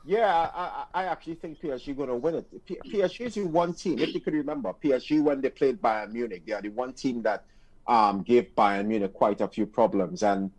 Yeah, 0.07 0.49
I, 0.55 0.85
I 0.93 1.03
actually 1.05 1.35
think 1.35 1.59
PSG 1.59 1.95
going 1.95 2.07
to 2.07 2.15
win 2.15 2.35
it. 2.35 2.65
P- 2.65 2.79
PSG 2.85 3.25
is 3.25 3.35
the 3.35 3.43
one 3.43 3.73
team, 3.73 3.99
if 3.99 4.13
you 4.13 4.21
could 4.21 4.33
remember, 4.33 4.73
PSG 4.81 5.21
when 5.21 5.41
they 5.41 5.49
played 5.49 5.81
Bayern 5.81 6.13
Munich, 6.13 6.43
they 6.45 6.53
are 6.53 6.61
the 6.61 6.69
one 6.69 6.93
team 6.93 7.21
that 7.23 7.43
um, 7.87 8.21
gave 8.23 8.55
Bayern 8.55 8.85
Munich 8.87 9.13
quite 9.13 9.41
a 9.41 9.49
few 9.49 9.65
problems. 9.65 10.23
And 10.23 10.49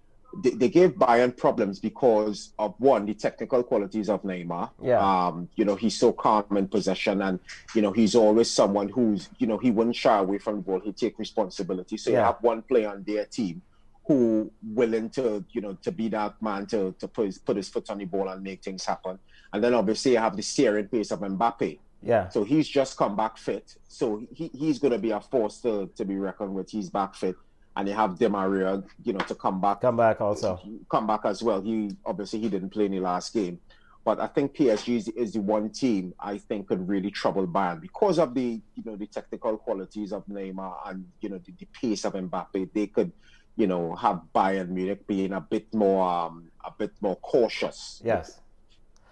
they, 0.42 0.50
they, 0.50 0.68
gave 0.68 0.90
Bayern 0.90 1.34
problems 1.34 1.78
because 1.80 2.52
of 2.58 2.74
one, 2.76 3.06
the 3.06 3.14
technical 3.14 3.62
qualities 3.62 4.11
of 4.11 4.22
Neymar. 4.22 4.70
Yeah. 4.82 4.98
Um, 4.98 5.48
you 5.56 5.64
know, 5.64 5.76
he's 5.76 5.98
so 5.98 6.12
calm 6.12 6.44
in 6.54 6.68
possession 6.68 7.22
and, 7.22 7.40
you 7.74 7.80
know, 7.80 7.92
he's 7.92 8.14
always 8.14 8.50
someone 8.50 8.90
who's, 8.90 9.30
you 9.38 9.46
know, 9.46 9.56
he 9.56 9.70
wouldn't 9.70 9.96
shy 9.96 10.18
away 10.18 10.37
from 10.37 10.56
the 10.56 10.62
ball. 10.62 10.80
He'd 10.80 10.98
take 10.98 11.18
responsibility. 11.18 11.96
So 11.96 12.11
yeah. 12.11 12.18
you 12.18 12.24
have 12.24 12.42
one 12.42 12.61
player 12.61 12.90
on 12.90 13.02
their 13.04 13.24
team 13.24 13.62
who 14.06 14.50
willing 14.62 15.08
to, 15.11 15.42
you 15.52 15.62
know, 15.62 15.78
to 15.82 15.90
be 15.90 16.08
that 16.08 16.34
man 16.42 16.66
to, 16.66 16.94
to 16.98 17.08
put 17.08 17.26
his, 17.26 17.38
put 17.38 17.56
his 17.56 17.70
foot 17.70 17.88
on 17.88 17.98
the 17.98 18.04
ball 18.04 18.28
and 18.28 18.42
make 18.42 18.62
things 18.62 18.84
happen. 18.84 19.18
And 19.52 19.62
then 19.62 19.74
obviously 19.74 20.12
you 20.12 20.18
have 20.18 20.37
the 20.37 20.42
steering 20.42 20.88
pace 20.88 21.11
of 21.11 21.20
Mbappe. 21.20 21.78
Yeah. 22.02 22.28
So 22.28 22.44
he's 22.44 22.68
just 22.68 22.96
come 22.96 23.16
back 23.16 23.38
fit. 23.38 23.76
So 23.88 24.22
he, 24.32 24.50
he's 24.54 24.78
going 24.78 24.92
to 24.92 24.98
be 24.98 25.11
a 25.11 25.20
force 25.20 25.58
to, 25.62 25.90
to 25.96 26.04
be 26.04 26.16
reckoned 26.16 26.54
with. 26.54 26.70
He's 26.70 26.90
back 26.90 27.14
fit. 27.14 27.37
And 27.76 27.88
you 27.88 27.94
have 27.94 28.18
Di 28.18 28.28
Maria, 28.28 28.82
you 29.04 29.12
know, 29.12 29.20
to 29.20 29.34
come 29.34 29.61
back. 29.61 29.80
Come 29.80 29.96
back 29.96 30.20
also. 30.20 30.61
Come 30.90 31.06
back 31.06 31.20
as 31.24 31.42
well. 31.42 31.61
He 31.61 31.96
obviously 32.04 32.40
he 32.40 32.48
didn't 32.48 32.70
play 32.70 32.87
in 32.87 32.92
the 32.92 33.00
last 33.00 33.32
game. 33.32 33.61
But 34.04 34.20
I 34.20 34.26
think 34.26 34.54
PSG 34.54 34.96
is, 34.96 35.08
is 35.08 35.32
the 35.34 35.40
one 35.40 35.70
team 35.70 36.14
I 36.18 36.38
think 36.38 36.68
could 36.68 36.88
really 36.88 37.10
trouble 37.10 37.46
Bayern 37.46 37.81
because 37.81 38.18
of 38.18 38.33
the 38.33 38.60
you 38.75 38.83
know 38.85 38.96
the 38.96 39.06
technical 39.06 39.58
qualities 39.58 40.12
of 40.12 40.27
Neymar 40.27 40.77
and 40.87 41.06
you 41.20 41.29
know 41.29 41.38
the, 41.38 41.52
the 41.52 41.66
pace 41.66 42.04
of 42.04 42.14
Mbappe. 42.14 42.73
They 42.73 42.87
could 42.87 43.12
you 43.56 43.66
know 43.66 43.94
have 43.96 44.23
Bayern 44.35 44.70
Munich 44.70 45.06
being 45.06 45.33
a 45.35 45.40
bit 45.40 45.73
more 45.75 46.08
um, 46.08 46.50
a 46.64 46.70
bit 46.70 46.92
more 47.00 47.16
cautious. 47.16 48.00
Yes 48.04 48.40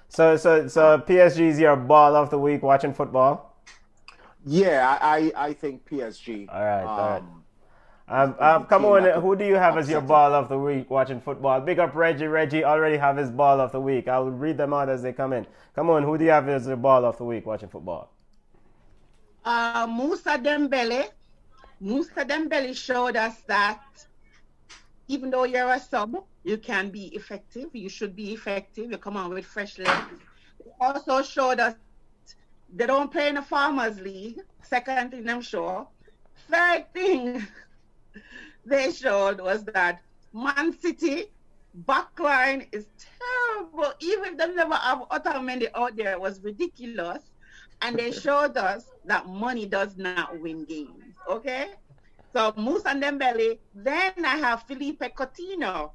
so, 0.09 0.37
so, 0.37 0.69
so 0.69 0.99
PSG 0.99 1.41
is 1.41 1.59
your 1.59 1.77
ball 1.77 2.17
of 2.17 2.31
the 2.31 2.39
week 2.39 2.63
watching 2.63 2.95
football. 2.95 3.57
Yeah, 4.45 4.99
I, 5.01 5.33
I 5.37 5.53
think 5.53 5.89
PSG. 5.89 6.47
All 6.49 6.61
right, 6.61 6.83
um, 6.83 6.89
all 6.89 7.11
right. 7.11 7.23
Um, 8.09 8.37
um, 8.39 8.67
come 8.67 8.85
on, 8.85 9.21
who 9.21 9.35
do 9.35 9.45
you 9.45 9.57
have 9.57 9.77
as 9.77 9.91
your 9.91 10.01
ball 10.01 10.33
of 10.33 10.49
the 10.49 10.57
week 10.57 10.89
watching 10.89 11.21
football? 11.21 11.61
Big 11.61 11.81
up 11.81 11.93
Reggie. 11.97 12.29
Reggie 12.29 12.63
already 12.63 12.97
have 12.97 13.17
his 13.17 13.31
ball 13.31 13.61
of 13.61 13.73
the 13.73 13.81
week. 13.81 14.07
I'll 14.07 14.31
read 14.31 14.57
them 14.57 14.73
out 14.73 14.89
as 14.89 15.03
they 15.03 15.13
come 15.13 15.33
in. 15.33 15.45
Come 15.75 15.91
on, 15.91 16.05
who 16.05 16.17
do 16.17 16.25
you 16.25 16.31
have 16.31 16.49
as 16.49 16.69
your 16.69 16.77
ball 16.77 17.05
of 17.05 17.19
the 17.19 17.25
week 17.25 17.47
watching 17.47 17.69
football? 17.69 18.13
Uh, 19.45 19.89
Moussa 19.91 20.39
Dembele. 20.39 21.09
Moussa 21.81 22.25
Dembele 22.25 22.77
showed 22.77 23.17
us 23.17 23.41
that 23.49 23.83
even 25.09 25.31
though 25.31 25.45
you're 25.45 25.71
a 25.71 25.81
sub, 25.81 26.17
you 26.47 26.57
can 26.57 26.91
be 26.91 27.07
effective. 27.09 27.71
You 27.73 27.89
should 27.89 28.15
be 28.15 28.33
effective. 28.33 28.93
You 28.93 28.99
come 28.99 29.17
on 29.17 29.35
with 29.35 29.45
fresh 29.45 29.79
legs. 29.79 30.21
They 30.65 30.71
also 30.81 31.21
showed 31.23 31.59
us 31.59 31.75
they 32.73 32.87
don't 32.87 33.11
play 33.11 33.29
in 33.29 33.35
the 33.35 33.43
Farmers 33.43 34.01
League. 34.01 34.39
Second 34.63 35.11
thing 35.11 35.29
I'm 35.29 35.41
sure. 35.41 35.89
Third 36.49 36.87
thing 36.95 37.45
they 38.65 38.93
showed 38.93 39.41
was 39.41 39.65
that 39.65 40.03
Man 40.33 40.73
City 40.79 41.25
backline 41.85 42.69
is 42.71 42.87
terrible. 43.19 43.93
Even 43.99 44.35
if 44.35 44.39
they 44.39 44.55
never 44.55 44.75
have 44.77 45.01
Otamendi 45.11 45.67
out 45.75 45.97
there, 45.97 46.13
it 46.13 46.21
was 46.21 46.41
ridiculous. 46.45 47.25
And 47.83 47.99
they 47.99 48.13
showed 48.13 48.57
us 48.57 48.85
that 49.05 49.27
money 49.27 49.67
does 49.67 49.97
not 49.97 50.39
win 50.41 50.65
games. 50.65 51.17
Okay? 51.29 51.71
So 52.33 52.55
Moussa 52.57 52.91
Dembele. 52.91 53.59
Then 53.75 54.13
I 54.25 54.37
have 54.37 54.63
Felipe 54.63 55.01
Coutinho. 55.01 55.91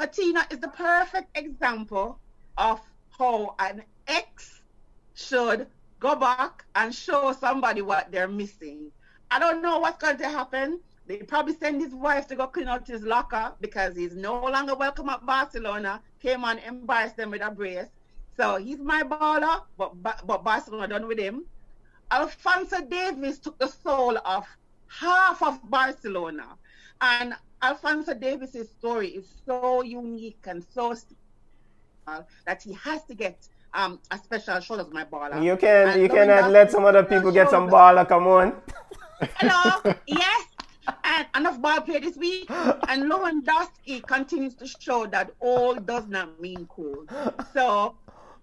Coutinho 0.00 0.50
is 0.52 0.58
the 0.58 0.68
perfect 0.68 1.36
example 1.36 2.18
of 2.56 2.80
how 3.18 3.54
an 3.58 3.82
ex 4.06 4.62
should 5.14 5.66
go 6.00 6.16
back 6.16 6.64
and 6.74 6.94
show 6.94 7.32
somebody 7.32 7.82
what 7.82 8.10
they're 8.10 8.28
missing. 8.28 8.90
I 9.30 9.38
don't 9.38 9.62
know 9.62 9.78
what's 9.80 9.98
going 9.98 10.16
to 10.18 10.28
happen. 10.28 10.80
They 11.06 11.18
probably 11.18 11.54
send 11.54 11.80
his 11.82 11.94
wife 11.94 12.26
to 12.28 12.36
go 12.36 12.46
clean 12.46 12.68
out 12.68 12.86
his 12.86 13.02
locker 13.02 13.52
because 13.60 13.94
he's 13.94 14.14
no 14.14 14.42
longer 14.44 14.74
welcome 14.74 15.08
at 15.10 15.26
Barcelona. 15.26 16.00
Came 16.20 16.44
on, 16.44 16.58
embarrassed 16.58 17.16
them 17.16 17.30
with 17.30 17.42
a 17.42 17.50
brace. 17.50 17.88
So 18.36 18.56
he's 18.56 18.78
my 18.78 19.02
baller, 19.02 19.62
but 19.76 20.02
but 20.02 20.42
Barcelona 20.42 20.88
done 20.88 21.06
with 21.06 21.18
him. 21.18 21.44
Alphonso 22.10 22.80
Davies 22.82 23.38
took 23.38 23.58
the 23.58 23.68
soul 23.68 24.16
of 24.24 24.46
half 24.86 25.42
of 25.42 25.58
Barcelona, 25.70 26.46
and 27.02 27.34
Alphonso 27.60 28.14
Davies's 28.14 28.70
story 28.70 29.08
is 29.08 29.26
so 29.44 29.82
unique 29.82 30.44
and 30.46 30.64
so 30.72 30.94
that 32.46 32.62
he 32.62 32.72
has 32.74 33.04
to 33.04 33.14
get 33.14 33.46
um, 33.74 33.98
a 34.10 34.18
special 34.18 34.60
shoulders 34.60 34.86
my 34.92 35.04
baller. 35.04 35.42
You 35.42 35.56
can 35.56 35.88
and 35.88 36.02
you 36.02 36.08
cannot 36.08 36.50
let 36.50 36.70
some 36.70 36.84
other 36.84 37.02
people 37.02 37.32
get 37.32 37.50
some 37.50 37.68
baller. 37.68 38.08
Come 38.08 38.26
on. 38.26 38.54
Hello. 39.36 39.94
yes. 40.06 40.46
And 41.04 41.26
enough 41.36 41.60
ball 41.60 41.80
play 41.80 42.00
this 42.00 42.16
week. 42.16 42.50
And 42.50 43.10
Lewandowski 43.10 44.04
continues 44.06 44.54
to 44.54 44.66
show 44.66 45.06
that 45.06 45.30
all 45.40 45.74
does 45.76 46.08
not 46.08 46.40
mean 46.40 46.66
cool. 46.68 47.06
So 47.52 47.94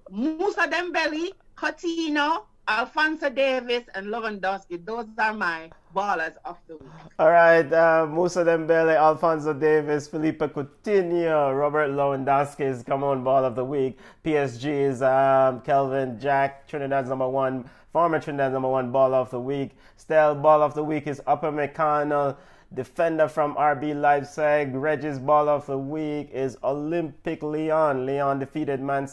Moussa 0.09 0.67
Dembele, 0.67 1.31
Coutinho, 1.57 2.43
Alphonso 2.69 3.31
Davies, 3.31 3.81
and 3.95 4.07
Lewandowski. 4.07 4.85
Those 4.85 5.07
are 5.17 5.33
my 5.33 5.71
ballers 5.95 6.35
of 6.45 6.55
the 6.67 6.77
week. 6.77 6.91
All 7.17 7.31
right, 7.31 7.73
uh, 7.73 8.05
Moussa 8.07 8.45
Dembele, 8.45 8.95
Alphonso 8.95 9.53
Davies, 9.53 10.07
Philippe 10.07 10.49
Coutinho, 10.49 11.59
Robert 11.59 11.89
Lewandowski 11.89 12.61
is 12.61 12.83
come 12.83 13.03
on 13.03 13.23
ball 13.23 13.43
of 13.43 13.55
the 13.55 13.65
week. 13.65 13.97
PSG 14.23 14.65
is 14.65 15.01
um, 15.01 15.61
Kelvin 15.61 16.19
Jack, 16.19 16.67
Trinidad's 16.67 17.09
number 17.09 17.27
one, 17.27 17.67
former 17.91 18.19
Trinidad's 18.19 18.53
number 18.53 18.69
one 18.69 18.91
ball 18.91 19.15
of 19.15 19.31
the 19.31 19.39
week. 19.39 19.71
Still, 19.97 20.35
ball 20.35 20.61
of 20.61 20.75
the 20.75 20.83
week 20.83 21.07
is 21.07 21.19
Upamecano 21.25 22.37
defender 22.73 23.27
from 23.27 23.55
RB 23.55 23.99
Leipzig. 23.99 24.73
Reggie's 24.75 25.19
ball 25.19 25.49
of 25.49 25.65
the 25.65 25.77
week 25.77 26.29
is 26.31 26.55
Olympique 26.57 27.41
Lyon. 27.41 28.05
Lyon 28.05 28.39
defeated 28.39 28.79
Man 28.79 29.07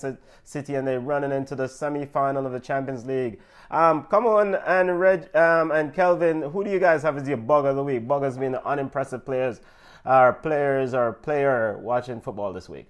City 0.45 0.75
and 0.75 0.87
they're 0.87 1.01
running 1.01 1.33
into 1.33 1.55
the 1.55 1.69
semi-final 1.69 2.47
of 2.47 2.53
the 2.53 2.61
Champions 2.61 3.07
League. 3.07 3.41
Um, 3.71 4.05
come 4.05 4.27
on, 4.27 4.55
and 4.55 5.01
Reg 5.01 5.35
um, 5.35 5.73
and 5.73 5.93
Kelvin, 5.93 6.43
who 6.43 6.63
do 6.63 6.71
you 6.71 6.79
guys 6.79 7.03
have 7.03 7.17
as 7.17 7.27
your 7.27 7.37
bug 7.37 7.65
of 7.65 7.75
the 7.77 7.83
week? 7.83 8.07
Bug 8.07 8.23
has 8.23 8.39
been 8.39 8.55
unimpressive 8.55 9.25
players, 9.25 9.61
or 10.05 10.35
players 10.35 10.95
or 10.95 11.13
player 11.15 11.79
watching 11.79 12.21
football 12.21 12.53
this 12.53 12.69
week. 12.69 12.89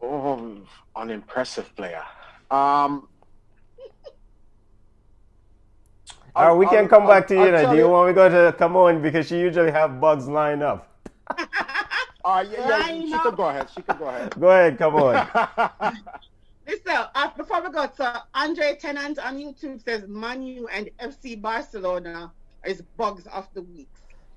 Oh, 0.00 0.56
unimpressive 0.94 1.74
player. 1.76 2.02
Um, 2.50 3.08
Or 6.36 6.56
we 6.56 6.66
can 6.66 6.88
come 6.88 7.06
back 7.06 7.26
to 7.28 7.34
you. 7.34 7.50
Now. 7.50 7.72
Do 7.72 7.78
you, 7.78 7.88
want 7.88 8.08
me 8.08 8.10
to 8.12 8.14
go 8.14 8.50
to 8.50 8.56
come 8.56 8.76
on 8.76 9.00
because 9.00 9.26
she 9.26 9.38
usually 9.38 9.70
have 9.70 10.00
bugs 10.00 10.28
lined 10.28 10.62
up. 10.62 10.92
Uh, 12.26 12.44
yeah, 12.50 12.90
yeah, 12.90 13.04
she 13.04 13.18
could 13.20 13.36
go 13.36 13.44
ahead. 13.44 13.68
She 13.72 13.82
could 13.82 14.00
go 14.00 14.06
ahead. 14.06 14.34
Go 14.40 14.50
ahead, 14.50 14.76
come 14.78 14.96
on. 14.96 15.14
Listen, 16.66 17.04
uh, 17.14 17.30
before 17.36 17.62
we 17.62 17.70
go, 17.70 17.88
so 17.96 18.12
Andre 18.34 18.76
Tennant 18.80 19.20
on 19.20 19.36
YouTube 19.36 19.80
says 19.80 20.08
Manu 20.08 20.66
and 20.66 20.90
FC 20.98 21.40
Barcelona 21.40 22.32
is 22.64 22.82
bugs 22.96 23.28
of 23.28 23.46
the 23.54 23.62
week. 23.62 23.88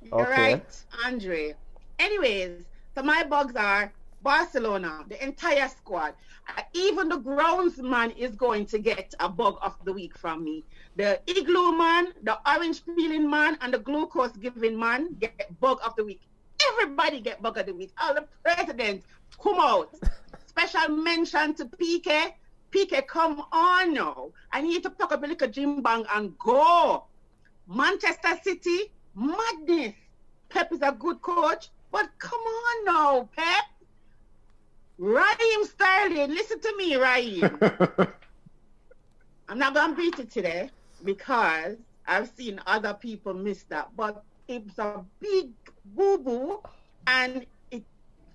You're 0.03 0.21
okay. 0.21 0.53
right, 0.53 0.83
Andre. 1.03 1.55
Anyways, 1.97 2.63
so 2.93 3.01
my 3.01 3.23
bugs 3.23 3.55
are 3.55 3.91
Barcelona, 4.21 5.03
the 5.07 5.23
entire 5.23 5.67
squad. 5.67 6.13
Uh, 6.47 6.61
even 6.73 7.09
the 7.09 7.19
groundsman 7.19 8.15
is 8.17 8.35
going 8.35 8.65
to 8.67 8.79
get 8.79 9.13
a 9.19 9.29
bug 9.29 9.57
of 9.61 9.75
the 9.85 9.93
week 9.93 10.17
from 10.17 10.43
me. 10.43 10.63
The 10.95 11.19
igloo 11.27 11.77
man, 11.77 12.13
the 12.23 12.37
orange 12.49 12.83
peeling 12.85 13.29
man, 13.29 13.57
and 13.61 13.73
the 13.73 13.79
glucose 13.79 14.31
giving 14.33 14.77
man 14.77 15.15
get 15.19 15.59
bug 15.59 15.79
of 15.85 15.95
the 15.95 16.03
week. 16.03 16.21
Everybody 16.71 17.21
get 17.21 17.41
bug 17.41 17.57
of 17.57 17.65
the 17.65 17.73
week. 17.73 17.91
All 18.01 18.13
the 18.13 18.25
presidents 18.43 19.05
come 19.41 19.59
out. 19.59 19.93
Special 20.47 20.89
mention 20.89 21.53
to 21.55 21.65
PK. 21.65 22.33
PK, 22.71 23.07
come 23.07 23.43
on 23.51 23.93
now. 23.93 24.29
I 24.51 24.61
need 24.61 24.83
to 24.83 24.91
up 24.99 25.11
a 25.23 25.27
little 25.27 25.47
gym 25.47 25.81
bang 25.81 26.05
and 26.13 26.37
go. 26.37 27.05
Manchester 27.67 28.37
City, 28.43 28.91
madness. 29.15 29.93
Pep 30.49 30.71
is 30.73 30.81
a 30.81 30.91
good 30.91 31.21
coach, 31.21 31.69
but 31.91 32.09
come 32.17 32.39
on 32.41 32.85
now, 32.85 33.29
Pep. 33.35 33.65
Raheem 34.99 35.63
Sterling, 35.63 36.31
listen 36.31 36.59
to 36.59 36.75
me, 36.77 36.97
Raheem. 36.97 37.57
I'm 39.47 39.57
not 39.57 39.73
gonna 39.73 39.95
beat 39.95 40.19
it 40.19 40.29
today 40.29 40.69
because 41.05 41.77
I've 42.05 42.29
seen 42.29 42.59
other 42.67 42.93
people 42.93 43.33
miss 43.33 43.63
that, 43.69 43.95
but 43.95 44.23
it's 44.49 44.77
a 44.77 45.05
big 45.21 45.51
boo 45.85 46.17
boo, 46.17 46.61
and 47.07 47.45
it 47.71 47.85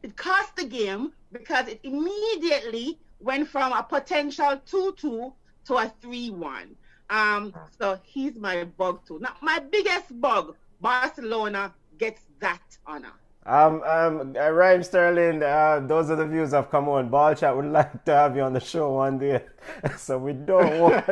it 0.02 0.16
cost 0.16 0.56
the 0.56 0.64
game 0.64 1.12
because 1.32 1.68
it 1.68 1.80
immediately 1.82 2.98
went 3.20 3.46
from 3.46 3.72
a 3.72 3.82
potential 3.82 4.58
two 4.64 4.94
two 4.96 5.34
to 5.66 5.74
a 5.74 5.92
three 6.00 6.30
one. 6.30 6.76
Um, 7.10 7.52
so 7.78 8.00
he's 8.04 8.36
my 8.36 8.64
bug 8.64 9.06
too. 9.06 9.18
Now 9.20 9.36
my 9.42 9.58
biggest 9.58 10.18
bug, 10.18 10.56
Barcelona 10.80 11.74
gets 11.98 12.22
that 12.40 12.78
honor. 12.86 13.12
Um, 13.46 13.82
um, 13.84 14.34
uh, 14.38 14.82
Sterling, 14.82 15.42
uh, 15.42 15.80
those 15.86 16.10
are 16.10 16.16
the 16.16 16.26
views 16.26 16.54
of 16.54 16.70
Come 16.70 16.88
On. 16.88 17.10
Ball 17.10 17.34
Chat 17.34 17.54
would 17.54 17.66
like 17.72 18.04
to 18.06 18.12
have 18.12 18.36
you 18.36 18.42
on 18.42 18.54
the 18.54 18.60
show 18.60 18.92
one 18.92 19.18
day, 19.18 19.42
so 19.98 20.16
we 20.16 20.32
don't 20.32 20.80
want. 20.80 21.04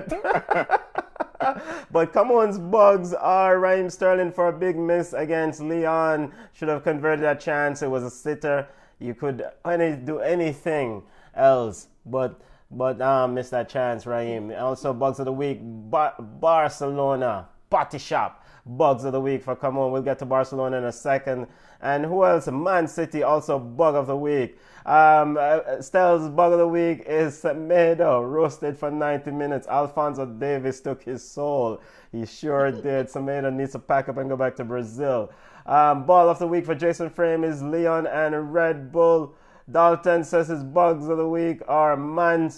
but 1.90 2.12
come 2.12 2.30
on's 2.30 2.58
bugs 2.58 3.12
are 3.12 3.58
Raheem 3.58 3.90
Sterling 3.90 4.32
for 4.32 4.48
a 4.48 4.52
big 4.52 4.78
miss 4.78 5.12
against 5.12 5.60
Lyon. 5.60 6.32
Should 6.54 6.68
have 6.68 6.84
converted 6.84 7.24
that 7.24 7.40
chance. 7.40 7.82
It 7.82 7.90
was 7.90 8.02
a 8.02 8.10
sitter. 8.10 8.66
You 8.98 9.14
could 9.14 9.44
any, 9.66 9.96
do 9.96 10.20
anything 10.20 11.02
else, 11.34 11.88
but 12.06 12.40
but 12.70 13.00
um, 13.02 13.34
missed 13.34 13.50
that 13.50 13.68
chance, 13.68 14.06
Raheem. 14.06 14.52
Also, 14.58 14.94
bugs 14.94 15.18
of 15.18 15.26
the 15.26 15.32
week, 15.32 15.58
ba- 15.60 16.14
Barcelona, 16.18 17.48
Party 17.68 17.98
Shop. 17.98 18.41
Bugs 18.64 19.04
of 19.04 19.12
the 19.12 19.20
week 19.20 19.42
for 19.42 19.56
come 19.56 19.76
on. 19.76 19.90
We'll 19.90 20.02
get 20.02 20.18
to 20.20 20.26
Barcelona 20.26 20.78
in 20.78 20.84
a 20.84 20.92
second. 20.92 21.48
And 21.80 22.04
who 22.04 22.24
else? 22.24 22.46
Man 22.46 22.86
City 22.86 23.22
also 23.24 23.58
bug 23.58 23.96
of 23.96 24.06
the 24.06 24.16
week. 24.16 24.58
Um, 24.86 25.36
uh, 25.40 25.80
Stell's 25.80 26.28
bug 26.28 26.52
of 26.52 26.58
the 26.58 26.68
week 26.68 27.02
is 27.06 27.40
Semedo, 27.40 28.28
roasted 28.28 28.78
for 28.78 28.90
90 28.90 29.30
minutes. 29.32 29.66
Alphonso 29.66 30.26
Davies 30.26 30.80
took 30.80 31.02
his 31.02 31.28
soul. 31.28 31.80
He 32.12 32.24
sure 32.24 32.70
did. 32.82 33.08
Semedo 33.08 33.52
needs 33.52 33.72
to 33.72 33.78
pack 33.80 34.08
up 34.08 34.16
and 34.16 34.28
go 34.28 34.36
back 34.36 34.56
to 34.56 34.64
Brazil. 34.64 35.32
Um, 35.66 36.06
ball 36.06 36.28
of 36.28 36.38
the 36.38 36.46
week 36.46 36.66
for 36.66 36.74
Jason 36.74 37.10
Frame 37.10 37.44
is 37.44 37.62
Lyon 37.62 38.06
and 38.06 38.52
Red 38.52 38.92
Bull. 38.92 39.34
Dalton 39.70 40.24
says 40.24 40.48
his 40.48 40.64
bugs 40.64 41.08
of 41.08 41.18
the 41.18 41.28
week 41.28 41.62
are 41.68 41.96
Man 41.96 42.50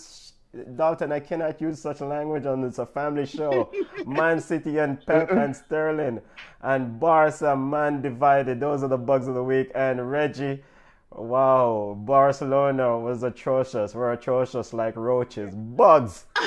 Dalton, 0.77 1.13
I 1.13 1.21
cannot 1.21 1.61
use 1.61 1.81
such 1.81 2.01
language 2.01 2.47
on 2.47 2.63
this. 2.63 2.79
a 2.79 2.87
family 2.87 3.27
show. 3.27 3.73
Man 4.07 4.41
City 4.41 4.79
and 4.79 5.05
Pep 5.05 5.31
and 5.31 5.55
Sterling 5.55 6.21
and 6.63 6.99
Barca, 6.99 7.57
man 7.57 8.01
divided. 8.03 8.61
Those 8.61 8.83
are 8.83 8.89
the 8.89 8.99
bugs 8.99 9.29
of 9.29 9.35
the 9.35 9.43
week. 9.43 9.71
And 9.75 10.11
Reggie, 10.11 10.63
wow, 11.11 11.95
Barcelona 11.99 12.99
was 12.99 13.23
atrocious. 13.23 13.95
We're 13.95 14.13
atrocious 14.13 14.73
like 14.73 14.97
roaches. 14.97 15.55
Bugs. 15.55 16.27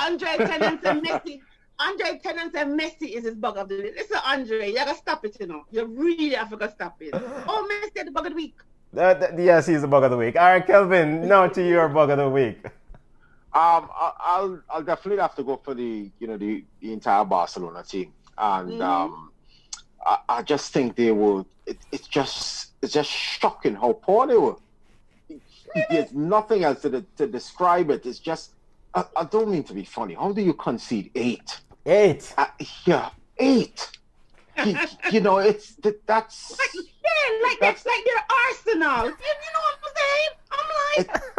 Andre 0.00 0.36
Tennant 0.36 0.84
and 0.84 1.02
Messi. 1.04 1.40
Andre 1.78 2.20
Tennant 2.22 2.54
and 2.54 2.78
Messi 2.78 3.10
is 3.16 3.24
his 3.24 3.34
bug 3.34 3.56
of 3.56 3.68
the 3.68 3.76
week. 3.76 3.94
Listen, 3.96 4.18
Andre, 4.24 4.68
you 4.68 4.74
gotta 4.74 4.94
stop 4.94 5.24
it, 5.24 5.36
you 5.40 5.46
know. 5.46 5.64
You 5.70 5.86
really 5.86 6.30
have 6.30 6.56
to 6.56 6.70
stop 6.70 6.96
it. 7.00 7.10
Oh, 7.12 7.68
Messi, 7.70 8.04
the 8.04 8.10
bug 8.10 8.26
of 8.26 8.32
the 8.32 8.36
week. 8.36 8.54
Uh, 8.96 9.14
th- 9.14 9.32
yes, 9.38 9.66
he's 9.66 9.80
the 9.80 9.88
bug 9.88 10.04
of 10.04 10.10
the 10.10 10.16
week. 10.16 10.36
All 10.36 10.42
right, 10.52 10.66
Kelvin, 10.66 11.26
now 11.26 11.48
to 11.48 11.66
your 11.66 11.88
bug 11.88 12.10
of 12.10 12.18
the 12.18 12.28
week. 12.28 12.64
Um, 13.54 13.90
I'll 13.94 14.62
I'll 14.70 14.82
definitely 14.82 15.20
have 15.20 15.34
to 15.34 15.42
go 15.42 15.60
for 15.62 15.74
the 15.74 16.10
you 16.18 16.26
know 16.26 16.38
the, 16.38 16.64
the 16.80 16.92
entire 16.92 17.24
Barcelona 17.24 17.82
team, 17.82 18.12
and 18.38 18.70
mm-hmm. 18.70 18.82
um, 18.82 19.30
I, 20.04 20.18
I, 20.28 20.42
just 20.42 20.72
think 20.72 20.96
they 20.96 21.10
will. 21.10 21.46
It, 21.66 21.76
it's 21.92 22.08
just 22.08 22.70
it's 22.80 22.94
just 22.94 23.10
shocking 23.10 23.74
how 23.74 23.92
poor 23.92 24.26
they 24.26 24.36
were. 24.36 24.56
There's 25.90 26.12
nothing 26.12 26.64
else 26.64 26.82
to, 26.82 27.04
to 27.16 27.26
describe 27.26 27.90
it. 27.90 28.04
It's 28.04 28.18
just, 28.18 28.52
I, 28.94 29.04
I, 29.16 29.24
don't 29.24 29.50
mean 29.50 29.64
to 29.64 29.74
be 29.74 29.84
funny. 29.84 30.14
How 30.14 30.32
do 30.32 30.42
you 30.42 30.54
concede 30.54 31.10
eight? 31.14 31.60
Eight? 31.86 32.34
Uh, 32.36 32.46
yeah, 32.84 33.10
eight. 33.38 33.90
you, 34.66 34.76
you, 35.10 35.20
know, 35.20 35.38
it's 35.38 35.76
that's 36.06 36.58
like, 36.58 36.68
yeah, 36.74 37.48
like 37.48 37.58
that's, 37.60 37.86
like 37.86 38.04
their 38.04 38.24
Arsenal. 38.48 39.04
You, 39.04 39.16
you 39.16 39.50
know 39.54 39.62
what 39.62 39.78
I'm 39.82 39.92
saying? 39.96 40.30
I'm 40.52 40.68
like, 40.78 40.98
it, 40.98 41.08
come 41.08 41.22
on, 41.22 41.31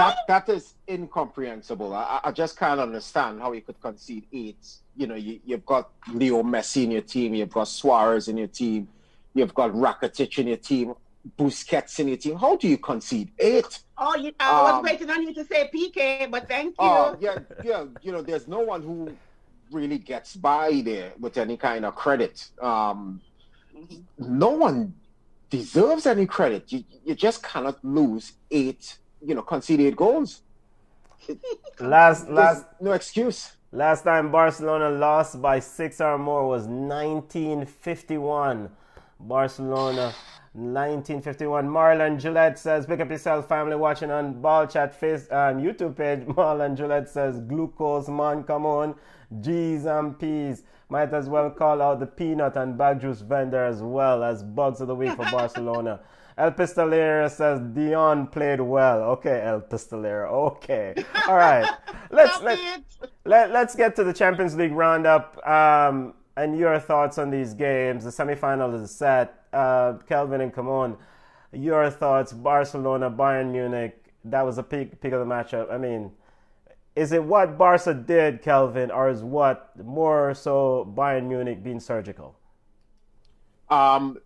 that 0.00 0.18
that 0.28 0.48
is 0.48 0.74
incomprehensible. 0.88 1.94
I, 1.94 2.20
I 2.24 2.32
just 2.32 2.58
can't 2.58 2.80
understand 2.80 3.40
how 3.40 3.52
you 3.52 3.60
could 3.60 3.80
concede 3.80 4.26
eight. 4.32 4.66
You 4.96 5.06
know, 5.06 5.14
you, 5.14 5.40
you've 5.44 5.66
got 5.66 5.90
Leo 6.12 6.42
Messi 6.42 6.84
in 6.84 6.90
your 6.90 7.02
team, 7.02 7.34
you've 7.34 7.50
got 7.50 7.68
Suarez 7.68 8.28
in 8.28 8.36
your 8.36 8.48
team, 8.48 8.88
you've 9.34 9.54
got 9.54 9.72
Rakitic 9.72 10.38
in 10.38 10.48
your 10.48 10.56
team, 10.56 10.94
Busquets 11.38 12.00
in 12.00 12.08
your 12.08 12.16
team. 12.16 12.36
How 12.36 12.56
do 12.56 12.66
you 12.68 12.78
concede 12.78 13.30
eight? 13.38 13.80
Oh, 13.98 14.16
you, 14.16 14.32
I 14.40 14.62
was 14.62 14.72
um, 14.74 14.82
waiting 14.82 15.10
on 15.10 15.22
you 15.22 15.34
to 15.34 15.44
say 15.44 15.70
PK, 15.72 16.30
but 16.30 16.48
thank 16.48 16.70
you. 16.70 16.74
Oh, 16.78 17.16
yeah, 17.20 17.38
yeah. 17.62 17.84
You 18.02 18.12
know, 18.12 18.22
there's 18.22 18.48
no 18.48 18.60
one 18.60 18.82
who 18.82 19.14
really 19.70 19.98
gets 19.98 20.34
by 20.34 20.80
there 20.84 21.12
with 21.20 21.36
any 21.36 21.56
kind 21.56 21.84
of 21.84 21.94
credit. 21.94 22.48
Um, 22.60 23.20
mm-hmm. 23.76 24.38
No 24.38 24.50
one 24.50 24.94
deserves 25.50 26.06
any 26.06 26.26
credit. 26.26 26.72
You, 26.72 26.84
you 27.04 27.14
just 27.14 27.42
cannot 27.42 27.84
lose 27.84 28.32
eight, 28.50 28.96
you 29.24 29.34
know, 29.34 29.42
conceded 29.42 29.96
goals. 29.96 30.42
last, 31.80 32.28
last, 32.28 32.66
no 32.80 32.92
excuse. 32.92 33.52
Last 33.72 34.02
time 34.02 34.32
Barcelona 34.32 34.90
lost 34.90 35.40
by 35.40 35.60
six 35.60 36.00
or 36.00 36.18
more 36.18 36.48
was 36.48 36.64
1951. 36.64 38.68
Barcelona 39.20 40.12
1951. 40.54 41.68
Marlon 41.68 42.18
Gillette 42.18 42.58
says, 42.58 42.86
Pick 42.86 42.98
up 43.00 43.10
yourself, 43.10 43.46
family 43.46 43.76
watching 43.76 44.10
on 44.10 44.40
Ball 44.40 44.66
Chat 44.66 44.92
face 44.92 45.28
um, 45.30 45.62
YouTube 45.62 45.96
page. 45.96 46.20
Marlon 46.26 46.76
Gillette 46.76 47.08
says, 47.08 47.38
Glucose 47.40 48.08
man, 48.08 48.42
come 48.42 48.66
on. 48.66 48.96
G's 49.40 49.84
and 49.84 50.18
P's. 50.18 50.64
Might 50.88 51.14
as 51.14 51.28
well 51.28 51.50
call 51.50 51.80
out 51.80 52.00
the 52.00 52.06
peanut 52.06 52.56
and 52.56 52.76
bag 52.76 53.00
juice 53.00 53.20
vendor 53.20 53.64
as 53.64 53.80
well 53.80 54.24
as 54.24 54.42
bugs 54.42 54.80
of 54.80 54.88
the 54.88 54.96
week 54.96 55.14
for 55.14 55.30
Barcelona. 55.30 56.00
El 56.38 56.52
Pistolero 56.52 57.30
says 57.30 57.60
Dion 57.74 58.26
played 58.26 58.60
well. 58.60 59.02
Okay, 59.02 59.42
El 59.44 59.60
Pistolero. 59.62 60.30
Okay. 60.30 60.94
All 61.28 61.36
right. 61.36 61.68
Let's 62.10 62.40
let, 62.42 62.58
let, 63.24 63.50
let's 63.52 63.74
get 63.74 63.94
to 63.96 64.04
the 64.04 64.12
Champions 64.12 64.56
League 64.56 64.72
roundup. 64.72 65.44
Um, 65.46 66.14
and 66.36 66.58
your 66.58 66.78
thoughts 66.78 67.18
on 67.18 67.30
these 67.30 67.54
games. 67.54 68.04
The 68.04 68.12
semi-final 68.12 68.74
is 68.74 68.90
set. 68.90 69.44
Uh, 69.52 69.94
Kelvin 70.08 70.40
and 70.40 70.52
Camon, 70.52 70.96
your 71.52 71.90
thoughts. 71.90 72.32
Barcelona, 72.32 73.10
Bayern 73.10 73.50
Munich. 73.52 73.96
That 74.24 74.42
was 74.42 74.58
a 74.58 74.62
peak 74.62 75.00
peak 75.00 75.12
of 75.12 75.20
the 75.20 75.26
matchup. 75.26 75.72
I 75.72 75.78
mean, 75.78 76.12
is 76.94 77.12
it 77.12 77.22
what 77.22 77.56
Barca 77.56 77.94
did, 77.94 78.42
Kelvin, 78.42 78.90
or 78.90 79.08
is 79.08 79.22
what 79.22 79.72
more 79.82 80.34
so 80.34 80.92
Bayern 80.96 81.26
Munich 81.26 81.62
being 81.62 81.80
surgical? 81.80 82.36
Um, 83.68 84.18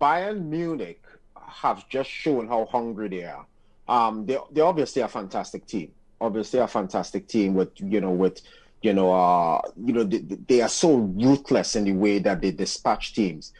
Bayern 0.00 0.46
Munich 0.46 1.04
have 1.52 1.88
just 1.88 2.10
shown 2.10 2.48
how 2.48 2.66
hungry 2.66 3.08
they 3.08 3.24
are. 3.24 3.46
Um, 3.88 4.26
they 4.26 4.38
they 4.50 4.60
obviously 4.60 5.02
a 5.02 5.08
fantastic 5.08 5.66
team. 5.66 5.92
Obviously 6.20 6.60
a 6.60 6.68
fantastic 6.68 7.26
team 7.26 7.54
with 7.54 7.70
you 7.76 8.00
know 8.00 8.10
with 8.10 8.40
you 8.80 8.92
know 8.92 9.12
uh 9.12 9.60
you 9.84 9.92
know 9.92 10.04
they, 10.04 10.18
they 10.18 10.60
are 10.60 10.68
so 10.68 10.96
ruthless 10.96 11.76
in 11.76 11.84
the 11.84 11.92
way 11.92 12.18
that 12.18 12.40
they 12.40 12.52
dispatch 12.52 13.14
teams, 13.14 13.52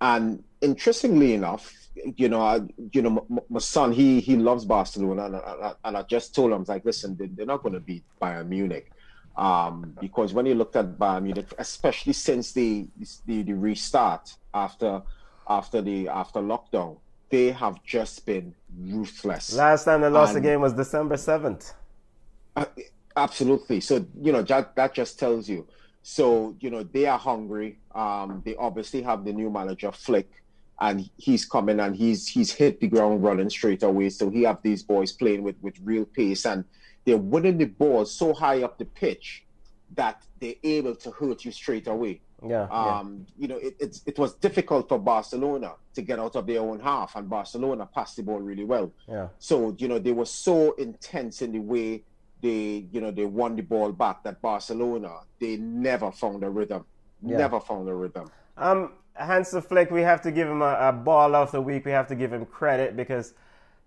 and 0.00 0.42
interestingly 0.60 1.34
enough, 1.34 1.72
you 2.16 2.28
know, 2.28 2.40
I, 2.40 2.60
you 2.92 3.02
know, 3.02 3.24
my, 3.28 3.40
my, 3.48 3.58
son, 3.58 3.92
he 3.92 4.20
he 4.20 4.36
loves 4.36 4.64
Barcelona, 4.64 5.26
and 5.26 5.36
I, 5.36 5.72
and 5.84 5.96
I 5.96 6.02
just 6.02 6.34
told 6.34 6.52
him, 6.52 6.64
like, 6.66 6.84
listen, 6.84 7.16
they, 7.16 7.42
are 7.42 7.46
not 7.46 7.62
going 7.62 7.74
to 7.74 7.80
beat 7.80 8.04
Bayern 8.20 8.48
Munich, 8.48 8.90
um, 9.36 9.96
because 10.00 10.32
when 10.32 10.46
you 10.46 10.54
looked 10.54 10.76
at 10.76 10.98
Bayern 10.98 11.24
Munich, 11.24 11.52
especially 11.58 12.12
since 12.12 12.52
the, 12.52 12.86
the 13.26 13.42
the 13.42 13.52
restart 13.52 14.34
after 14.54 15.02
after 15.48 15.82
the 15.82 16.08
after 16.08 16.40
lockdown, 16.40 16.96
they 17.30 17.52
have 17.52 17.82
just 17.84 18.26
been 18.26 18.54
ruthless. 18.78 19.54
Last 19.54 19.84
time 19.84 20.02
they 20.02 20.08
lost 20.08 20.34
and, 20.34 20.44
the 20.44 20.48
game 20.48 20.60
was 20.60 20.72
December 20.72 21.16
seventh. 21.16 21.72
Uh, 22.56 22.66
absolutely. 23.16 23.80
So 23.80 24.04
you 24.20 24.32
know 24.32 24.42
that 24.42 24.76
that 24.76 24.94
just 24.94 25.18
tells 25.18 25.48
you. 25.48 25.66
So 26.02 26.56
you 26.60 26.70
know 26.70 26.82
they 26.82 27.06
are 27.06 27.18
hungry. 27.18 27.78
Um, 27.94 28.42
they 28.44 28.56
obviously 28.56 29.02
have 29.02 29.24
the 29.24 29.32
new 29.32 29.50
manager 29.50 29.92
Flick 29.92 30.28
and 30.80 31.08
he's 31.18 31.44
coming 31.44 31.78
and 31.80 31.94
he's 31.94 32.26
he's 32.26 32.52
hit 32.52 32.80
the 32.80 32.88
ground 32.88 33.22
running 33.22 33.50
straight 33.50 33.82
away. 33.82 34.10
So 34.10 34.30
he 34.30 34.42
have 34.42 34.62
these 34.62 34.82
boys 34.82 35.12
playing 35.12 35.42
with 35.42 35.56
with 35.60 35.74
real 35.82 36.04
pace 36.04 36.46
and 36.46 36.64
they're 37.04 37.18
winning 37.18 37.58
the 37.58 37.66
ball 37.66 38.04
so 38.04 38.32
high 38.32 38.62
up 38.62 38.78
the 38.78 38.84
pitch 38.84 39.44
that 39.94 40.22
they're 40.40 40.54
able 40.62 40.94
to 40.96 41.10
hurt 41.10 41.44
you 41.44 41.52
straight 41.52 41.86
away. 41.86 42.20
Yeah. 42.46 42.62
Um, 42.70 43.26
yeah. 43.36 43.42
you 43.42 43.48
know, 43.48 43.56
it, 43.56 43.76
it's 43.78 44.02
it 44.06 44.18
was 44.18 44.34
difficult 44.34 44.88
for 44.88 44.98
Barcelona 44.98 45.74
to 45.94 46.02
get 46.02 46.18
out 46.18 46.36
of 46.36 46.46
their 46.46 46.60
own 46.60 46.80
half, 46.80 47.16
and 47.16 47.28
Barcelona 47.28 47.86
passed 47.86 48.16
the 48.16 48.22
ball 48.22 48.40
really 48.40 48.64
well. 48.64 48.92
Yeah. 49.08 49.28
So 49.38 49.74
you 49.78 49.88
know 49.88 49.98
they 49.98 50.12
were 50.12 50.26
so 50.26 50.72
intense 50.72 51.42
in 51.42 51.52
the 51.52 51.58
way 51.58 52.02
they 52.42 52.86
you 52.92 53.00
know 53.00 53.10
they 53.10 53.26
won 53.26 53.56
the 53.56 53.62
ball 53.62 53.92
back 53.92 54.22
that 54.24 54.40
Barcelona 54.40 55.20
they 55.40 55.56
never 55.56 56.10
found 56.10 56.42
a 56.44 56.50
rhythm. 56.50 56.84
Yeah. 57.22 57.36
Never 57.36 57.60
found 57.60 57.88
a 57.88 57.94
rhythm. 57.94 58.30
Um, 58.56 58.92
Hansi 59.14 59.60
Flick, 59.60 59.90
we 59.90 60.00
have 60.02 60.22
to 60.22 60.30
give 60.30 60.48
him 60.48 60.62
a, 60.62 60.76
a, 60.80 60.92
ball 60.92 61.34
of 61.34 61.52
the 61.52 61.60
week. 61.60 61.84
We 61.84 61.90
have 61.90 62.06
to 62.08 62.14
give 62.14 62.32
him 62.32 62.46
credit 62.46 62.96
because 62.96 63.34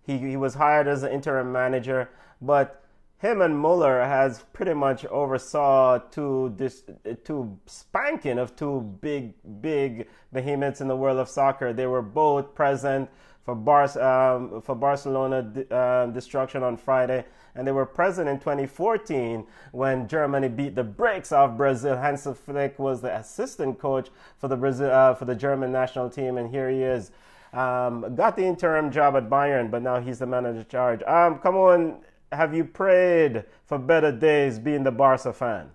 he, 0.05 0.17
he 0.17 0.37
was 0.37 0.53
hired 0.53 0.87
as 0.87 1.01
an 1.01 1.11
interim 1.11 1.51
manager, 1.51 2.09
but 2.41 2.82
him 3.23 3.41
and 3.41 3.57
Muller 3.57 4.03
has 4.03 4.43
pretty 4.53 4.73
much 4.73 5.05
oversaw 5.05 5.97
two 5.97 6.53
this 6.57 6.83
two 7.23 7.57
spanking 7.65 8.37
of 8.37 8.55
two 8.55 8.81
big 9.01 9.33
big 9.61 10.07
behemoths 10.33 10.81
in 10.81 10.89
the 10.89 10.95
world 10.95 11.17
of 11.17 11.29
soccer. 11.29 11.71
They 11.71 11.87
were 11.87 12.01
both 12.01 12.53
present 12.53 13.09
for 13.45 13.55
Bar- 13.55 13.99
um, 13.99 14.61
for 14.61 14.75
Barcelona 14.75 15.37
uh, 15.71 16.07
destruction 16.07 16.63
on 16.63 16.75
Friday 16.77 17.23
and 17.55 17.65
they 17.67 17.71
were 17.71 17.85
present 17.85 18.27
in 18.27 18.39
2014 18.39 19.45
when 19.71 20.07
Germany 20.07 20.49
beat 20.49 20.75
the 20.75 20.83
brakes 20.83 21.31
off 21.31 21.55
Brazil. 21.55 21.95
Hansi 21.95 22.33
Flick 22.33 22.77
was 22.79 23.01
the 23.01 23.15
assistant 23.15 23.79
coach 23.79 24.09
for 24.37 24.47
the 24.47 24.57
Brazil 24.57 24.91
uh, 24.91 25.13
for 25.13 25.25
the 25.25 25.35
German 25.35 25.71
national 25.71 26.09
team, 26.09 26.37
and 26.37 26.49
here 26.49 26.69
he 26.69 26.81
is. 26.81 27.11
Um, 27.53 28.15
got 28.15 28.35
the 28.35 28.43
interim 28.43 28.89
job 28.91 29.15
at 29.15 29.29
Bayern, 29.29 29.69
but 29.69 29.83
now 29.83 29.99
he's 29.99 30.19
the 30.19 30.25
manager 30.25 30.59
in 30.59 30.65
charge. 30.65 31.03
Um, 31.03 31.37
come 31.37 31.55
on, 31.55 31.99
have 32.33 32.53
you 32.55 32.65
prayed 32.65 33.45
for 33.65 33.77
better 33.77 34.11
days 34.11 34.59
being 34.59 34.83
the 34.83 34.91
Barca 34.91 35.33
fan? 35.33 35.71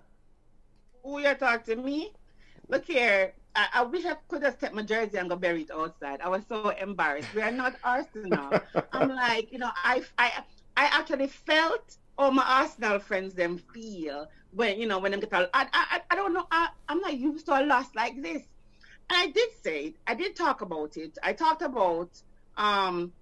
Who 1.03 1.21
you 1.21 1.35
talk 1.35 1.65
to 1.65 1.77
me? 1.77 2.13
Look 2.69 2.85
here, 2.87 3.33
I, 3.57 3.69
I, 3.75 3.83
wish 3.85 4.05
I 4.05 4.15
could 4.29 4.43
have 4.43 4.59
kept 4.61 4.75
my 4.75 4.83
jersey 4.83 5.17
and 5.17 5.29
go 5.31 5.37
buried 5.37 5.71
outside. 5.71 6.21
I 6.21 6.29
was 6.29 6.43
so 6.49 6.69
embarrassed. 6.71 7.35
We 7.35 7.43
are 7.43 7.51
not 7.51 7.77
Arsenal. 7.85 8.61
I'm 8.93 9.09
like, 9.09 9.51
you 9.53 9.59
know, 9.59 9.71
I, 9.83 10.03
I, 10.19 10.45
I 10.77 10.85
actually 10.85 11.29
felt 11.29 11.97
all 12.19 12.31
my 12.31 12.45
Arsenal 12.45 12.99
friends 12.99 13.35
them 13.35 13.59
feel 13.59 14.29
when 14.53 14.81
you 14.81 14.87
know 14.87 14.99
when 14.99 15.13
them 15.13 15.21
get 15.21 15.33
I 15.33 15.49
I 15.55 16.01
I 16.11 16.17
don't 16.17 16.33
know 16.33 16.47
I 16.51 16.69
I'm 16.89 17.01
not 17.01 17.17
used 17.17 17.47
to 17.47 17.61
a 17.61 17.63
loss 17.65 17.95
like 17.95 18.21
this. 18.21 18.43
And 19.11 19.19
I 19.19 19.27
did 19.29 19.51
say 19.63 19.85
it. 19.87 19.95
I 20.07 20.15
did 20.15 20.35
talk 20.37 20.61
about 20.61 20.97
it. 20.97 21.17
I 21.23 21.33
talked 21.33 21.63
about 21.63 22.11
um 22.57 23.13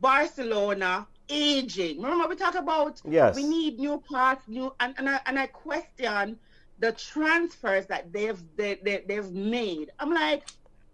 Barcelona 0.00 1.06
aging. 1.28 2.00
Remember 2.00 2.28
we 2.28 2.36
talk 2.36 2.54
about 2.54 3.00
yes. 3.08 3.36
we 3.36 3.44
need 3.44 3.78
new 3.78 3.98
parts, 3.98 4.46
new 4.48 4.74
and, 4.80 4.94
and 4.98 5.08
I 5.08 5.20
and 5.26 5.38
I 5.38 5.46
question 5.46 6.38
the 6.78 6.92
transfers 6.92 7.86
that 7.86 8.12
they've 8.12 8.42
they, 8.56 8.78
they, 8.82 9.04
they've 9.06 9.30
made. 9.32 9.90
I'm 9.98 10.12
like, 10.12 10.48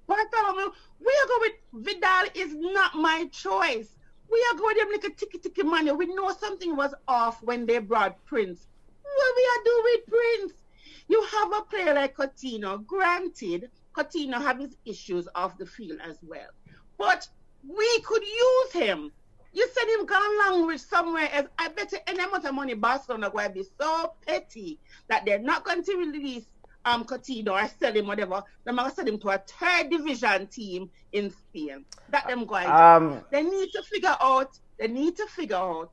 Bartomeu, 0.09 0.73
we 1.01 1.13
are 1.23 1.29
going 1.29 1.53
with 1.73 1.87
Vidal 1.87 2.25
is 2.35 2.55
not 2.55 2.95
my 2.95 3.29
choice. 3.33 3.97
We 4.31 4.45
are 4.51 4.59
going 4.59 4.77
them 4.77 4.89
like 4.93 5.05
a 5.05 5.11
ticky 5.11 5.39
ticky 5.39 5.63
money. 5.63 5.93
We 5.93 6.07
know 6.07 6.33
something 6.33 6.77
was 6.77 6.95
off 7.07 7.43
when 7.43 7.67
they 7.67 7.79
brought 7.79 8.25
Prince. 8.25 8.67
What 9.03 9.35
we 9.37 9.45
are 9.45 9.65
doing 9.65 9.85
with 9.85 10.07
Prince? 10.07 10.65
You 11.09 11.23
have 11.23 11.53
a 11.53 11.63
player 11.63 11.95
like 11.95 12.17
Coutinho. 12.17 12.85
Granted, 12.87 13.71
Coutinho 13.95 14.41
have 14.41 14.59
his 14.59 14.77
issues 14.85 15.29
off 15.35 15.59
the 15.59 15.67
field 15.67 16.01
as 16.03 16.19
well. 16.23 16.49
But 16.97 17.29
we 17.67 18.01
could 18.01 18.23
use 18.23 18.73
him. 18.73 19.13
You 19.55 19.69
said 19.73 19.89
him 19.89 20.07
gone 20.07 20.67
with 20.67 20.81
somewhere 20.81 21.29
else. 21.33 21.49
I 21.59 21.69
bet 21.69 21.93
you 21.93 21.99
any 22.09 22.23
amount 22.25 22.45
of 22.45 22.55
money 22.55 22.75
Barcelona 22.75 23.31
going 23.31 23.49
to 23.49 23.55
be 23.55 23.65
so 23.81 24.13
petty 24.27 24.81
that 25.09 25.25
they're 25.25 25.39
not 25.39 25.65
going 25.65 25.85
to 25.85 25.97
release 25.97 26.45
um 26.85 27.05
Coutinho 27.05 27.51
or 27.53 27.69
sell 27.81 27.93
him 27.95 28.07
whatever, 28.07 28.43
they're 28.65 28.75
going 28.75 28.91
to 28.91 28.95
sell 28.95 29.07
him 29.07 29.19
to 29.21 29.29
a 29.31 29.39
third 29.39 29.91
division 29.91 30.49
team 30.49 30.91
in 31.13 31.31
Spain. 31.31 31.85
That 32.11 32.29
them 32.29 32.45
going 32.45 32.67
um, 32.69 33.25
They 33.31 33.43
need 33.43 33.71
to 33.73 33.83
figure 33.83 34.17
out, 34.21 34.51
they 34.79 34.89
need 34.89 35.17
to 35.17 35.27
figure 35.27 35.57
out 35.57 35.93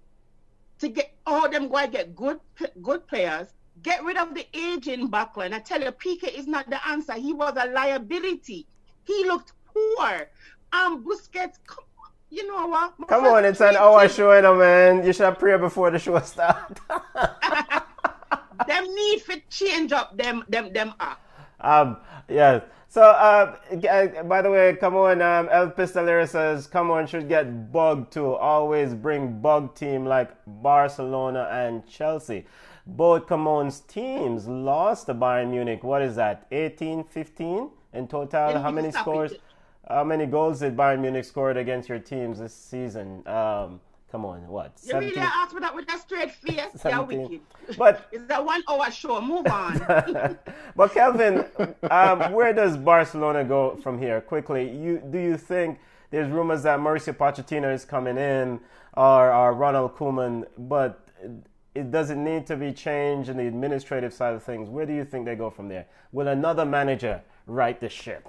to 0.80 0.90
get 0.90 1.14
all 1.26 1.50
them 1.50 1.70
going 1.70 1.86
to 1.92 1.98
get 1.98 2.16
good 2.16 2.40
good 2.82 3.08
players, 3.08 3.54
get 3.84 4.04
rid 4.04 4.18
of 4.18 4.34
the 4.34 4.46
aging 4.58 5.10
backline. 5.12 5.54
I 5.54 5.60
tell 5.60 5.82
you, 5.82 5.92
PK 5.92 6.34
is 6.38 6.48
not 6.48 6.70
the 6.70 6.86
answer. 6.88 7.14
He 7.14 7.34
was 7.34 7.54
a 7.58 7.68
liability. 7.70 8.68
He 9.06 9.26
looked 9.26 9.54
poor. 9.66 10.28
um 10.74 11.06
Busquets, 11.06 11.58
you 12.32 12.48
know 12.48 12.66
what? 12.68 12.94
Come 13.08 13.26
on, 13.26 13.46
it's 13.46 13.62
an 13.62 13.76
hour 13.76 14.08
show, 14.08 14.34
you 14.34 14.42
know, 14.42 14.56
man. 14.56 15.06
You 15.06 15.14
should 15.14 15.26
have 15.26 15.38
prayer 15.38 15.60
before 15.60 15.92
the 15.92 16.00
show 16.00 16.18
start. 16.20 16.80
them 18.68 18.96
need 18.96 19.22
for 19.22 19.36
change 19.50 19.92
up 19.92 20.18
them 20.18 20.44
them 20.48 20.72
them 20.72 20.94
up. 21.00 21.20
Um, 21.60 21.98
yeah. 22.30 22.62
So, 22.88 23.04
uh, 23.04 23.56
by 24.24 24.42
the 24.42 24.52
way, 24.52 24.76
come 24.76 24.98
on, 24.98 25.22
um, 25.22 25.48
El 25.50 25.72
Pistolero 25.72 26.28
says, 26.28 26.68
come 26.68 26.92
on, 26.92 27.08
should 27.08 27.30
get 27.30 27.72
bug 27.72 28.12
to 28.12 28.34
always 28.34 28.94
bring 28.94 29.40
bug 29.40 29.76
team 29.76 30.06
like 30.06 30.32
Barcelona 30.46 31.48
and 31.50 31.88
Chelsea. 31.88 32.46
Both 32.86 33.28
Comon's 33.28 33.80
teams 33.80 34.46
lost 34.46 35.06
to 35.06 35.14
Bayern 35.14 35.52
Munich. 35.52 35.84
What 35.84 36.02
is 36.02 36.18
that? 36.18 36.48
18, 36.52 37.06
15 37.06 37.70
in 37.94 38.08
total? 38.10 38.60
How 38.60 38.72
many 38.72 38.92
scores? 38.92 39.36
How 39.92 40.04
many 40.04 40.26
goals 40.26 40.60
did 40.60 40.76
Bayern 40.78 41.02
Munich 41.02 41.26
scored 41.26 41.58
against 41.58 41.90
your 41.90 42.00
teams 42.00 42.40
this 42.40 42.54
season? 42.54 43.28
Um, 43.28 43.80
Come 44.12 44.26
on, 44.26 44.46
what? 44.50 44.74
You 44.84 44.92
17? 44.92 45.10
really 45.12 45.22
asked 45.22 45.54
me 45.54 45.62
that 45.62 45.74
with 45.74 45.94
a 45.94 45.98
straight 45.98 46.32
face? 46.32 46.60
yeah, 46.86 47.00
wicked. 47.00 47.40
But 47.78 48.08
it's 48.12 48.26
a 48.30 48.44
one 48.44 48.62
hour 48.68 48.92
show. 48.92 49.22
Move 49.22 49.48
on. 49.48 50.38
but 50.76 50.94
Kelvin, 50.94 51.46
um, 51.90 52.34
where 52.34 52.52
does 52.52 52.76
Barcelona 52.76 53.46
go 53.46 53.78
from 53.78 53.98
here? 53.98 54.20
Quickly, 54.20 54.70
you 54.70 55.02
do 55.10 55.18
you 55.18 55.38
think 55.38 55.80
there's 56.10 56.30
rumors 56.30 56.64
that 56.64 56.80
Mauricio 56.80 57.16
Pochettino 57.16 57.74
is 57.74 57.86
coming 57.86 58.18
in 58.18 58.60
or, 58.98 59.32
or 59.32 59.54
Ronald 59.54 59.96
Koeman, 59.96 60.44
but 60.58 61.08
it 61.74 61.90
doesn't 61.90 62.22
need 62.22 62.46
to 62.48 62.58
be 62.58 62.74
changed 62.74 63.30
in 63.30 63.38
the 63.38 63.48
administrative 63.48 64.14
side 64.14 64.34
of 64.34 64.44
things. 64.44 64.68
Where 64.68 64.86
do 64.86 64.92
you 64.92 65.06
think 65.06 65.26
they 65.26 65.36
go 65.36 65.50
from 65.50 65.70
there? 65.70 65.86
Will 66.12 66.28
another 66.28 66.66
manager 66.66 67.22
right 67.48 67.80
the 67.80 67.88
ship? 67.88 68.28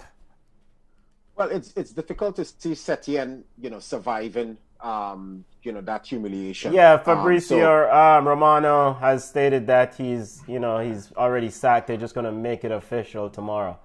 Well, 1.37 1.51
it's 1.51 1.73
it's 1.77 1.93
difficult 1.93 2.37
to 2.37 2.45
see 2.45 2.73
Setien, 2.73 3.43
you 3.59 3.71
know, 3.71 3.81
surviving 3.81 4.59
um, 4.83 5.45
you 5.63 5.73
know 5.73 5.81
that 5.83 6.07
humiliation. 6.07 6.73
Yeah, 6.73 6.99
Fabrizio 6.99 7.85
um, 7.85 7.91
so, 7.91 7.97
um, 7.97 8.29
Romano 8.29 8.95
has 8.95 9.27
stated 9.27 9.67
that 9.69 9.95
he's 9.95 10.43
you 10.49 10.59
know 10.59 10.79
he's 10.79 11.13
already 11.17 11.51
sacked. 11.51 11.87
They're 11.87 11.97
just 11.97 12.15
going 12.15 12.25
to 12.25 12.33
make 12.33 12.65
it 12.65 12.73
official 12.73 13.31
tomorrow. 13.31 13.79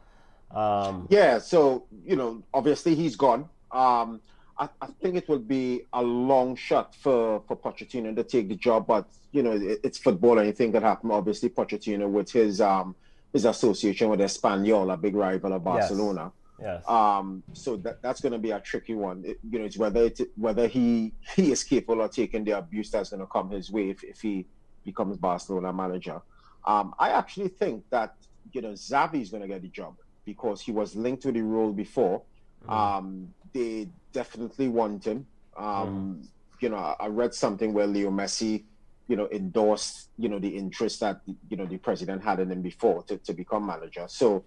Um, 0.51 1.07
yeah, 1.09 1.37
so 1.37 1.85
you 2.05 2.15
know 2.15 2.43
obviously 2.53 2.95
he's 2.95 3.15
gone. 3.15 3.49
Um, 3.71 4.21
I, 4.57 4.69
I, 4.81 4.87
think 5.01 5.15
it 5.15 5.29
will 5.29 5.39
be 5.39 5.83
a 5.93 6.01
long 6.01 6.55
shot 6.55 6.95
for 6.95 7.43
for 7.47 7.55
Pochettino 7.55 8.15
to 8.15 8.23
take 8.23 8.47
the 8.49 8.55
job, 8.55 8.87
but 8.87 9.07
you 9.31 9.43
know 9.43 9.51
it, 9.51 9.79
it's 9.83 9.99
football, 9.99 10.39
anything 10.39 10.71
can 10.71 10.81
happen. 10.81 11.11
Obviously, 11.11 11.49
Pochettino 11.49 12.09
with 12.09 12.31
his 12.31 12.59
um, 12.59 12.95
his 13.33 13.45
association 13.45 14.09
with 14.09 14.19
Espanyol, 14.19 14.91
a 14.91 14.97
big 14.97 15.15
rival 15.15 15.53
of 15.53 15.63
Barcelona. 15.63 16.23
Yes 16.23 16.31
Yes. 16.59 16.87
Um, 16.87 17.43
so 17.53 17.77
that 17.77 18.01
that's 18.01 18.21
going 18.21 18.31
to 18.31 18.39
be 18.39 18.51
a 18.51 18.59
tricky 18.59 18.95
one. 18.95 19.23
It, 19.25 19.39
you 19.49 19.59
know, 19.59 19.65
it's 19.65 19.77
whether 19.77 20.05
it, 20.05 20.19
whether 20.35 20.67
he 20.67 21.13
he 21.35 21.51
is 21.51 21.63
capable 21.63 22.01
of 22.01 22.11
taking 22.11 22.43
the 22.43 22.57
abuse 22.57 22.89
that's 22.89 23.09
going 23.09 23.19
to 23.19 23.27
come 23.27 23.51
his 23.51 23.71
way 23.71 23.89
if, 23.89 24.03
if 24.03 24.21
he 24.21 24.45
becomes 24.83 25.17
Barcelona 25.17 25.71
manager. 25.71 26.21
Um, 26.65 26.93
I 26.97 27.11
actually 27.11 27.49
think 27.49 27.83
that 27.89 28.15
you 28.53 28.61
know 28.61 28.71
Xavi 28.71 29.21
is 29.21 29.29
going 29.29 29.41
to 29.41 29.47
get 29.47 29.61
the 29.61 29.69
job 29.69 29.95
because 30.25 30.61
he 30.61 30.71
was 30.71 30.95
linked 30.95 31.23
to 31.23 31.31
the 31.31 31.41
role 31.41 31.71
before. 31.71 32.21
Mm. 32.67 32.71
Um, 32.73 33.33
they 33.53 33.87
definitely 34.11 34.67
want 34.67 35.05
him. 35.05 35.25
Um, 35.55 35.65
mm. 35.65 36.27
You 36.59 36.69
know, 36.69 36.77
I, 36.77 36.95
I 37.01 37.07
read 37.07 37.33
something 37.33 37.71
where 37.73 37.87
Leo 37.87 38.09
Messi, 38.09 38.63
you 39.07 39.15
know, 39.15 39.29
endorsed 39.31 40.09
you 40.17 40.27
know 40.27 40.39
the 40.39 40.49
interest 40.49 40.99
that 41.01 41.21
you 41.49 41.57
know 41.57 41.65
the 41.65 41.77
president 41.77 42.23
had 42.23 42.39
in 42.39 42.51
him 42.51 42.61
before 42.61 43.03
to, 43.03 43.17
to 43.17 43.33
become 43.33 43.67
manager. 43.67 44.05
So 44.07 44.43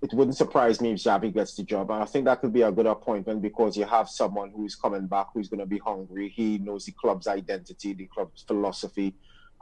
it 0.00 0.12
wouldn't 0.12 0.36
surprise 0.36 0.80
me 0.80 0.92
if 0.92 0.98
Xavi 0.98 1.34
gets 1.34 1.54
the 1.54 1.64
job. 1.64 1.90
And 1.90 2.02
I 2.02 2.06
think 2.06 2.24
that 2.26 2.40
could 2.40 2.52
be 2.52 2.62
a 2.62 2.70
good 2.70 2.86
appointment 2.86 3.42
because 3.42 3.76
you 3.76 3.84
have 3.84 4.08
someone 4.08 4.50
who's 4.54 4.76
coming 4.76 5.06
back 5.06 5.28
who's 5.34 5.48
going 5.48 5.60
to 5.60 5.66
be 5.66 5.78
hungry. 5.78 6.28
He 6.28 6.58
knows 6.58 6.84
the 6.84 6.92
club's 6.92 7.26
identity, 7.26 7.94
the 7.94 8.06
club's 8.06 8.42
philosophy, 8.42 9.14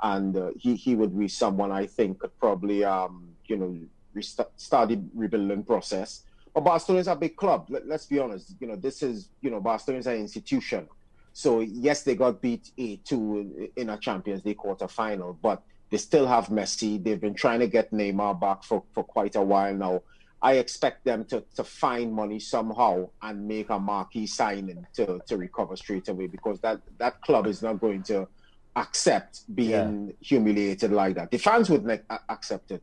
and 0.03 0.37
uh, 0.37 0.51
he 0.59 0.77
he 0.77 0.95
would 0.95 1.19
be 1.19 1.29
someone 1.29 1.73
I 1.73 1.87
think 1.87 2.19
could 2.19 2.39
probably 2.39 2.85
um 2.85 3.29
you 3.47 3.57
know 3.57 3.79
restart 4.13 4.51
start 4.61 4.91
the 4.91 5.01
rebuilding 5.15 5.65
process. 5.65 6.25
But 6.53 6.65
Barcelona 6.65 7.01
is 7.01 7.09
a 7.09 7.17
big 7.17 7.37
club. 7.37 7.67
Let, 7.71 7.89
us 7.91 8.05
be 8.07 8.19
honest. 8.19 8.55
You 8.61 8.67
know 8.69 8.77
this 8.77 9.03
is 9.03 9.31
you 9.41 9.51
know 9.51 9.61
Barcelona 9.61 10.01
is 10.01 10.07
an 10.07 10.17
institution. 10.17 10.87
So 11.33 11.61
yes, 11.61 12.03
they 12.03 12.15
got 12.15 12.43
beat 12.43 12.73
a 12.77 12.97
two 12.97 13.71
in 13.77 13.89
a 13.89 13.97
Champions 13.97 14.45
League 14.45 14.59
quarter 14.59 14.89
final, 14.89 15.33
but 15.33 15.63
they 15.91 15.97
still 15.97 16.27
have 16.27 16.49
Messi. 16.49 17.03
They've 17.03 17.21
been 17.21 17.35
trying 17.35 17.61
to 17.61 17.67
get 17.67 17.91
Neymar 17.91 18.39
back 18.39 18.65
for, 18.65 18.83
for 18.93 19.05
quite 19.05 19.37
a 19.37 19.43
while 19.43 19.75
now 19.75 20.03
I 20.43 20.55
expect 20.55 21.05
them 21.05 21.25
to, 21.27 21.43
to 21.57 21.65
find 21.65 22.13
money 22.13 22.39
somehow 22.39 23.09
and 23.23 23.47
make 23.47 23.71
a 23.71 23.79
marquee 23.79 24.27
signing 24.27 24.87
to, 24.95 25.21
to 25.27 25.37
recover 25.37 25.77
straight 25.77 26.09
away 26.09 26.27
because 26.27 26.61
that, 26.61 26.81
that 26.99 27.21
club 27.23 27.47
is 27.47 27.63
not 27.63 27.81
going 27.81 28.03
to 28.05 28.29
accept 28.77 29.43
being 29.55 30.07
yeah. 30.09 30.13
humiliated 30.21 30.93
like 30.93 31.17
that. 31.17 31.31
The 31.31 31.39
fans 31.39 31.71
wouldn't 31.71 32.03
accept 32.29 32.71
it. 32.71 32.83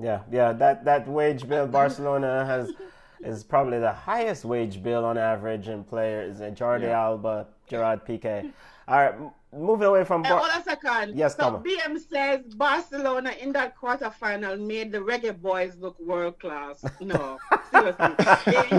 Yeah, 0.00 0.22
yeah. 0.30 0.52
That 0.52 0.84
that 0.84 1.08
wage 1.08 1.48
bill 1.48 1.66
Barcelona 1.66 2.46
has 2.46 2.72
is 3.20 3.42
probably 3.44 3.78
the 3.80 3.92
highest 3.92 4.44
wage 4.44 4.82
bill 4.82 5.04
on 5.04 5.18
average 5.18 5.68
in 5.68 5.84
players. 5.84 6.38
Jordi 6.38 6.82
yeah. 6.82 7.02
Alba, 7.02 7.48
Gerard 7.68 8.06
Piqué. 8.06 8.52
All 8.86 8.96
right, 8.96 9.14
moving 9.52 9.86
away 9.86 10.04
from. 10.04 10.22
Bar- 10.22 10.38
hold 10.38 10.50
a 10.60 10.62
second. 10.62 11.16
Yes, 11.16 11.36
so 11.36 11.42
come 11.42 11.62
BM 11.62 11.98
says 11.98 12.40
Barcelona 12.54 13.32
in 13.40 13.52
that 13.52 13.76
quarterfinal 13.76 14.60
made 14.60 14.92
the 14.92 14.98
Reggae 14.98 15.40
Boys 15.40 15.76
look 15.78 15.98
world 16.00 16.38
class. 16.38 16.84
No, 17.00 17.38
seriously. 17.70 18.78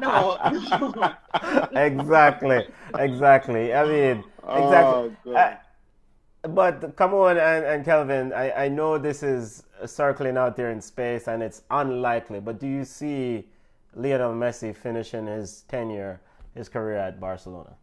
no, 0.00 0.38
no. 0.52 1.14
exactly, 1.72 2.66
exactly. 2.98 3.74
I 3.74 3.84
mean, 3.84 4.24
exactly. 4.48 5.16
Oh, 5.26 5.32
uh, 5.34 5.56
but 6.42 6.96
come 6.96 7.14
on, 7.14 7.36
and, 7.36 7.64
and 7.64 7.84
Kelvin, 7.84 8.32
I, 8.32 8.64
I 8.64 8.68
know 8.68 8.96
this 8.98 9.22
is 9.22 9.64
circling 9.84 10.36
out 10.36 10.56
there 10.56 10.70
in 10.70 10.80
space 10.80 11.28
and 11.28 11.42
it's 11.42 11.62
unlikely, 11.70 12.40
but 12.40 12.58
do 12.58 12.66
you 12.66 12.84
see 12.84 13.46
Lionel 13.94 14.32
Messi 14.32 14.74
finishing 14.74 15.26
his 15.26 15.62
tenure, 15.62 16.20
his 16.54 16.68
career 16.68 16.96
at 16.96 17.20
Barcelona? 17.20 17.76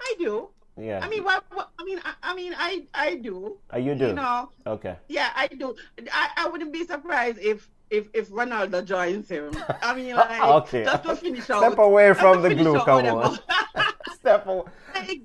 I 0.00 0.14
do. 0.18 0.48
Yeah. 0.76 1.00
I 1.02 1.08
mean, 1.08 1.22
what, 1.22 1.44
what 1.52 1.70
I 1.78 1.84
mean, 1.84 2.00
I, 2.04 2.14
I, 2.22 2.34
mean, 2.34 2.54
I, 2.56 2.82
I 2.94 3.14
do. 3.14 3.58
Oh, 3.70 3.78
you 3.78 3.94
do. 3.94 4.08
You 4.08 4.12
know. 4.14 4.50
Okay. 4.66 4.96
Yeah, 5.08 5.30
I 5.36 5.46
do. 5.46 5.74
I, 6.12 6.30
I 6.36 6.48
wouldn't 6.48 6.72
be 6.72 6.84
surprised 6.84 7.38
if 7.38 7.68
if 7.90 8.08
if 8.12 8.30
Ronaldo 8.30 8.84
joins 8.84 9.28
him. 9.28 9.52
I 9.82 9.94
mean, 9.94 10.16
like, 10.16 10.42
okay. 10.42 10.84
just 10.84 11.04
to 11.04 11.16
finish 11.16 11.48
out. 11.50 11.62
Step 11.62 11.78
away 11.78 12.12
from 12.14 12.42
the 12.42 12.54
glue. 12.54 12.80
Come 12.80 13.06
on. 13.06 13.38
Step 14.14 14.46
away. 14.46 14.64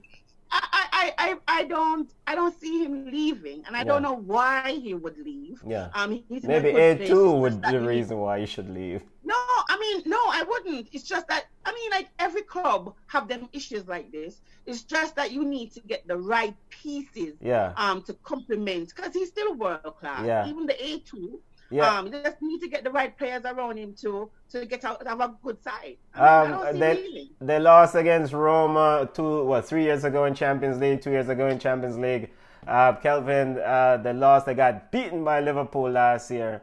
I, 0.52 1.14
I, 1.18 1.38
I 1.48 1.64
don't 1.66 2.12
I 2.28 2.36
don't 2.36 2.60
see 2.60 2.84
him 2.84 3.06
leaving, 3.06 3.64
and 3.66 3.76
I 3.76 3.80
yeah. 3.80 3.86
don't 3.86 4.02
know 4.02 4.16
why 4.16 4.80
he 4.82 4.94
would 4.94 5.18
leave. 5.18 5.62
Yeah. 5.66 5.90
Um, 5.94 6.24
maybe 6.30 6.70
A 6.70 7.08
two 7.08 7.32
would 7.34 7.62
be 7.62 7.72
the 7.72 7.82
reason 7.82 8.18
why 8.18 8.40
he 8.40 8.46
should 8.46 8.70
leave. 8.70 9.04
No, 9.24 9.36
I 9.36 9.49
mean 9.94 10.04
no, 10.06 10.18
I 10.18 10.44
wouldn't. 10.44 10.90
It's 10.92 11.04
just 11.04 11.28
that 11.28 11.46
I 11.66 11.74
mean 11.74 11.92
like 11.92 12.10
every 12.20 12.42
club 12.42 12.96
have 13.08 13.28
them 13.28 13.50
issues 13.54 13.88
like 13.88 14.12
this. 14.12 14.42
It's 14.66 14.84
just 14.84 15.16
that 15.16 15.32
you 15.32 15.44
need 15.46 15.72
to 15.74 15.82
get 15.82 16.08
the 16.08 16.18
right 16.18 16.56
pieces. 16.70 17.36
Yeah. 17.42 17.74
Um, 17.78 18.02
to 18.04 18.14
complement 18.24 18.94
because 18.96 19.14
he's 19.14 19.30
still 19.30 19.56
world 19.56 19.96
class. 20.00 20.26
Yeah. 20.26 20.48
Even 20.48 20.66
the 20.66 20.84
A 20.84 21.00
two 21.00 21.42
yeah. 21.72 22.00
Um, 22.00 22.10
they 22.10 22.22
just 22.24 22.42
need 22.42 22.60
to 22.62 22.68
get 22.68 22.84
the 22.84 22.92
right 22.92 23.16
players 23.16 23.44
around 23.46 23.78
him 23.78 23.94
to 24.02 24.30
to 24.52 24.66
get 24.66 24.84
out 24.86 25.06
have 25.06 25.22
a 25.22 25.36
good 25.44 25.62
side. 25.64 25.98
I 26.16 26.48
mean, 26.48 26.54
um, 26.54 26.80
they 26.80 27.30
they 27.40 27.60
lost 27.60 27.96
against 27.96 28.34
Roma 28.34 29.10
two 29.14 29.46
what 29.46 29.68
three 29.68 29.84
years 29.84 30.04
ago 30.04 30.26
in 30.26 30.34
Champions 30.34 30.80
League, 30.80 31.02
two 31.02 31.12
years 31.12 31.30
ago 31.30 31.48
in 31.48 31.60
Champions 31.60 31.98
League. 31.98 32.32
Uh, 32.68 32.94
Kelvin, 32.94 33.58
uh, 33.60 33.98
they 33.98 34.14
lost. 34.14 34.46
They 34.46 34.54
got 34.54 34.92
beaten 34.92 35.24
by 35.24 35.40
Liverpool 35.42 35.90
last 35.90 36.30
year. 36.32 36.62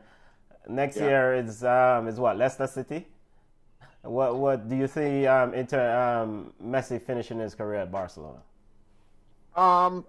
Next 0.68 0.96
yeah. 0.96 1.04
year 1.04 1.34
is 1.34 1.62
um, 1.62 2.08
is 2.08 2.18
what 2.18 2.36
Leicester 2.36 2.66
City. 2.66 3.06
What 4.06 4.36
what 4.36 4.68
do 4.68 4.76
you 4.76 4.86
see 4.86 5.26
um, 5.26 5.54
into 5.54 5.78
um, 5.78 6.52
Messi 6.62 7.00
finishing 7.00 7.38
his 7.38 7.54
career 7.54 7.80
at 7.80 7.92
Barcelona? 7.92 8.40
Um, 9.54 10.04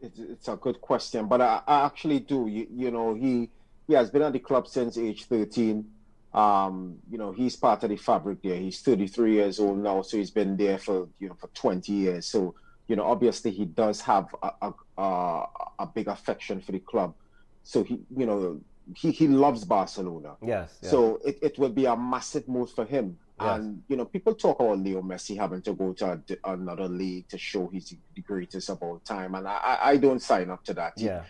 it's, 0.00 0.18
it's 0.18 0.48
a 0.48 0.56
good 0.56 0.80
question, 0.80 1.26
but 1.26 1.40
I, 1.40 1.62
I 1.66 1.86
actually 1.86 2.20
do. 2.20 2.46
You, 2.46 2.66
you 2.70 2.90
know 2.90 3.14
he 3.14 3.50
he 3.86 3.94
has 3.94 4.10
been 4.10 4.22
at 4.22 4.32
the 4.32 4.38
club 4.38 4.66
since 4.68 4.98
age 4.98 5.24
13. 5.24 5.84
Um, 6.32 6.96
you 7.08 7.16
know, 7.16 7.30
he's 7.30 7.54
part 7.54 7.84
of 7.84 7.90
the 7.90 7.96
fabric 7.96 8.42
there. 8.42 8.56
He's 8.56 8.80
33 8.80 9.34
years 9.34 9.60
old 9.60 9.78
now, 9.78 10.02
so 10.02 10.16
he's 10.16 10.32
been 10.32 10.56
there 10.56 10.78
for 10.78 11.08
you 11.18 11.28
know 11.28 11.34
for 11.34 11.48
20 11.48 11.92
years. 11.92 12.26
So 12.26 12.54
you 12.88 12.96
know, 12.96 13.04
obviously 13.04 13.50
he 13.50 13.64
does 13.64 14.00
have 14.02 14.34
a 14.42 14.72
a, 14.98 15.44
a 15.78 15.86
big 15.86 16.08
affection 16.08 16.60
for 16.60 16.72
the 16.72 16.80
club. 16.80 17.14
So 17.62 17.82
he, 17.82 18.00
you 18.16 18.26
know, 18.26 18.60
he, 18.96 19.10
he 19.10 19.28
loves 19.28 19.64
Barcelona. 19.64 20.36
Yes. 20.42 20.78
So 20.82 21.20
it, 21.24 21.38
it 21.42 21.58
will 21.58 21.70
be 21.70 21.86
a 21.86 21.96
massive 21.96 22.46
move 22.48 22.70
for 22.70 22.84
him. 22.84 23.18
Yes. 23.40 23.58
And 23.58 23.82
you 23.88 23.96
know, 23.96 24.04
people 24.04 24.34
talk 24.34 24.60
about 24.60 24.78
Leo 24.78 25.02
Messi 25.02 25.36
having 25.36 25.62
to 25.62 25.72
go 25.72 25.92
to 25.94 26.20
a, 26.44 26.52
another 26.52 26.86
league 26.88 27.28
to 27.28 27.38
show 27.38 27.68
he's 27.68 27.94
the 28.14 28.20
greatest 28.22 28.68
of 28.70 28.82
all 28.82 29.00
time, 29.04 29.34
and 29.34 29.48
I, 29.48 29.78
I 29.82 29.96
don't 29.96 30.20
sign 30.22 30.50
up 30.50 30.64
to 30.64 30.74
that. 30.74 30.92
Yeah 30.96 31.24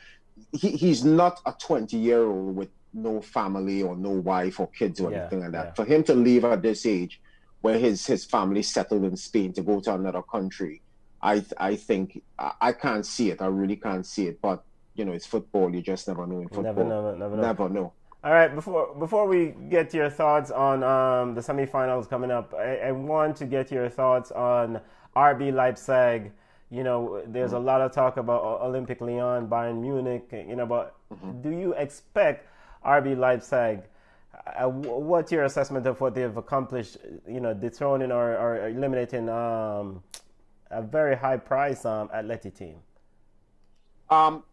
he, 0.52 0.70
he's 0.70 1.04
not 1.04 1.40
a 1.46 1.52
20 1.52 1.96
year 1.96 2.24
old 2.24 2.56
with 2.56 2.70
no 2.92 3.20
family 3.20 3.82
or 3.82 3.96
no 3.96 4.10
wife 4.10 4.60
or 4.60 4.68
kids 4.68 5.00
or 5.00 5.10
Yeah, 5.10 5.20
anything 5.20 5.40
like 5.40 5.52
that. 5.52 5.66
yeah. 5.66 5.72
For 5.74 5.84
him 5.84 6.02
to 6.04 6.14
leave 6.14 6.44
at 6.44 6.62
this 6.62 6.86
age, 6.86 7.20
where 7.60 7.78
his 7.78 8.06
his 8.06 8.24
family 8.24 8.62
settled 8.62 9.04
in 9.04 9.16
Spain 9.16 9.52
to 9.54 9.62
go 9.62 9.80
to 9.80 9.94
another 9.94 10.22
country, 10.22 10.82
I 11.22 11.44
I 11.56 11.76
think 11.76 12.22
I, 12.38 12.52
I 12.60 12.72
can't 12.72 13.06
see 13.06 13.30
it. 13.30 13.40
I 13.40 13.46
really 13.46 13.76
can't 13.76 14.06
see 14.06 14.26
it. 14.26 14.40
But 14.40 14.62
you 14.94 15.04
know, 15.04 15.12
it's 15.12 15.26
football. 15.26 15.74
You 15.74 15.82
just 15.82 16.08
never 16.08 16.26
know 16.26 16.40
in 16.40 16.48
football. 16.48 16.62
Never 16.62 17.16
never 17.16 17.36
know. 17.36 17.42
Never 17.42 17.68
know. 17.68 17.92
All 18.22 18.32
right, 18.32 18.54
before 18.54 18.94
before 18.98 19.26
we 19.26 19.54
get 19.68 19.90
to 19.90 19.98
your 19.98 20.08
thoughts 20.10 20.50
on 20.50 20.82
um, 20.82 21.34
the 21.34 21.42
semifinals 21.42 22.08
coming 22.08 22.30
up, 22.30 22.54
I, 22.54 22.76
I 22.76 22.92
want 22.92 23.36
to 23.36 23.46
get 23.46 23.70
your 23.70 23.88
thoughts 23.90 24.30
on 24.30 24.80
RB 25.14 25.52
Leipzig. 25.52 26.32
You 26.70 26.84
know, 26.84 27.22
there's 27.26 27.52
a 27.52 27.58
lot 27.58 27.82
of 27.82 27.92
talk 27.92 28.16
about 28.16 28.62
Olympique 28.62 29.00
Lyon, 29.00 29.46
Bayern 29.46 29.80
Munich. 29.80 30.28
You 30.32 30.56
know, 30.56 30.66
but 30.66 30.96
do 31.42 31.50
you 31.50 31.74
expect 31.74 32.48
RB 32.84 33.16
Leipzig? 33.16 33.82
Uh, 34.58 34.68
what's 34.68 35.30
your 35.30 35.44
assessment 35.44 35.86
of 35.86 36.00
what 36.00 36.14
they've 36.14 36.36
accomplished? 36.36 36.96
You 37.28 37.40
know, 37.40 37.52
dethroning 37.52 38.10
or, 38.10 38.36
or 38.36 38.68
eliminating 38.68 39.28
um, 39.28 40.02
a 40.70 40.80
very 40.80 41.16
high 41.16 41.36
price 41.36 41.84
um, 41.84 42.08
Atleti 42.08 42.56
team. 42.56 42.76
Um, 44.10 44.44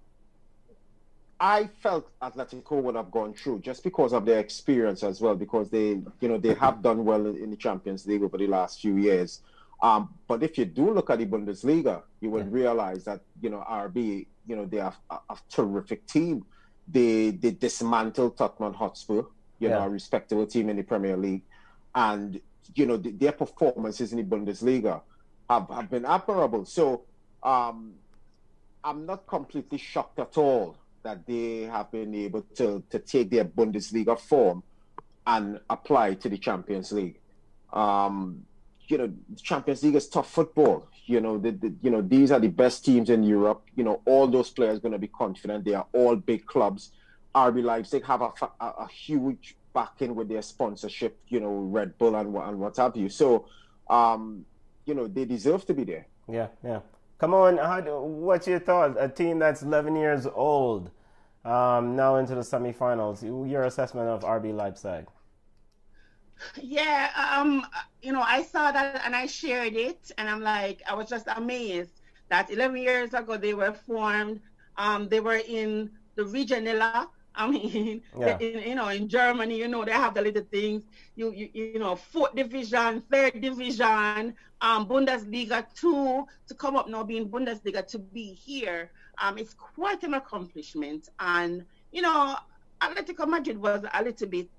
I 1.42 1.66
felt 1.82 2.08
Atletico 2.22 2.84
would 2.84 2.94
have 2.96 3.10
gone 3.10 3.34
through 3.34 3.62
just 3.62 3.84
because 3.84 4.14
of 4.14 4.26
their 4.26 4.38
experience 4.40 5.02
as 5.02 5.20
well, 5.20 5.36
because 5.36 5.72
they, 5.72 6.00
you 6.20 6.28
know, 6.28 6.38
they 6.38 6.54
have 6.54 6.84
done 6.84 7.04
well 7.04 7.26
in, 7.26 7.50
the 7.50 7.58
Champions 7.58 8.06
League 8.06 8.22
over 8.22 8.38
the 8.38 8.46
last 8.46 8.80
few 8.80 8.98
years. 8.98 9.42
Um, 9.82 10.14
but 10.28 10.44
if 10.44 10.60
you 10.60 10.66
do 10.66 10.92
look 10.94 11.10
at 11.10 11.18
the 11.18 11.26
Bundesliga, 11.26 12.04
you 12.22 12.30
would 12.30 12.52
realize 12.54 13.04
that 13.06 13.22
you 13.42 13.50
know 13.50 13.64
RB, 13.68 14.28
you 14.46 14.56
know, 14.56 14.66
they 14.66 14.80
are 14.80 14.94
a, 15.10 15.16
a 15.32 15.38
terrific 15.50 16.06
team. 16.06 16.46
They 16.88 17.32
they 17.32 17.50
dismantled 17.50 18.38
Tottenham 18.38 18.76
Hotspur, 18.76 19.24
you 19.60 19.70
Yeah. 19.70 19.70
know, 19.70 19.82
a 19.86 19.90
respectable 19.90 20.46
team 20.46 20.70
in 20.70 20.78
the 20.78 20.84
Premier 20.84 21.18
League, 21.18 21.42
and 21.96 22.40
you 22.76 22.86
know 22.86 23.00
th- 23.00 23.18
their 23.18 23.32
performances 23.32 24.14
in 24.14 24.20
the 24.20 24.24
Bundesliga 24.36 25.02
have, 25.50 25.68
have 25.70 25.90
been 25.90 26.06
admirable. 26.06 26.66
So 26.66 27.08
um, 27.42 27.96
I'm 28.84 29.08
not 29.08 29.26
completely 29.26 29.80
shocked 29.80 30.20
at 30.20 30.38
all 30.38 30.78
that 31.04 31.26
they 31.26 31.62
have 31.64 31.92
been 31.92 32.14
able 32.16 32.42
to, 32.56 32.84
to 32.90 33.00
take 33.00 33.30
their 33.30 33.46
Bundesliga 33.46 34.20
form 34.20 34.64
and 35.26 35.60
apply 35.70 36.16
to 36.16 36.30
the 36.30 36.38
Champions 36.38 36.92
League. 36.92 37.20
Um, 37.74 38.46
you 38.88 38.98
know, 38.98 39.14
the 39.30 39.42
Champions 39.42 39.84
League 39.84 39.96
is 39.96 40.08
tough 40.10 40.30
football. 40.30 40.88
You 41.06 41.22
know, 41.22 41.38
the, 41.38 41.52
the, 41.52 41.74
you 41.82 41.90
know 41.90 42.02
these 42.02 42.32
are 42.32 42.40
the 42.40 42.50
best 42.50 42.86
teams 42.86 43.10
in 43.10 43.24
Europe. 43.24 43.64
You 43.76 43.84
know, 43.84 44.02
all 44.06 44.28
those 44.28 44.50
players 44.50 44.80
going 44.80 44.92
to 44.92 45.00
be 45.00 45.08
confident. 45.08 45.66
They 45.66 45.74
are 45.74 45.88
all 45.94 46.16
big 46.16 46.46
clubs. 46.46 46.92
RB 47.34 47.64
Leipzig 47.64 48.06
have 48.06 48.22
a, 48.22 48.32
a, 48.60 48.66
a 48.66 48.88
huge 48.88 49.56
backing 49.74 50.16
with 50.16 50.28
their 50.28 50.42
sponsorship. 50.42 51.18
You 51.28 51.40
know, 51.40 51.54
Red 51.54 51.98
Bull 51.98 52.16
and 52.16 52.34
what 52.34 52.48
and 52.48 52.60
what 52.60 52.78
have 52.78 52.96
you. 52.96 53.10
So, 53.10 53.48
um, 53.90 54.46
you 54.86 54.94
know, 54.94 55.08
they 55.08 55.26
deserve 55.26 55.66
to 55.66 55.74
be 55.74 55.86
there. 55.86 56.08
Yeah, 56.30 56.48
yeah. 56.64 56.80
Come 57.22 57.36
on, 57.36 57.58
what's 58.24 58.48
your 58.48 58.58
thought? 58.58 58.96
A 59.00 59.08
team 59.08 59.38
that's 59.38 59.62
11 59.62 59.96
years 59.96 60.26
old, 60.26 60.90
um, 61.46 61.96
now 61.96 62.16
into 62.16 62.34
the 62.34 62.42
semifinals. 62.42 63.22
Your 63.22 63.66
assessment 63.66 64.08
of 64.10 64.24
RB 64.24 64.52
Leipzig? 64.56 65.06
Yeah, 66.60 67.12
um, 67.16 67.64
you 68.02 68.12
know, 68.12 68.24
I 68.24 68.42
saw 68.42 68.72
that 68.72 69.04
and 69.06 69.16
I 69.16 69.28
shared 69.28 69.76
it, 69.76 70.12
and 70.18 70.28
I'm 70.28 70.42
like, 70.42 70.82
I 70.90 70.96
was 70.96 71.08
just 71.10 71.28
amazed 71.36 72.02
that 72.30 72.50
11 72.50 72.78
years 72.78 73.14
ago 73.14 73.38
they 73.38 73.54
were 73.54 73.74
formed. 73.74 74.42
Um, 74.78 75.08
they 75.08 75.20
were 75.20 75.42
in 75.48 75.92
the 76.16 76.24
Regionalliga. 76.24 77.08
I 77.36 77.50
mean, 77.50 78.02
Yeah. 78.16 78.40
in, 78.40 78.60
you 78.60 78.76
know, 78.76 78.90
in 78.90 79.08
Germany, 79.10 79.58
you 79.60 79.68
know, 79.68 79.84
they 79.86 79.92
have 79.92 80.14
the 80.16 80.22
little 80.22 80.44
things. 80.44 80.84
You, 81.16 81.32
you, 81.32 81.50
you 81.54 81.80
know, 81.80 81.96
fourth 81.96 82.36
division, 82.36 83.02
third 83.12 83.42
division, 83.42 84.36
um, 84.62 84.88
Bundesliga 84.88 85.66
two 85.74 86.26
to 86.48 86.56
come 86.56 86.76
up 86.76 86.88
now 86.88 87.04
being 87.04 87.30
Bundesliga 87.30 87.86
to 87.88 88.00
be 88.00 88.34
here. 88.34 88.92
Um, 89.22 89.38
it's 89.38 89.54
quite 89.54 90.04
an 90.04 90.14
accomplishment, 90.14 91.08
and 91.20 91.66
you 91.92 92.02
know, 92.02 92.36
Atletico 92.82 93.28
Madrid 93.28 93.58
was 93.58 93.86
a 93.94 94.04
little 94.04 94.28
bit 94.28 94.50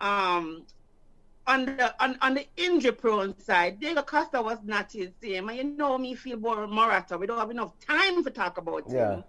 um 0.00 0.66
on 1.46 1.66
the 1.66 1.94
on, 2.02 2.16
on 2.22 2.34
the 2.34 2.46
injury 2.56 2.92
prone 2.92 3.36
side, 3.38 3.80
Diego 3.80 4.02
Costa 4.02 4.40
was 4.42 4.58
not 4.64 4.92
his 4.92 5.10
same. 5.22 5.48
And 5.48 5.58
you 5.58 5.64
know 5.64 5.98
me 5.98 6.14
feel 6.14 6.38
more 6.38 6.66
Morata. 6.66 7.16
We 7.16 7.26
don't 7.26 7.38
have 7.38 7.50
enough 7.50 7.72
time 7.78 8.22
to 8.24 8.30
talk 8.30 8.58
about 8.58 8.90
Yeah. 8.90 9.16
him. 9.16 9.24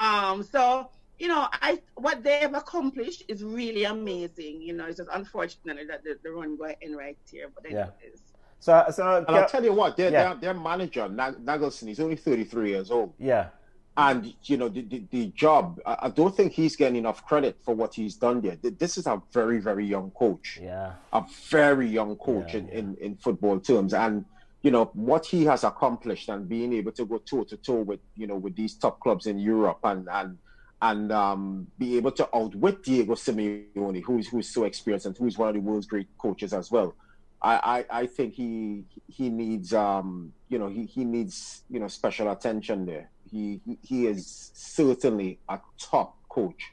Um 0.00 0.42
so 0.42 0.88
you 1.18 1.28
know, 1.28 1.48
I 1.52 1.80
what 1.96 2.22
they've 2.22 2.52
accomplished 2.54 3.24
is 3.28 3.42
really 3.42 3.84
amazing. 3.84 4.60
You 4.62 4.74
know, 4.74 4.86
it's 4.86 4.98
just 4.98 5.10
unfortunately 5.12 5.84
that 5.86 6.04
the, 6.04 6.16
the 6.22 6.30
run 6.30 6.56
going 6.56 6.76
in 6.80 6.94
right 6.96 7.18
here, 7.30 7.50
but 7.54 7.70
Yeah. 7.70 7.90
anyways. 8.02 8.22
So, 8.60 8.84
so 8.90 9.24
And 9.26 9.36
I'll 9.36 9.48
tell 9.48 9.64
you 9.64 9.72
what, 9.72 9.96
their, 9.96 10.10
Yeah. 10.10 10.34
their, 10.34 10.52
their 10.52 10.54
manager, 10.54 11.08
Nag- 11.08 11.44
Nagelsmann, 11.44 11.88
he's 11.88 12.00
only 12.00 12.16
33 12.16 12.70
years 12.70 12.90
old. 12.90 13.14
yeah, 13.18 13.50
And, 13.96 14.34
you 14.44 14.56
know, 14.56 14.68
the, 14.68 14.82
the, 14.82 15.04
the 15.10 15.26
job, 15.28 15.80
I, 15.86 15.96
I 16.02 16.08
don't 16.10 16.34
think 16.36 16.52
he's 16.52 16.74
getting 16.74 16.96
enough 16.96 17.24
credit 17.24 17.58
for 17.64 17.74
what 17.74 17.94
he's 17.94 18.16
done 18.16 18.40
there. 18.40 18.56
This 18.62 18.98
is 18.98 19.06
a 19.06 19.22
very, 19.32 19.58
very 19.60 19.86
young 19.86 20.10
coach, 20.10 20.58
yeah, 20.60 20.94
a 21.12 21.24
very 21.50 21.88
young 21.88 22.16
coach 22.16 22.54
Yeah, 22.54 22.60
in, 22.60 22.66
yeah. 22.68 22.78
In, 22.78 22.96
in 23.00 23.16
football 23.16 23.60
terms. 23.60 23.94
And, 23.94 24.24
you 24.62 24.72
know, 24.72 24.86
what 24.94 25.24
he 25.26 25.44
has 25.44 25.62
accomplished 25.62 26.28
and 26.28 26.48
being 26.48 26.72
able 26.72 26.90
to 26.92 27.04
go 27.06 27.18
toe 27.18 27.44
to 27.44 27.56
toe 27.56 27.82
with, 27.82 28.00
you 28.16 28.26
know, 28.26 28.36
with 28.36 28.56
these 28.56 28.76
top 28.76 28.98
clubs 29.00 29.26
in 29.26 29.38
Europe 29.38 29.78
and, 29.84 30.08
and, 30.10 30.36
and 30.80 31.10
um, 31.10 31.66
be 31.78 31.96
able 31.96 32.12
to 32.12 32.28
outwit 32.34 32.82
Diego 32.82 33.14
Simeone, 33.14 34.02
who's, 34.02 34.28
who's 34.28 34.48
so 34.48 34.64
experienced 34.64 35.06
and 35.06 35.16
who's 35.16 35.36
one 35.36 35.48
of 35.48 35.54
the 35.54 35.60
world's 35.60 35.86
great 35.86 36.06
coaches 36.18 36.52
as 36.52 36.70
well. 36.70 36.94
I, 37.40 37.84
I, 37.90 38.00
I 38.00 38.06
think 38.06 38.34
he 38.34 38.84
he 39.06 39.28
needs 39.28 39.72
um 39.72 40.32
you 40.48 40.58
know 40.58 40.68
he, 40.68 40.84
he 40.86 41.04
needs 41.04 41.62
you 41.70 41.78
know 41.78 41.88
special 41.88 42.30
attention 42.32 42.84
there. 42.84 43.10
He 43.30 43.60
he, 43.82 44.06
is 44.06 44.50
certainly 44.54 45.38
a 45.48 45.60
top 45.78 46.16
coach. 46.28 46.72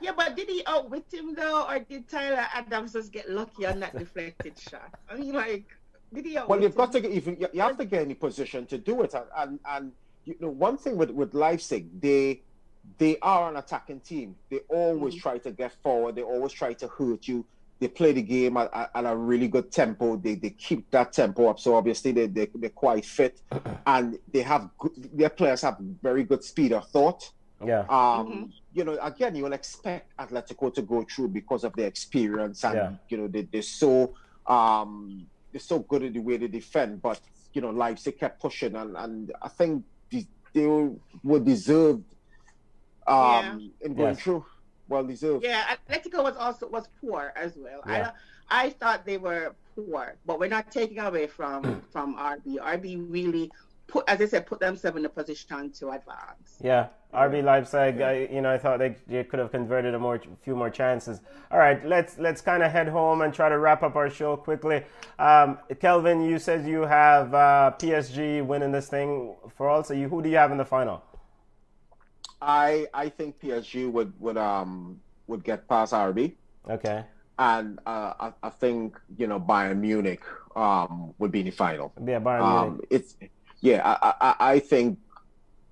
Yeah, 0.00 0.12
but 0.14 0.36
did 0.36 0.48
he 0.48 0.62
outwit 0.66 1.06
him 1.10 1.34
though, 1.34 1.66
or 1.66 1.78
did 1.78 2.08
Tyler 2.08 2.46
Adams 2.52 2.92
just 2.92 3.10
get 3.10 3.30
lucky 3.30 3.64
on 3.64 3.80
that 3.80 3.96
deflected 3.96 4.58
shot? 4.58 4.90
I 5.08 5.16
mean, 5.16 5.32
like, 5.32 5.64
did 6.12 6.26
he 6.26 6.36
outwit 6.36 6.50
Well, 6.50 6.62
you've 6.62 6.74
got 6.74 6.94
him? 6.94 7.02
to 7.02 7.08
get 7.08 7.10
even 7.12 7.36
you 7.40 7.48
you 7.52 7.60
have 7.62 7.78
to 7.78 7.86
get 7.86 8.02
in 8.02 8.10
a 8.10 8.14
position 8.14 8.66
to 8.66 8.76
do 8.76 9.00
it, 9.02 9.14
and 9.14 9.24
and, 9.36 9.60
and 9.66 9.92
you 10.26 10.36
know 10.40 10.50
one 10.50 10.76
thing 10.76 10.98
with 10.98 11.10
with 11.10 11.32
Leipzig, 11.32 11.88
they 12.02 12.42
they 12.98 13.18
are 13.20 13.48
an 13.50 13.56
attacking 13.56 14.00
team. 14.00 14.36
They 14.50 14.60
always 14.68 15.14
try 15.14 15.38
to 15.38 15.50
get 15.50 15.72
forward. 15.82 16.14
They 16.16 16.22
always 16.22 16.52
try 16.52 16.72
to 16.74 16.88
hurt 16.88 17.26
you. 17.26 17.44
They 17.80 17.88
play 17.88 18.12
the 18.12 18.22
game 18.22 18.56
at, 18.56 18.70
at, 18.72 18.90
at 18.94 19.04
a 19.04 19.16
really 19.16 19.48
good 19.48 19.72
tempo. 19.72 20.16
They 20.16 20.36
they 20.36 20.50
keep 20.50 20.90
that 20.92 21.12
tempo 21.12 21.48
up. 21.48 21.58
So 21.58 21.74
obviously 21.74 22.12
they 22.12 22.26
they 22.28 22.48
they're 22.54 22.70
quite 22.70 23.04
fit, 23.04 23.40
and 23.86 24.18
they 24.32 24.42
have 24.42 24.70
good, 24.78 24.92
their 25.12 25.30
players 25.30 25.62
have 25.62 25.78
very 25.80 26.24
good 26.24 26.44
speed 26.44 26.72
of 26.72 26.86
thought. 26.88 27.30
yeah, 27.64 27.84
Um, 27.88 28.52
You 28.72 28.84
know, 28.84 28.98
again, 29.02 29.34
you 29.34 29.44
will 29.44 29.52
expect 29.52 30.16
Atletico 30.18 30.72
to 30.74 30.82
go 30.82 31.04
through 31.04 31.28
because 31.28 31.64
of 31.64 31.72
their 31.74 31.86
experience 31.88 32.64
and 32.64 32.74
Yeah. 32.74 32.90
you 33.08 33.16
know 33.18 33.28
they, 33.28 33.42
they're 33.42 33.62
so 33.62 34.14
um, 34.46 35.26
they're 35.52 35.60
so 35.60 35.78
good 35.80 36.02
at 36.04 36.12
the 36.12 36.20
way 36.20 36.36
they 36.36 36.48
defend. 36.48 37.02
But 37.02 37.20
you 37.52 37.60
know, 37.60 37.70
Leipzig 37.70 38.18
kept 38.18 38.40
pushing, 38.40 38.74
and, 38.76 38.96
and 38.96 39.32
I 39.42 39.48
think 39.48 39.84
they, 40.12 40.26
they 40.52 40.66
were 41.22 41.40
deserved 41.40 42.04
um, 43.06 43.72
in 43.80 43.94
going 43.94 44.14
Yes. 44.14 44.20
through. 44.20 44.44
Well 44.88 45.04
deserved. 45.04 45.44
Yeah, 45.44 45.62
Atletico 45.88 46.22
was 46.22 46.36
also 46.36 46.68
was 46.68 46.88
poor 47.00 47.32
as 47.36 47.56
well. 47.56 47.80
Yeah. 47.86 48.10
I 48.50 48.66
I 48.66 48.70
thought 48.70 49.06
they 49.06 49.16
were 49.16 49.54
poor, 49.74 50.16
but 50.26 50.38
we're 50.38 50.48
not 50.50 50.70
taking 50.70 50.98
away 50.98 51.26
from 51.26 51.80
from 51.90 52.16
RB. 52.16 52.58
RB 52.58 53.06
really 53.10 53.50
put, 53.86 54.04
as 54.08 54.20
I 54.20 54.26
said, 54.26 54.46
put 54.46 54.60
themselves 54.60 54.96
in 54.98 55.04
a 55.04 55.08
position 55.08 55.70
to 55.72 55.90
advance. 55.90 56.58
yeah. 56.60 56.88
RB 57.14 57.44
Leipzig, 57.44 58.00
I, 58.00 58.28
you 58.30 58.40
know, 58.40 58.50
I 58.52 58.58
thought 58.58 58.80
they, 58.80 58.96
they 59.06 59.22
could 59.22 59.38
have 59.38 59.52
converted 59.52 59.94
a 59.94 59.98
more 60.00 60.20
few 60.42 60.56
more 60.56 60.68
chances. 60.68 61.20
All 61.52 61.58
right, 61.60 61.82
let's 61.86 62.18
let's 62.18 62.40
kind 62.40 62.60
of 62.62 62.72
head 62.72 62.88
home 62.88 63.22
and 63.22 63.32
try 63.32 63.48
to 63.48 63.56
wrap 63.56 63.84
up 63.84 63.94
our 63.94 64.10
show 64.10 64.36
quickly. 64.36 64.82
Um, 65.20 65.58
Kelvin, 65.80 66.22
you 66.28 66.40
said 66.40 66.66
you 66.66 66.80
have 66.80 67.32
uh, 67.32 67.72
PSG 67.78 68.44
winning 68.44 68.72
this 68.72 68.88
thing 68.88 69.36
for 69.56 69.68
all. 69.70 69.84
So 69.84 69.94
you, 69.94 70.08
who 70.08 70.22
do 70.22 70.28
you 70.28 70.36
have 70.38 70.50
in 70.50 70.58
the 70.58 70.64
final? 70.64 71.02
I 72.40 72.86
I 72.92 73.08
think 73.08 73.40
PSG 73.40 73.90
would 73.90 74.12
would 74.20 74.36
um 74.36 75.00
would 75.26 75.44
get 75.44 75.68
past 75.68 75.92
RB. 75.92 76.36
Okay, 76.68 77.04
and 77.38 77.78
uh, 77.86 78.12
I, 78.20 78.32
I 78.42 78.50
think 78.50 78.98
you 79.16 79.26
know 79.26 79.40
Bayern 79.40 79.78
Munich 79.80 80.22
um, 80.56 81.14
would 81.18 81.32
be 81.32 81.40
in 81.40 81.46
the 81.46 81.52
final. 81.52 81.92
yeah, 81.98 82.18
Bayern 82.20 82.40
Munich. 82.40 82.72
Um, 82.72 82.80
it's 82.90 83.16
yeah, 83.60 83.80
I, 83.84 84.14
I, 84.20 84.34
I 84.54 84.58
think 84.58 84.98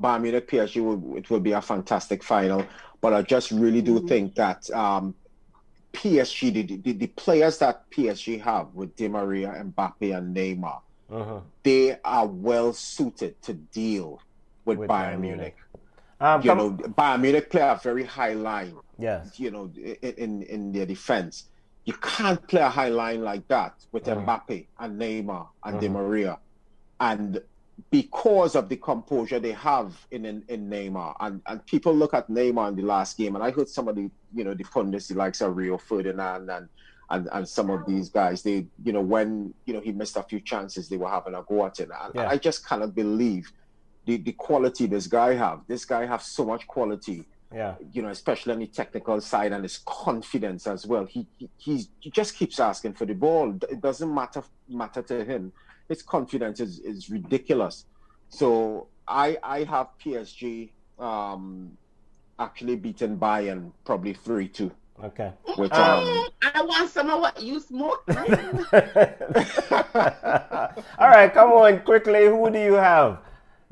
Bayern 0.03 0.23
Munich 0.23 0.49
PSG 0.49 0.83
would 0.83 1.19
it 1.19 1.31
would 1.31 1.43
be 1.43 1.53
a 1.53 1.63
fantastic 1.63 2.23
final, 2.23 2.65
but 3.01 3.13
I 3.13 3.23
just 3.23 3.51
really 3.51 3.83
do 3.83 4.01
think 4.01 4.35
that 4.37 4.69
um, 4.71 5.15
PSG 5.93 6.53
the, 6.53 6.77
the 6.77 6.93
the 6.93 7.07
players 7.09 7.59
that 7.59 7.85
PSG 7.95 8.41
have 8.41 8.69
with 8.75 8.97
Di 8.97 9.09
Maria, 9.09 9.49
Mbappe, 9.65 10.17
and 10.17 10.35
Neymar, 10.37 10.81
Mhm. 11.11 11.43
they 11.63 11.99
are 12.05 12.27
well 12.27 12.73
suited 12.73 13.41
to 13.43 13.55
deal 13.55 14.21
with, 14.65 14.79
With 14.79 14.91
Bayern 14.91 15.17
Bayern 15.17 15.21
Munich. 15.21 15.57
Um, 16.23 16.41
you 16.43 16.55
know, 16.55 16.71
Bayern 16.71 17.21
Munich 17.21 17.51
play 17.51 17.63
a 17.63 17.79
very 17.83 18.05
high 18.05 18.35
line. 18.35 18.77
Yes. 18.97 19.41
You 19.41 19.51
know, 19.51 19.73
in 20.03 20.43
in 20.43 20.73
their 20.73 20.87
defense, 20.87 21.49
you 21.85 21.95
can't 21.95 22.47
play 22.47 22.61
a 22.61 22.69
high 22.69 22.91
line 22.91 23.23
like 23.23 23.47
that 23.49 23.75
with 23.91 24.05
mm. 24.05 24.25
Mbappe 24.25 24.67
and 24.79 25.01
Neymar 25.01 25.49
and 25.65 25.77
mm. 25.77 25.81
Di 25.81 25.89
Maria, 25.89 26.39
and 27.01 27.43
because 27.91 28.55
of 28.55 28.69
the 28.69 28.77
composure 28.77 29.41
they 29.41 29.53
have 29.53 30.07
in, 30.13 30.25
in, 30.25 30.45
in 30.49 30.71
Neymar. 30.71 31.17
And 31.19 31.43
and 31.47 31.67
people 31.67 31.93
look 31.93 32.15
at 32.15 32.29
Neymar 32.29 32.69
in 32.69 32.77
the 32.77 32.83
last 32.83 33.19
game, 33.19 33.35
and 33.35 33.43
I 33.43 33.51
heard 33.51 33.69
some 33.69 33.89
of 33.89 33.97
the 33.97 34.09
you 34.33 34.45
know 34.45 34.55
the 34.55 34.65
pundits, 34.65 35.09
the 35.09 35.17
likes 35.17 35.41
of 35.41 35.57
Rio 35.57 35.77
Ferdinand 35.77 36.49
and 36.49 36.69
and 37.11 37.29
and 37.33 37.49
some 37.49 37.69
of 37.69 37.85
these 37.85 38.09
guys, 38.09 38.43
they 38.43 38.67
you 38.85 38.93
know 38.93 39.01
when 39.01 39.53
you 39.67 39.75
know 39.75 39.81
he 39.81 39.91
missed 39.91 40.17
a 40.17 40.23
few 40.23 40.39
chances, 40.39 40.89
they 40.89 40.97
were 40.97 41.09
having 41.09 41.35
a 41.35 41.43
go 41.43 41.67
at 41.67 41.81
it. 41.81 41.91
And 41.91 42.15
yeah. 42.15 42.29
I 42.29 42.39
just 42.39 42.67
cannot 42.67 42.95
believe 42.95 43.53
the 44.07 44.17
the 44.19 44.33
quality 44.33 44.87
this 44.87 45.07
guy 45.07 45.35
have. 45.35 45.61
This 45.67 45.85
guy 45.85 46.07
have 46.07 46.23
so 46.23 46.45
much 46.45 46.67
quality. 46.67 47.25
Yeah. 47.55 47.75
You 47.93 48.03
know, 48.03 48.09
especially 48.09 48.55
on 48.55 48.61
the 48.61 48.67
technical 48.67 49.21
side 49.21 49.53
and 49.53 49.63
his 49.63 49.79
confidence 49.85 50.67
as 50.67 50.87
well. 50.87 51.05
He 51.05 51.27
he, 51.59 51.87
he 52.01 52.11
just 52.11 52.35
keeps 52.37 52.59
asking 52.59 52.95
for 52.95 53.05
the 53.05 53.15
ball. 53.15 53.55
It 53.71 53.81
doesn't 53.81 54.13
matter 54.13 54.43
matter 54.69 55.03
to 55.03 55.25
him 55.25 55.53
his 55.93 56.03
confidence 56.03 56.61
is, 56.61 56.79
is 56.81 57.11
ridiculous. 57.11 57.85
So 58.29 58.89
I 59.07 59.37
I 59.43 59.65
have 59.65 59.89
PSG 60.03 60.71
um, 60.99 61.77
actually 62.39 62.77
beaten 62.77 63.19
Bayern 63.19 63.73
probably 63.85 64.15
three 64.15 64.49
two. 64.49 64.71
Okay. 65.03 65.33
Which, 65.57 65.73
um, 65.73 66.07
um, 66.07 66.29
I 66.55 66.63
want 66.63 66.91
some 66.91 67.11
of 67.11 67.21
what 67.21 67.43
you 67.43 67.59
smoke. 67.61 68.05
All 70.99 71.09
right, 71.17 71.33
come 71.35 71.51
on, 71.53 71.81
quickly. 71.81 72.27
Who 72.27 72.51
do 72.51 72.61
you 72.61 72.75
have? 72.75 73.19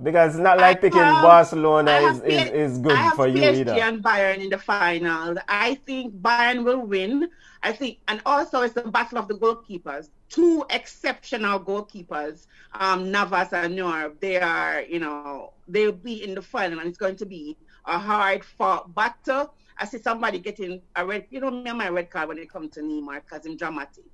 Because 0.03 0.35
it's 0.35 0.43
not 0.43 0.59
like 0.59 0.79
I 0.79 0.81
picking 0.81 1.01
Barcelona 1.01 1.93
is, 1.93 2.21
is, 2.23 2.51
is 2.51 2.79
good 2.79 2.99
for 3.15 3.27
you 3.29 3.43
PSG 3.43 3.61
either. 3.61 3.73
and 3.73 4.03
Bayern 4.03 4.39
in 4.39 4.49
the 4.51 4.59
final. 4.59 5.37
I 5.49 5.75
think 5.75 6.15
Bayern 6.15 6.65
will 6.65 6.81
win. 6.81 7.29
I 7.63 7.73
think, 7.73 7.99
and 8.09 8.23
also 8.25 8.63
it's 8.63 8.75
the 8.75 8.83
battle 8.83 9.19
of 9.19 9.29
the 9.29 9.35
goalkeepers. 9.35 10.09
Two 10.31 10.65
exceptional 10.71 11.61
goalkeepers, 11.61 12.47
um, 12.73 13.11
Navas 13.11 13.53
and 13.53 13.77
Neuer. 13.77 14.13
They 14.21 14.39
are, 14.41 14.83
you 14.83 15.01
know, 15.01 15.53
they'll 15.69 15.93
be 15.93 16.25
in 16.25 16.35
the 16.35 16.43
final, 16.43 16.79
and 16.79 16.89
it's 16.89 16.99
going 16.99 17.17
to 17.17 17.27
be 17.27 17.57
a 17.85 17.99
hard 17.99 18.45
fought 18.45 18.95
battle. 18.95 19.53
I 19.77 19.85
see 19.85 19.99
somebody 19.99 20.39
getting 20.39 20.81
a 20.97 21.05
red, 21.05 21.27
you 21.31 21.41
know, 21.41 21.51
me 21.51 21.69
and 21.69 21.79
my 21.79 21.89
red 21.89 22.11
card 22.11 22.29
when 22.29 22.39
it 22.39 22.51
comes 22.51 22.71
to 22.73 22.81
Neymar 22.81 23.23
because 23.25 23.45
I'm 23.47 23.57
dramatic. 23.57 24.05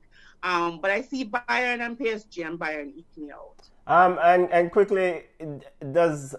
Um, 0.42 0.80
but 0.80 0.90
I 0.90 1.02
see 1.02 1.24
Bayern 1.24 1.84
and 1.84 1.98
PSG 1.98 2.46
and 2.46 2.58
Bayern 2.58 2.92
eking 2.96 3.30
out. 3.30 3.68
Um, 3.88 4.18
and 4.22 4.50
and 4.52 4.72
quickly, 4.72 5.22
does 5.96 6.36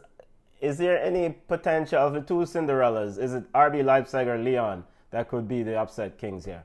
is 0.62 0.78
there 0.78 1.04
any 1.04 1.30
potential 1.48 2.00
of 2.00 2.14
the 2.14 2.22
two 2.22 2.42
Cinderellas? 2.54 3.20
Is 3.20 3.34
it 3.34 3.52
RB 3.54 3.84
Leipzig 3.84 4.28
or 4.28 4.38
Lyon 4.38 4.84
that 5.12 5.30
could 5.30 5.48
be 5.48 5.64
the 5.64 5.78
upset 5.78 6.18
kings 6.18 6.46
here? 6.46 6.64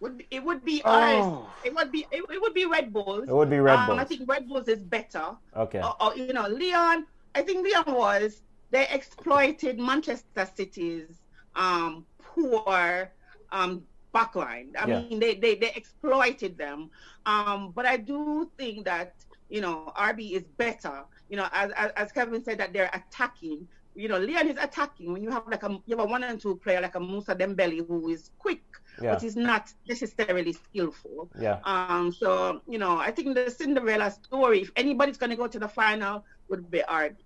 Would 0.00 0.18
be, 0.18 0.26
it 0.30 0.44
would 0.44 0.64
be 0.64 0.82
oh. 0.84 1.48
It 1.64 1.74
would 1.74 1.90
be 1.90 2.06
it, 2.10 2.22
it, 2.30 2.40
would 2.40 2.54
be 2.54 2.66
Red 2.66 2.92
Bulls. 2.92 3.28
It 3.28 3.34
would 3.34 3.50
be 3.50 3.58
Red 3.58 3.78
um, 3.78 3.86
Bulls. 3.86 3.98
I 3.98 4.04
think 4.04 4.28
Red 4.28 4.48
Bulls 4.48 4.68
is 4.68 4.80
better. 4.80 5.36
Okay. 5.56 5.80
Or, 5.80 5.96
or, 6.02 6.16
you 6.16 6.32
know, 6.32 6.46
Lyon. 6.48 7.06
I 7.34 7.42
think 7.42 7.66
Lyon 7.66 7.94
was 7.96 8.42
they 8.70 8.86
exploited 8.88 9.78
Manchester 9.78 10.48
City's 10.54 11.22
um, 11.54 12.04
poor 12.18 13.10
um, 13.52 13.82
backline. 14.14 14.68
I 14.78 14.86
yeah. 14.86 15.00
mean, 15.00 15.18
they, 15.18 15.34
they 15.34 15.54
they 15.54 15.72
exploited 15.74 16.58
them. 16.58 16.90
Um, 17.24 17.72
but 17.74 17.86
I 17.86 17.96
do 17.96 18.50
think 18.58 18.84
that 18.84 19.14
you 19.48 19.62
know 19.62 19.92
RB 19.96 20.32
is 20.32 20.44
better. 20.56 21.04
You 21.28 21.36
know, 21.36 21.48
as, 21.52 21.70
as, 21.76 21.90
as 21.96 22.12
Kevin 22.12 22.42
said 22.44 22.58
that 22.58 22.72
they're 22.72 22.90
attacking 22.92 23.66
you 23.96 24.08
know, 24.08 24.18
Lyon 24.18 24.48
is 24.48 24.58
attacking 24.60 25.12
when 25.12 25.22
you 25.22 25.30
have 25.30 25.44
like 25.48 25.62
a 25.62 25.70
you 25.86 25.96
have 25.96 26.06
a 26.06 26.08
one 26.08 26.22
and 26.22 26.40
two 26.40 26.56
player 26.56 26.80
like 26.80 26.94
a 26.94 27.00
Moussa 27.00 27.34
Dembele 27.34 27.86
who 27.86 28.08
is 28.10 28.30
quick, 28.38 28.62
yeah. 29.02 29.14
but 29.14 29.24
is 29.24 29.36
not 29.36 29.72
necessarily 29.88 30.52
skillful. 30.52 31.30
Yeah. 31.40 31.58
Um. 31.64 32.12
So 32.12 32.60
you 32.68 32.78
know, 32.78 32.98
I 32.98 33.10
think 33.10 33.34
the 33.34 33.50
Cinderella 33.50 34.10
story, 34.10 34.60
if 34.60 34.70
anybody's 34.76 35.16
going 35.16 35.30
to 35.30 35.36
go 35.36 35.46
to 35.46 35.58
the 35.58 35.68
final, 35.68 36.24
would 36.48 36.70
be 36.70 36.80
hard. 36.86 37.16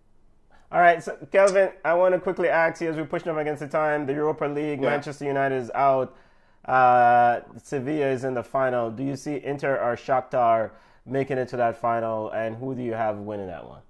All 0.72 0.80
right, 0.80 1.02
so 1.02 1.18
Kelvin, 1.32 1.70
I 1.84 1.94
want 1.94 2.14
to 2.14 2.20
quickly 2.20 2.48
ask 2.48 2.80
you 2.80 2.90
as 2.90 2.96
we're 2.96 3.04
pushing 3.04 3.28
up 3.28 3.36
against 3.38 3.58
the 3.58 3.66
time. 3.66 4.06
The 4.06 4.12
Europa 4.12 4.44
League, 4.44 4.80
yeah. 4.80 4.90
Manchester 4.90 5.24
United 5.24 5.56
is 5.56 5.70
out. 5.74 6.16
Uh, 6.64 7.40
Sevilla 7.60 8.06
is 8.06 8.22
in 8.22 8.34
the 8.34 8.44
final. 8.44 8.88
Do 8.88 9.02
you 9.02 9.16
see 9.16 9.42
Inter 9.42 9.76
or 9.76 9.96
Shakhtar 9.96 10.70
making 11.04 11.38
it 11.38 11.48
to 11.48 11.56
that 11.56 11.76
final, 11.80 12.30
and 12.30 12.54
who 12.54 12.76
do 12.76 12.82
you 12.82 12.92
have 12.92 13.16
winning 13.16 13.48
that 13.48 13.66
one? 13.66 13.80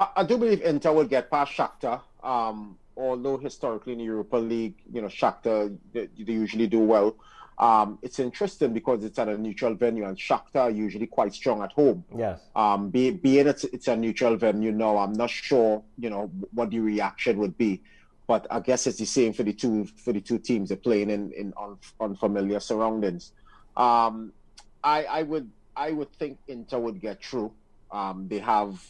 I, 0.00 0.08
I 0.16 0.24
do 0.24 0.38
believe 0.38 0.62
Inter 0.62 0.92
will 0.92 1.04
get 1.04 1.30
past 1.30 1.52
Shakhtar. 1.52 2.00
Um, 2.24 2.76
although 2.96 3.38
historically 3.38 3.92
in 3.92 3.98
the 3.98 4.04
Europa 4.04 4.36
League, 4.36 4.74
you 4.92 5.00
know, 5.02 5.08
Shakhtar 5.08 5.76
they, 5.92 6.08
they 6.18 6.32
usually 6.32 6.66
do 6.66 6.80
well. 6.80 7.14
Um, 7.58 7.98
it's 8.00 8.18
interesting 8.18 8.72
because 8.72 9.04
it's 9.04 9.18
at 9.18 9.28
a 9.28 9.36
neutral 9.36 9.74
venue, 9.74 10.06
and 10.06 10.16
Shakhtar 10.16 10.62
are 10.62 10.70
usually 10.70 11.06
quite 11.06 11.34
strong 11.34 11.62
at 11.62 11.72
home. 11.72 12.02
Yes. 12.16 12.40
Um, 12.56 12.88
be, 12.88 13.10
being 13.10 13.46
it's, 13.46 13.64
it's 13.64 13.86
a 13.86 13.94
neutral 13.94 14.36
venue 14.36 14.72
now, 14.72 14.96
I'm 14.96 15.12
not 15.12 15.28
sure, 15.28 15.82
you 15.98 16.08
know, 16.08 16.30
what 16.54 16.70
the 16.70 16.78
reaction 16.78 17.36
would 17.36 17.58
be, 17.58 17.82
but 18.26 18.46
I 18.50 18.60
guess 18.60 18.86
it's 18.86 18.96
the 18.96 19.04
same 19.04 19.34
for 19.34 19.42
the 19.42 19.52
two 19.52 19.84
for 19.84 20.14
the 20.14 20.22
two 20.22 20.38
teams. 20.38 20.70
They're 20.70 20.78
playing 20.78 21.10
in 21.10 21.32
in 21.32 21.52
unfamiliar 22.00 22.60
surroundings. 22.60 23.32
Um, 23.76 24.32
I 24.82 25.04
I 25.04 25.22
would 25.24 25.50
I 25.76 25.90
would 25.92 26.12
think 26.12 26.38
Inter 26.48 26.78
would 26.78 27.00
get 27.00 27.22
through. 27.22 27.52
Um, 27.90 28.26
they 28.28 28.38
have 28.38 28.80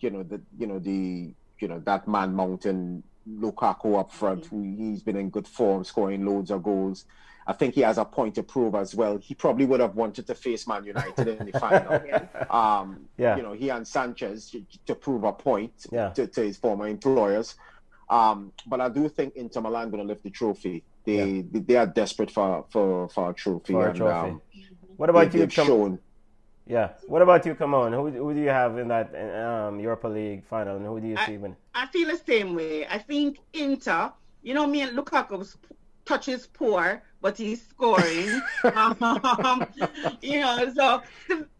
you 0.00 0.10
know 0.10 0.22
the 0.22 0.40
you 0.58 0.66
know 0.66 0.78
the 0.78 1.32
you 1.58 1.68
know 1.68 1.80
that 1.80 2.08
man 2.08 2.34
mountain 2.34 3.02
Lukaku 3.28 3.98
up 3.98 4.12
front, 4.12 4.44
mm-hmm. 4.44 4.76
who 4.76 4.90
he's 4.90 5.02
been 5.02 5.16
in 5.16 5.30
good 5.30 5.46
form, 5.46 5.84
scoring 5.84 6.24
loads 6.24 6.50
of 6.50 6.62
goals. 6.62 7.04
I 7.46 7.52
think 7.52 7.74
he 7.74 7.80
has 7.80 7.98
a 7.98 8.04
point 8.04 8.34
to 8.36 8.42
prove 8.42 8.74
as 8.74 8.94
well. 8.94 9.18
He 9.18 9.34
probably 9.34 9.64
would 9.64 9.80
have 9.80 9.96
wanted 9.96 10.26
to 10.28 10.34
face 10.34 10.66
Man 10.68 10.84
United 10.84 11.26
in 11.26 11.50
the 11.50 11.58
final. 11.58 12.00
Um, 12.50 13.06
yeah. 13.16 13.36
You 13.36 13.42
know, 13.42 13.52
he 13.52 13.68
and 13.70 13.86
Sanchez 13.86 14.54
to 14.86 14.94
prove 14.94 15.24
a 15.24 15.32
point 15.32 15.72
yeah. 15.92 16.10
to, 16.10 16.26
to, 16.26 16.42
his 16.42 16.56
former 16.56 16.88
employers. 16.88 17.54
Um, 18.08 18.52
but 18.66 18.80
I 18.80 18.88
do 18.88 19.08
think 19.08 19.36
Inter 19.36 19.60
Milan 19.60 19.90
going 19.90 20.02
to 20.02 20.06
lift 20.06 20.24
the 20.24 20.30
trophy. 20.30 20.82
They, 21.04 21.24
yeah. 21.24 21.42
they, 21.50 21.58
they 21.60 21.76
are 21.76 21.86
desperate 21.86 22.30
for 22.30 22.66
for, 22.70 23.08
for 23.08 23.30
a 23.30 23.34
trophy. 23.34 23.72
For 23.72 23.88
a 23.88 23.94
trophy. 23.94 24.30
Um, 24.30 24.42
what 24.96 25.10
about 25.10 25.32
you? 25.32 25.48
Shown, 25.48 25.98
yeah. 26.70 26.90
What 27.08 27.20
about 27.20 27.44
you, 27.44 27.54
Come 27.54 27.72
Who, 27.72 28.10
who 28.10 28.32
do 28.32 28.40
you 28.40 28.48
have 28.48 28.78
in 28.78 28.88
that 28.88 29.12
um, 29.44 29.80
Europa 29.80 30.06
League 30.06 30.44
final, 30.44 30.76
and 30.76 30.86
who 30.86 31.00
do 31.00 31.08
you 31.08 31.16
see 31.26 31.36
win? 31.36 31.56
I 31.74 31.86
feel 31.86 32.08
the 32.08 32.20
same 32.24 32.54
way. 32.54 32.86
I 32.86 32.98
think 32.98 33.38
Inter. 33.52 34.12
You 34.42 34.54
know, 34.54 34.66
me 34.66 34.80
and 34.82 34.96
Lukaku's 34.96 35.58
touches 36.06 36.46
poor, 36.46 37.02
but 37.20 37.36
he's 37.36 37.66
scoring. 37.66 38.40
um, 38.74 39.66
you 40.22 40.40
know, 40.40 40.72
so 40.74 41.02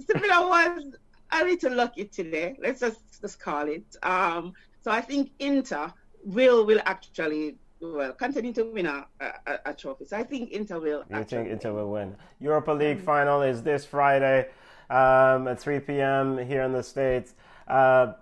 Sevilla 0.06 0.48
was 0.48 0.94
a 1.32 1.44
little 1.44 1.74
lucky 1.74 2.04
today. 2.04 2.56
Let's 2.60 2.80
just 2.80 3.20
just 3.20 3.40
call 3.40 3.68
it. 3.68 3.96
Um, 4.02 4.54
so 4.82 4.90
I 4.92 5.00
think 5.00 5.32
Inter 5.40 5.92
will 6.24 6.64
will 6.64 6.80
actually 6.86 7.56
well 7.80 8.12
continue 8.12 8.52
to 8.52 8.64
win 8.64 8.86
a, 8.86 9.06
a, 9.20 9.58
a 9.66 9.74
trophy. 9.74 10.04
So 10.06 10.16
I 10.16 10.22
think 10.22 10.52
Inter 10.52 10.78
will. 10.78 11.04
You 11.10 11.24
think 11.24 11.48
Inter 11.48 11.72
will 11.72 11.90
win? 11.90 12.16
Europa 12.38 12.70
League 12.70 12.98
mm-hmm. 12.98 13.06
final 13.06 13.42
is 13.42 13.62
this 13.62 13.84
Friday 13.84 14.48
um, 14.90 15.46
at 15.48 15.60
3 15.60 15.80
p.m. 15.80 16.36
here 16.38 16.62
in 16.62 16.72
the 16.72 16.82
States. 16.82 17.34
Uh, 17.68 18.12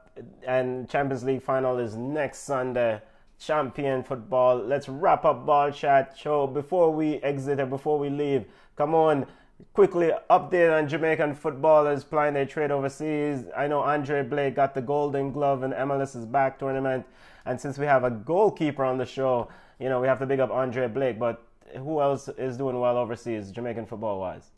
and 0.47 0.89
Champions 0.89 1.25
League 1.25 1.43
final 1.43 1.79
is 1.79 1.97
next 1.97 2.41
Sunday. 2.41 3.01
Champion 3.41 4.03
football. 4.03 4.59
Let's 4.59 4.89
wrap 4.89 5.25
up 5.25 5.47
Ball 5.47 5.71
Chat 5.71 6.17
show 6.19 6.47
before 6.47 6.93
we 6.93 7.17
exit 7.17 7.61
and 7.61 7.71
before 7.71 7.99
we 7.99 8.11
leave. 8.11 8.45
Come 8.77 8.95
on, 8.95 9.27
quickly 9.73 10.11
update 10.29 10.77
on 10.77 10.89
Jamaican 10.89 11.37
footballers 11.37 12.05
playing 12.05 12.35
their 12.35 12.47
trade 12.47 12.71
overseas. 12.71 13.45
I 13.57 13.69
know 13.69 13.81
Andre 13.81 14.23
Blake 14.23 14.57
got 14.57 14.75
the 14.75 14.83
Golden 14.83 15.33
Glove 15.33 15.63
in 15.63 15.73
MLS's 15.73 16.27
back 16.27 16.59
tournament, 16.59 17.07
and 17.47 17.61
since 17.61 17.79
we 17.79 17.87
have 17.87 18.03
a 18.03 18.11
goalkeeper 18.11 18.85
on 18.85 18.99
the 18.99 19.07
show, 19.07 19.49
you 19.79 19.89
know 19.89 20.01
we 20.01 20.09
have 20.09 20.19
to 20.19 20.27
big 20.27 20.41
up 20.41 20.51
Andre 20.51 20.89
Blake. 20.89 21.19
But 21.19 21.41
who 21.77 22.01
else 22.01 22.29
is 22.37 22.57
doing 22.57 22.79
well 22.81 22.99
overseas, 22.99 23.53
Jamaican 23.53 23.87
football 23.87 24.19
wise? 24.19 24.51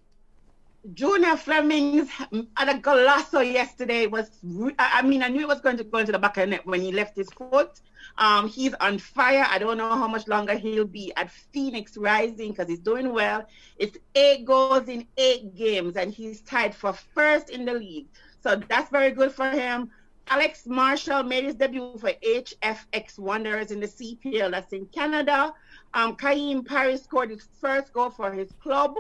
Junior 0.95 1.37
Flemmings 1.37 2.09
had 2.11 2.69
a 2.69 2.79
golazo 2.79 3.41
yesterday. 3.41 4.07
Was 4.07 4.31
I 4.79 5.03
mean 5.03 5.23
I 5.23 5.29
knew 5.29 5.43
it 5.43 5.49
was 5.49 5.61
going 5.61 5.77
to 5.77 5.85
go 5.85 5.99
into 5.99 6.13
the 6.13 6.19
back 6.19 6.37
of 6.39 6.43
the 6.43 6.47
net 6.49 6.67
when 6.67 6.81
he 6.81 6.91
left 6.93 7.17
his 7.17 7.31
foot. 7.31 7.81
Um, 8.19 8.49
he's 8.49 8.75
on 8.75 8.99
fire. 8.99 9.47
I 9.49 9.59
don't 9.59 9.77
know 9.77 9.91
how 9.91 10.09
much 10.09 10.27
longer 10.27 10.55
he'll 10.55 10.87
be 10.87 11.13
at 11.17 11.31
Phoenix 11.31 11.97
Rising 11.97 12.51
because 12.51 12.69
he's 12.69 12.81
doing 12.81 13.13
well. 13.13 13.47
It's 13.77 13.99
eight 14.15 14.45
goals 14.45 14.89
in 14.89 15.07
eight 15.17 15.55
games, 15.55 15.97
and 15.97 16.13
he's 16.13 16.41
tied 16.41 16.75
for 16.75 16.93
first 16.93 17.51
in 17.51 17.65
the 17.65 17.75
league. 17.75 18.07
So 18.43 18.57
that's 18.57 18.91
very 18.91 19.11
good 19.11 19.33
for 19.33 19.51
him. 19.51 19.91
Alex 20.29 20.67
Marshall 20.67 21.25
made 21.25 21.45
his 21.45 21.57
debut 21.57 21.99
for 21.99 22.13
HFX 22.25 23.19
Wanderers 23.19 23.71
in 23.71 23.81
the 23.81 23.89
CPL. 23.89 24.53
That's 24.53 24.73
in 24.73 24.87
Canada. 24.87 25.53
Um, 25.93 26.17
Kaim 26.17 26.65
Paris 26.65 27.03
scored 27.03 27.31
his 27.31 27.47
first 27.61 27.93
goal 27.93 28.11
for 28.11 28.33
his 28.33 28.51
club. 28.63 28.95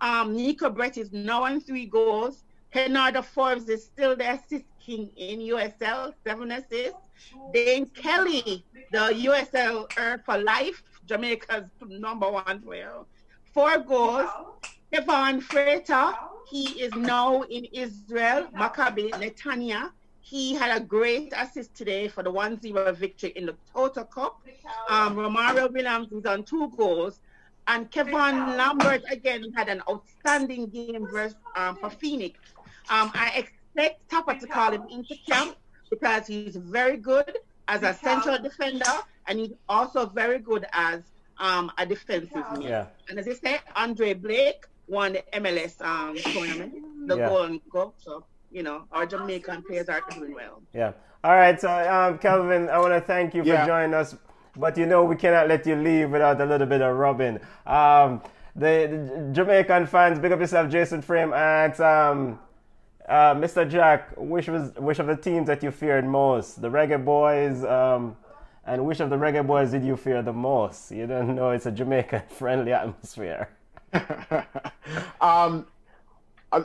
Um, 0.00 0.36
Neco 0.36 0.70
Brett 0.70 0.98
is 0.98 1.12
now 1.12 1.44
on 1.44 1.60
three 1.60 1.86
goals. 1.86 2.44
Kenardo 2.72 3.22
Forbes 3.22 3.68
is 3.68 3.84
still 3.84 4.16
the 4.16 4.32
assist 4.32 4.64
king 4.84 5.10
in 5.16 5.38
USL, 5.40 6.12
seven 6.24 6.50
assists. 6.50 7.08
Dane 7.52 7.86
Kelly, 7.86 8.64
the 8.90 8.98
USL 8.98 9.88
Earth 9.96 10.22
for 10.26 10.38
Life, 10.38 10.82
Jamaica's 11.06 11.64
number 11.86 12.30
one 12.30 12.60
player, 12.60 13.04
four 13.52 13.78
goals. 13.78 14.28
Kevon 14.92 15.42
Frater, 15.42 16.12
he 16.48 16.80
is 16.80 16.92
now 16.94 17.42
in 17.42 17.64
Israel, 17.66 18.46
Maccabi 18.54 19.10
Netanya. 19.12 19.90
He 20.20 20.54
had 20.54 20.76
a 20.76 20.84
great 20.84 21.32
assist 21.36 21.74
today 21.74 22.08
for 22.08 22.22
the 22.22 22.32
1-0 22.32 22.96
victory 22.96 23.30
in 23.36 23.46
the 23.46 23.54
Toto 23.72 24.04
Cup. 24.04 24.40
Um, 24.88 25.16
Romario 25.16 25.70
Williams 25.72 26.10
is 26.12 26.24
on 26.26 26.44
two 26.44 26.70
goals. 26.76 27.20
And 27.66 27.90
Kevon 27.90 28.56
Lambert, 28.56 29.02
again, 29.10 29.52
had 29.56 29.68
an 29.68 29.82
outstanding 29.88 30.66
game 30.66 31.06
versus, 31.10 31.36
um, 31.56 31.76
for 31.76 31.90
Phoenix. 31.90 32.38
Um, 32.90 33.10
I 33.14 33.32
expect 33.36 34.08
Tappa 34.10 34.38
to 34.38 34.46
call 34.46 34.72
him 34.72 34.84
into 34.90 35.16
camp 35.26 35.56
because 35.90 36.26
he's 36.26 36.56
very 36.56 36.96
good 36.96 37.38
as 37.68 37.82
a 37.82 37.94
central 37.94 38.38
defender 38.38 38.84
and 39.26 39.38
he's 39.38 39.54
also 39.68 40.06
very 40.06 40.38
good 40.38 40.66
as 40.72 41.02
um, 41.38 41.72
a 41.78 41.86
defensive 41.86 42.44
mid. 42.52 42.62
Yeah. 42.64 42.86
And 43.08 43.18
as 43.18 43.28
I 43.28 43.34
say, 43.34 43.58
Andre 43.74 44.14
Blake 44.14 44.66
won 44.86 45.14
the 45.14 45.24
MLS 45.34 45.80
um, 45.80 46.16
tournament, 46.16 47.08
the 47.08 47.16
yeah. 47.16 47.28
Golden 47.28 47.60
Cup. 47.72 47.94
So, 47.98 48.24
you 48.52 48.62
know, 48.62 48.84
our 48.92 49.06
Jamaican 49.06 49.62
players 49.62 49.88
are 49.88 50.02
doing 50.10 50.34
well. 50.34 50.62
Yeah. 50.72 50.92
All 51.22 51.32
right. 51.32 51.58
So, 51.60 51.70
um, 51.70 52.18
Kelvin, 52.18 52.68
I 52.68 52.78
want 52.78 52.92
to 52.92 53.00
thank 53.00 53.34
you 53.34 53.42
for 53.42 53.48
yeah. 53.48 53.66
joining 53.66 53.94
us. 53.94 54.14
But 54.56 54.76
you 54.78 54.86
know, 54.86 55.04
we 55.04 55.16
cannot 55.16 55.48
let 55.48 55.66
you 55.66 55.76
leave 55.76 56.10
without 56.10 56.40
a 56.40 56.44
little 56.44 56.66
bit 56.66 56.80
of 56.80 56.96
rubbing. 56.96 57.40
Um, 57.66 58.22
the, 58.54 59.10
the, 59.16 59.30
Jamaican 59.32 59.86
fans, 59.86 60.18
big 60.18 60.32
up 60.32 60.38
yourself, 60.38 60.70
Jason 60.70 61.02
Frame, 61.02 61.32
and 61.32 61.80
um, 61.80 62.38
uh, 63.08 63.34
Mr. 63.34 63.68
Jack, 63.68 64.10
which 64.16 64.48
was 64.48 64.72
which 64.76 64.98
of 65.00 65.06
the 65.06 65.16
teams 65.16 65.48
that 65.48 65.62
you 65.62 65.70
feared 65.70 66.04
most? 66.04 66.62
The 66.62 66.70
Reggae 66.70 67.04
Boys, 67.04 67.64
um, 67.64 68.16
and 68.64 68.86
which 68.86 69.00
of 69.00 69.10
the 69.10 69.16
Reggae 69.16 69.44
Boys 69.44 69.72
did 69.72 69.84
you 69.84 69.96
fear 69.96 70.22
the 70.22 70.32
most? 70.32 70.92
You 70.92 71.06
don't 71.06 71.34
know 71.34 71.50
it's 71.50 71.66
a 71.66 71.72
Jamaican 71.72 72.22
friendly 72.28 72.72
atmosphere. 72.72 73.48
um, 75.20 75.66
uh, 76.52 76.62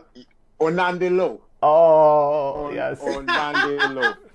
Onandi 0.59 1.15
Lowe. 1.15 1.41
Oh, 1.61 2.67
On, 2.67 2.75
yes. 2.75 2.99
Onandi 3.01 3.95
Lowe. 3.95 4.13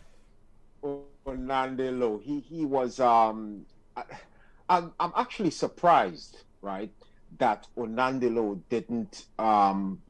Onandi 1.26 1.96
Lowe. 1.98 2.18
He 2.18 2.40
he 2.40 2.64
was. 2.64 3.00
Um, 3.00 3.66
I, 3.96 4.04
I'm 4.68 4.92
I'm 4.98 5.12
actually 5.16 5.50
surprised, 5.50 6.42
right, 6.62 6.90
that 7.38 7.66
Onandi 7.76 8.34
Lowe 8.34 8.60
didn't 8.68 9.26
um 9.38 10.00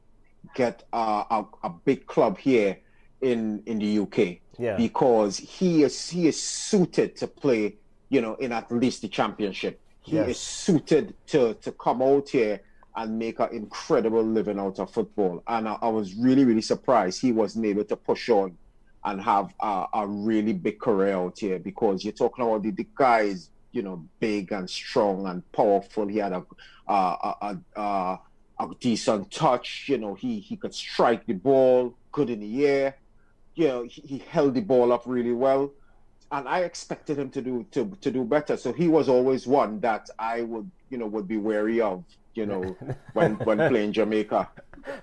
get 0.53 0.83
a, 0.93 0.97
a, 1.29 1.45
a 1.63 1.69
big 1.69 2.05
club 2.05 2.37
here 2.37 2.77
in 3.21 3.63
in 3.65 3.79
the 3.79 3.99
UK. 3.99 4.37
Yeah. 4.57 4.77
Because 4.77 5.37
he 5.37 5.83
is 5.83 6.09
he 6.09 6.27
is 6.27 6.41
suited 6.41 7.15
to 7.17 7.27
play, 7.27 7.75
you 8.09 8.21
know, 8.21 8.35
in 8.35 8.51
at 8.51 8.71
least 8.71 9.01
the 9.01 9.07
championship. 9.07 9.79
He 10.01 10.15
yes. 10.15 10.29
is 10.29 10.39
suited 10.39 11.13
to 11.27 11.55
to 11.55 11.71
come 11.73 12.01
out 12.01 12.29
here 12.29 12.61
and 12.97 13.19
make 13.19 13.39
an 13.39 13.49
incredible 13.51 14.23
living 14.23 14.57
out 14.57 14.79
of 14.79 14.89
football. 14.89 15.43
And 15.47 15.67
I, 15.67 15.77
I 15.81 15.89
was 15.89 16.15
really, 16.15 16.45
really 16.45 16.61
surprised 16.61 17.21
he 17.21 17.33
wasn't 17.33 17.65
able 17.65 17.83
to 17.85 17.95
push 17.97 18.29
on 18.29 18.57
and 19.05 19.21
have 19.21 19.53
a, 19.61 19.85
a 19.93 20.07
really 20.07 20.53
big 20.53 20.79
career 20.79 21.15
out 21.15 21.39
here 21.39 21.59
because 21.59 22.03
you're 22.03 22.13
talking 22.13 22.43
about 22.43 22.63
the, 22.63 22.71
the 22.71 22.87
guy 22.95 23.21
is, 23.21 23.49
you 23.71 23.83
know, 23.83 24.03
big 24.19 24.51
and 24.51 24.69
strong 24.69 25.27
and 25.27 25.49
powerful. 25.51 26.07
He 26.07 26.17
had 26.17 26.33
a, 26.33 26.43
a, 26.87 26.93
a, 26.93 27.57
a 27.75 28.19
a 28.59 28.69
decent 28.79 29.31
touch. 29.31 29.85
You 29.87 29.97
know, 29.97 30.13
he 30.13 30.39
he 30.39 30.55
could 30.55 30.73
strike 30.73 31.25
the 31.25 31.33
ball 31.33 31.93
good 32.11 32.29
in 32.29 32.39
the 32.39 32.65
air. 32.65 32.95
You 33.55 33.67
know, 33.67 33.83
he, 33.83 34.01
he 34.01 34.17
held 34.29 34.53
the 34.53 34.61
ball 34.61 34.91
up 34.91 35.03
really 35.05 35.33
well, 35.33 35.71
and 36.31 36.47
I 36.47 36.61
expected 36.61 37.17
him 37.17 37.29
to 37.31 37.41
do 37.41 37.65
to 37.71 37.95
to 38.01 38.11
do 38.11 38.23
better. 38.23 38.57
So 38.57 38.73
he 38.73 38.87
was 38.87 39.09
always 39.09 39.47
one 39.47 39.79
that 39.81 40.09
I 40.17 40.41
would 40.41 40.69
you 40.89 40.97
know 40.97 41.07
would 41.07 41.27
be 41.27 41.37
wary 41.37 41.81
of. 41.81 42.03
You 42.33 42.45
know, 42.45 42.75
when 43.13 43.35
when 43.35 43.57
playing 43.69 43.93
Jamaica 43.93 44.49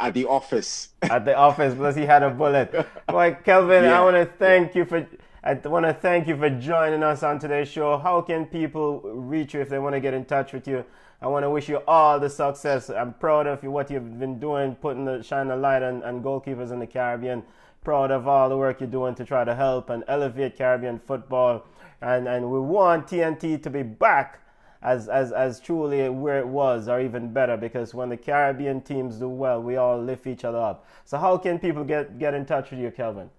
at 0.01 0.14
the 0.14 0.26
office. 0.26 0.89
at 1.03 1.24
the 1.24 1.37
office, 1.37 1.74
because 1.74 1.97
he 1.97 2.05
had 2.05 2.22
a 2.22 2.30
bullet. 2.30 2.74
Well, 3.09 3.35
Kelvin, 3.45 3.85
yeah. 3.85 4.01
I 4.01 4.05
want 4.05 4.16
to 4.16 4.24
thank 4.24 4.74
you 4.74 4.85
for. 4.85 5.07
I 5.45 5.55
want 5.55 5.87
to 5.87 5.93
thank 5.93 6.28
you 6.28 6.37
for 6.37 6.49
joining 6.51 7.03
us 7.03 7.22
on 7.24 7.41
today's 7.41 7.68
show. 7.68 7.99
How 7.99 8.20
can 8.20 8.47
people 8.47 9.01
reach 9.03 9.55
you 9.55 9.61
if 9.61 9.68
they 9.68 9.78
want 9.78 9.95
to 9.95 10.01
get 10.01 10.14
in 10.14 10.24
touch 10.24 10.53
with 10.53 10.68
you? 10.68 10.85
I 11.20 11.26
want 11.26 11.45
to 11.45 11.51
wish 11.51 11.68
you 11.68 11.78
all 11.87 12.18
the 12.18 12.30
success. 12.30 12.91
I'm 12.91 13.14
proud 13.14 13.47
of 13.47 13.62
you, 13.62 13.70
what 13.70 13.91
you've 13.91 14.18
been 14.18 14.39
doing, 14.39 14.76
putting 14.76 15.05
the 15.05 15.22
shine 15.22 15.51
a 15.51 15.57
light 15.57 15.83
on, 15.83 16.03
on 16.05 16.22
goalkeepers 16.22 16.72
in 16.72 16.78
the 16.78 16.87
Caribbean. 16.87 17.43
Proud 17.85 18.11
of 18.11 18.28
all 18.28 18.49
the 18.49 18.57
work 18.57 18.80
you're 18.80 18.89
doing 18.89 19.14
to 19.16 19.24
try 19.24 19.45
to 19.45 19.55
help 19.55 19.91
and 19.91 20.05
elevate 20.09 20.57
Caribbean 20.57 21.01
football. 21.01 21.64
And, 22.01 22.26
and 22.28 22.51
we 22.51 22.61
want 22.61 23.09
TNT 23.09 23.62
to 23.62 23.70
be 23.70 23.83
back 23.83 24.41
as, 24.83 25.09
as, 25.09 25.33
as 25.33 25.61
truly 25.61 26.09
where 26.09 26.39
it 26.39 26.47
was 26.47 26.89
or 26.89 27.01
even 27.01 27.33
better 27.33 27.57
because 27.57 27.95
when 27.95 28.09
the 28.09 28.16
Caribbean 28.16 28.80
teams 28.80 29.16
do 29.16 29.28
well, 29.28 29.62
we 29.62 29.76
all 29.76 30.01
lift 30.01 30.26
each 30.26 30.45
other 30.45 30.59
up. 30.59 30.87
So 31.05 31.18
how 31.18 31.39
can 31.39 31.59
people 31.59 31.85
get, 31.85 32.18
get 32.18 32.35
in 32.35 32.45
touch 32.47 32.70
with 32.70 32.80
you, 32.80 32.91
Kelvin? 32.91 33.30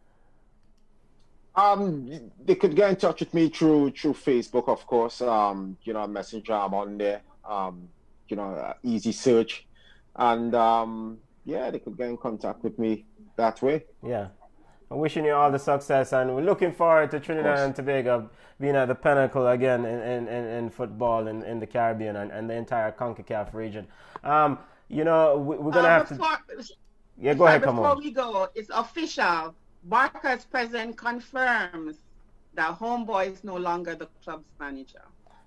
Um, 1.55 2.31
they 2.43 2.55
could 2.55 2.75
get 2.75 2.89
in 2.89 2.95
touch 2.95 3.19
with 3.19 3.31
me 3.33 3.47
through 3.49 3.91
through 3.91 4.13
Facebook, 4.13 4.67
of 4.67 4.87
course. 4.87 5.21
Um, 5.21 5.77
you 5.83 5.93
know, 5.93 6.07
Messenger, 6.07 6.53
I'm 6.53 6.73
on 6.73 6.97
there 6.97 7.21
um, 7.45 7.89
you 8.27 8.35
know, 8.35 8.73
easy 8.83 9.11
search, 9.11 9.65
and 10.15 10.53
um, 10.55 11.17
yeah, 11.45 11.69
they 11.69 11.79
could 11.79 11.97
get 11.97 12.07
in 12.07 12.17
contact 12.17 12.63
with 12.63 12.77
me 12.79 13.05
that 13.35 13.61
way. 13.61 13.85
Yeah. 14.05 14.27
Wishing 14.93 15.25
you 15.25 15.33
all 15.33 15.51
the 15.51 15.59
success, 15.59 16.13
and 16.13 16.35
we're 16.35 16.41
looking 16.41 16.71
forward 16.71 17.09
to 17.11 17.19
Trinidad 17.19 17.59
and 17.59 17.75
Tobago 17.75 18.29
being 18.59 18.75
at 18.75 18.87
the 18.87 18.95
pinnacle 18.95 19.47
again 19.47 19.85
in, 19.85 19.99
in, 19.99 20.27
in, 20.27 20.45
in 20.45 20.69
football 20.69 21.27
in, 21.27 21.43
in 21.43 21.59
the 21.59 21.67
Caribbean 21.67 22.15
and, 22.15 22.31
and 22.31 22.49
the 22.49 22.53
entire 22.53 22.91
CONCACAF 22.91 23.53
region. 23.53 23.87
Um, 24.23 24.59
you 24.89 25.03
know, 25.03 25.37
we, 25.37 25.55
are 25.55 25.59
going 25.59 25.73
to 25.73 25.79
uh, 25.79 25.99
have 25.99 26.07
to. 26.09 26.73
Yeah, 27.19 27.33
go 27.33 27.47
ahead, 27.47 27.63
come 27.63 27.79
on. 27.79 27.83
Before 27.83 28.03
we 28.03 28.11
go, 28.11 28.49
it's 28.55 28.69
official. 28.73 29.55
Barca's 29.83 30.45
president 30.45 30.97
confirms 30.97 31.97
that 32.53 32.77
Homeboy 32.79 33.33
is 33.33 33.43
no 33.43 33.57
longer 33.57 33.95
the 33.95 34.07
club's 34.23 34.49
manager. 34.59 35.01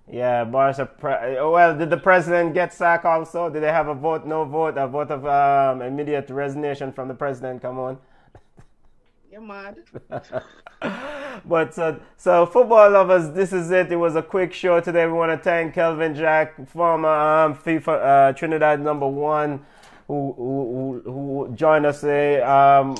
Yeah, 0.09 0.45
Barca. 0.45 0.85
Pre- 0.85 1.35
well, 1.41 1.77
did 1.77 1.89
the 1.89 1.97
president 1.97 2.53
get 2.53 2.73
sacked 2.73 3.05
also? 3.05 3.49
Did 3.49 3.63
they 3.63 3.71
have 3.71 3.87
a 3.87 3.93
vote, 3.93 4.25
no 4.25 4.45
vote, 4.45 4.77
a 4.77 4.87
vote 4.87 5.11
of 5.11 5.25
um, 5.25 5.81
immediate 5.81 6.29
resignation 6.29 6.93
from 6.93 7.07
the 7.07 7.13
president? 7.13 7.61
Come 7.61 7.77
on. 7.77 7.97
You're 9.29 9.41
mad. 9.41 9.83
but 11.45 11.77
uh, 11.77 11.95
so, 12.15 12.45
football 12.45 12.89
lovers, 12.91 13.31
this 13.31 13.51
is 13.51 13.71
it. 13.71 13.91
It 13.91 13.97
was 13.97 14.15
a 14.15 14.21
quick 14.21 14.53
show 14.53 14.79
today. 14.79 15.05
We 15.05 15.13
want 15.13 15.31
to 15.31 15.43
thank 15.43 15.73
Kelvin 15.73 16.15
Jack, 16.15 16.65
former 16.69 17.09
um, 17.09 17.55
FIFA 17.55 18.29
uh, 18.29 18.33
Trinidad 18.33 18.79
number 18.79 19.07
one, 19.07 19.65
who, 20.07 20.33
who, 20.37 21.01
who 21.03 21.53
joined 21.55 21.85
us 21.85 21.99
today. 21.99 22.41
Um, 22.41 22.95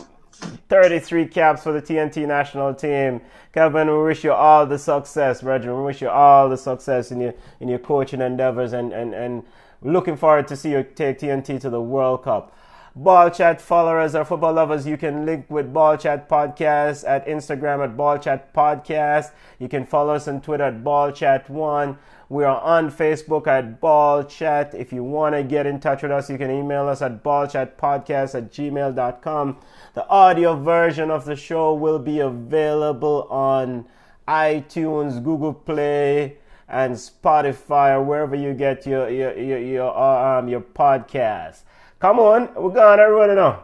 33 0.70 1.28
caps 1.28 1.64
for 1.64 1.72
the 1.72 1.82
TNT 1.82 2.28
national 2.28 2.74
team. 2.74 3.22
Kevin, 3.54 3.88
we 3.88 4.04
wish 4.04 4.24
you 4.26 4.34
all 4.34 4.66
the 4.66 4.78
success, 4.78 5.42
Roger. 5.44 5.76
We 5.76 5.84
wish 5.84 6.02
you 6.02 6.10
all 6.10 6.50
the 6.50 6.58
success 6.58 7.12
in 7.12 7.22
your 7.22 7.34
in 7.60 7.70
your 7.70 7.80
coaching 7.80 8.22
endeavors 8.22 8.74
and, 8.74 8.92
and, 8.94 9.16
and 9.16 9.44
looking 9.82 10.18
forward 10.18 10.48
to 10.50 10.56
see 10.56 10.72
you 10.72 10.84
take 10.84 11.20
TNT 11.20 11.60
to 11.62 11.70
the 11.70 11.82
World 11.82 12.24
Cup. 12.24 12.56
Ball 12.98 13.30
Chat 13.30 13.62
followers 13.62 14.16
or 14.16 14.26
football 14.26 14.54
lovers, 14.54 14.88
you 14.88 14.98
can 14.98 15.24
link 15.24 15.46
with 15.50 15.72
Ball 15.72 15.98
Chat 15.98 16.28
Podcast 16.28 17.08
at 17.08 17.28
Instagram 17.28 17.84
at 17.84 17.96
Ball 17.96 18.18
Chat 18.18 18.52
Podcast. 18.56 19.34
You 19.60 19.70
can 19.70 19.86
follow 19.86 20.16
us 20.16 20.28
on 20.28 20.42
Twitter 20.42 20.64
at 20.64 20.84
Ball 20.84 21.12
Chat 21.12 21.48
One. 21.48 22.00
We 22.28 22.44
are 22.44 22.60
on 22.60 22.90
Facebook 22.90 23.46
at 23.46 23.80
Ball 23.80 24.24
Chat. 24.24 24.74
If 24.74 24.92
you 24.92 25.04
want 25.04 25.36
to 25.36 25.44
get 25.44 25.68
in 25.68 25.80
touch 25.80 26.02
with 26.02 26.12
us, 26.12 26.28
you 26.28 26.40
can 26.40 26.50
email 26.50 26.88
us 26.88 27.04
at 27.04 27.24
ballchatpodcast 27.24 28.34
at 28.34 28.52
gmail.com. 28.52 29.58
The 29.94 30.10
audio 30.10 30.56
version 30.56 31.12
of 31.12 31.26
the 31.26 31.36
show 31.36 31.76
will 31.76 32.00
be 32.00 32.20
available 32.20 33.28
on 33.30 33.86
iTunes, 34.28 35.24
Google 35.24 35.54
Play, 35.54 36.38
and 36.68 36.96
Spotify, 36.96 37.92
or 37.92 38.02
wherever 38.02 38.36
you 38.36 38.56
get 38.56 38.88
your 38.88 39.08
your 39.08 39.38
your 39.38 39.60
your, 39.60 39.98
um, 39.98 40.50
your 40.50 40.62
podcast. 40.62 41.62
Come 42.00 42.20
on, 42.20 42.54
we're 42.56 42.74
run 43.12 43.30
it 43.32 43.38
on. 43.38 43.56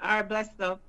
All 0.00 0.08
right, 0.08 0.22
bless 0.22 0.48
up. 0.60 0.80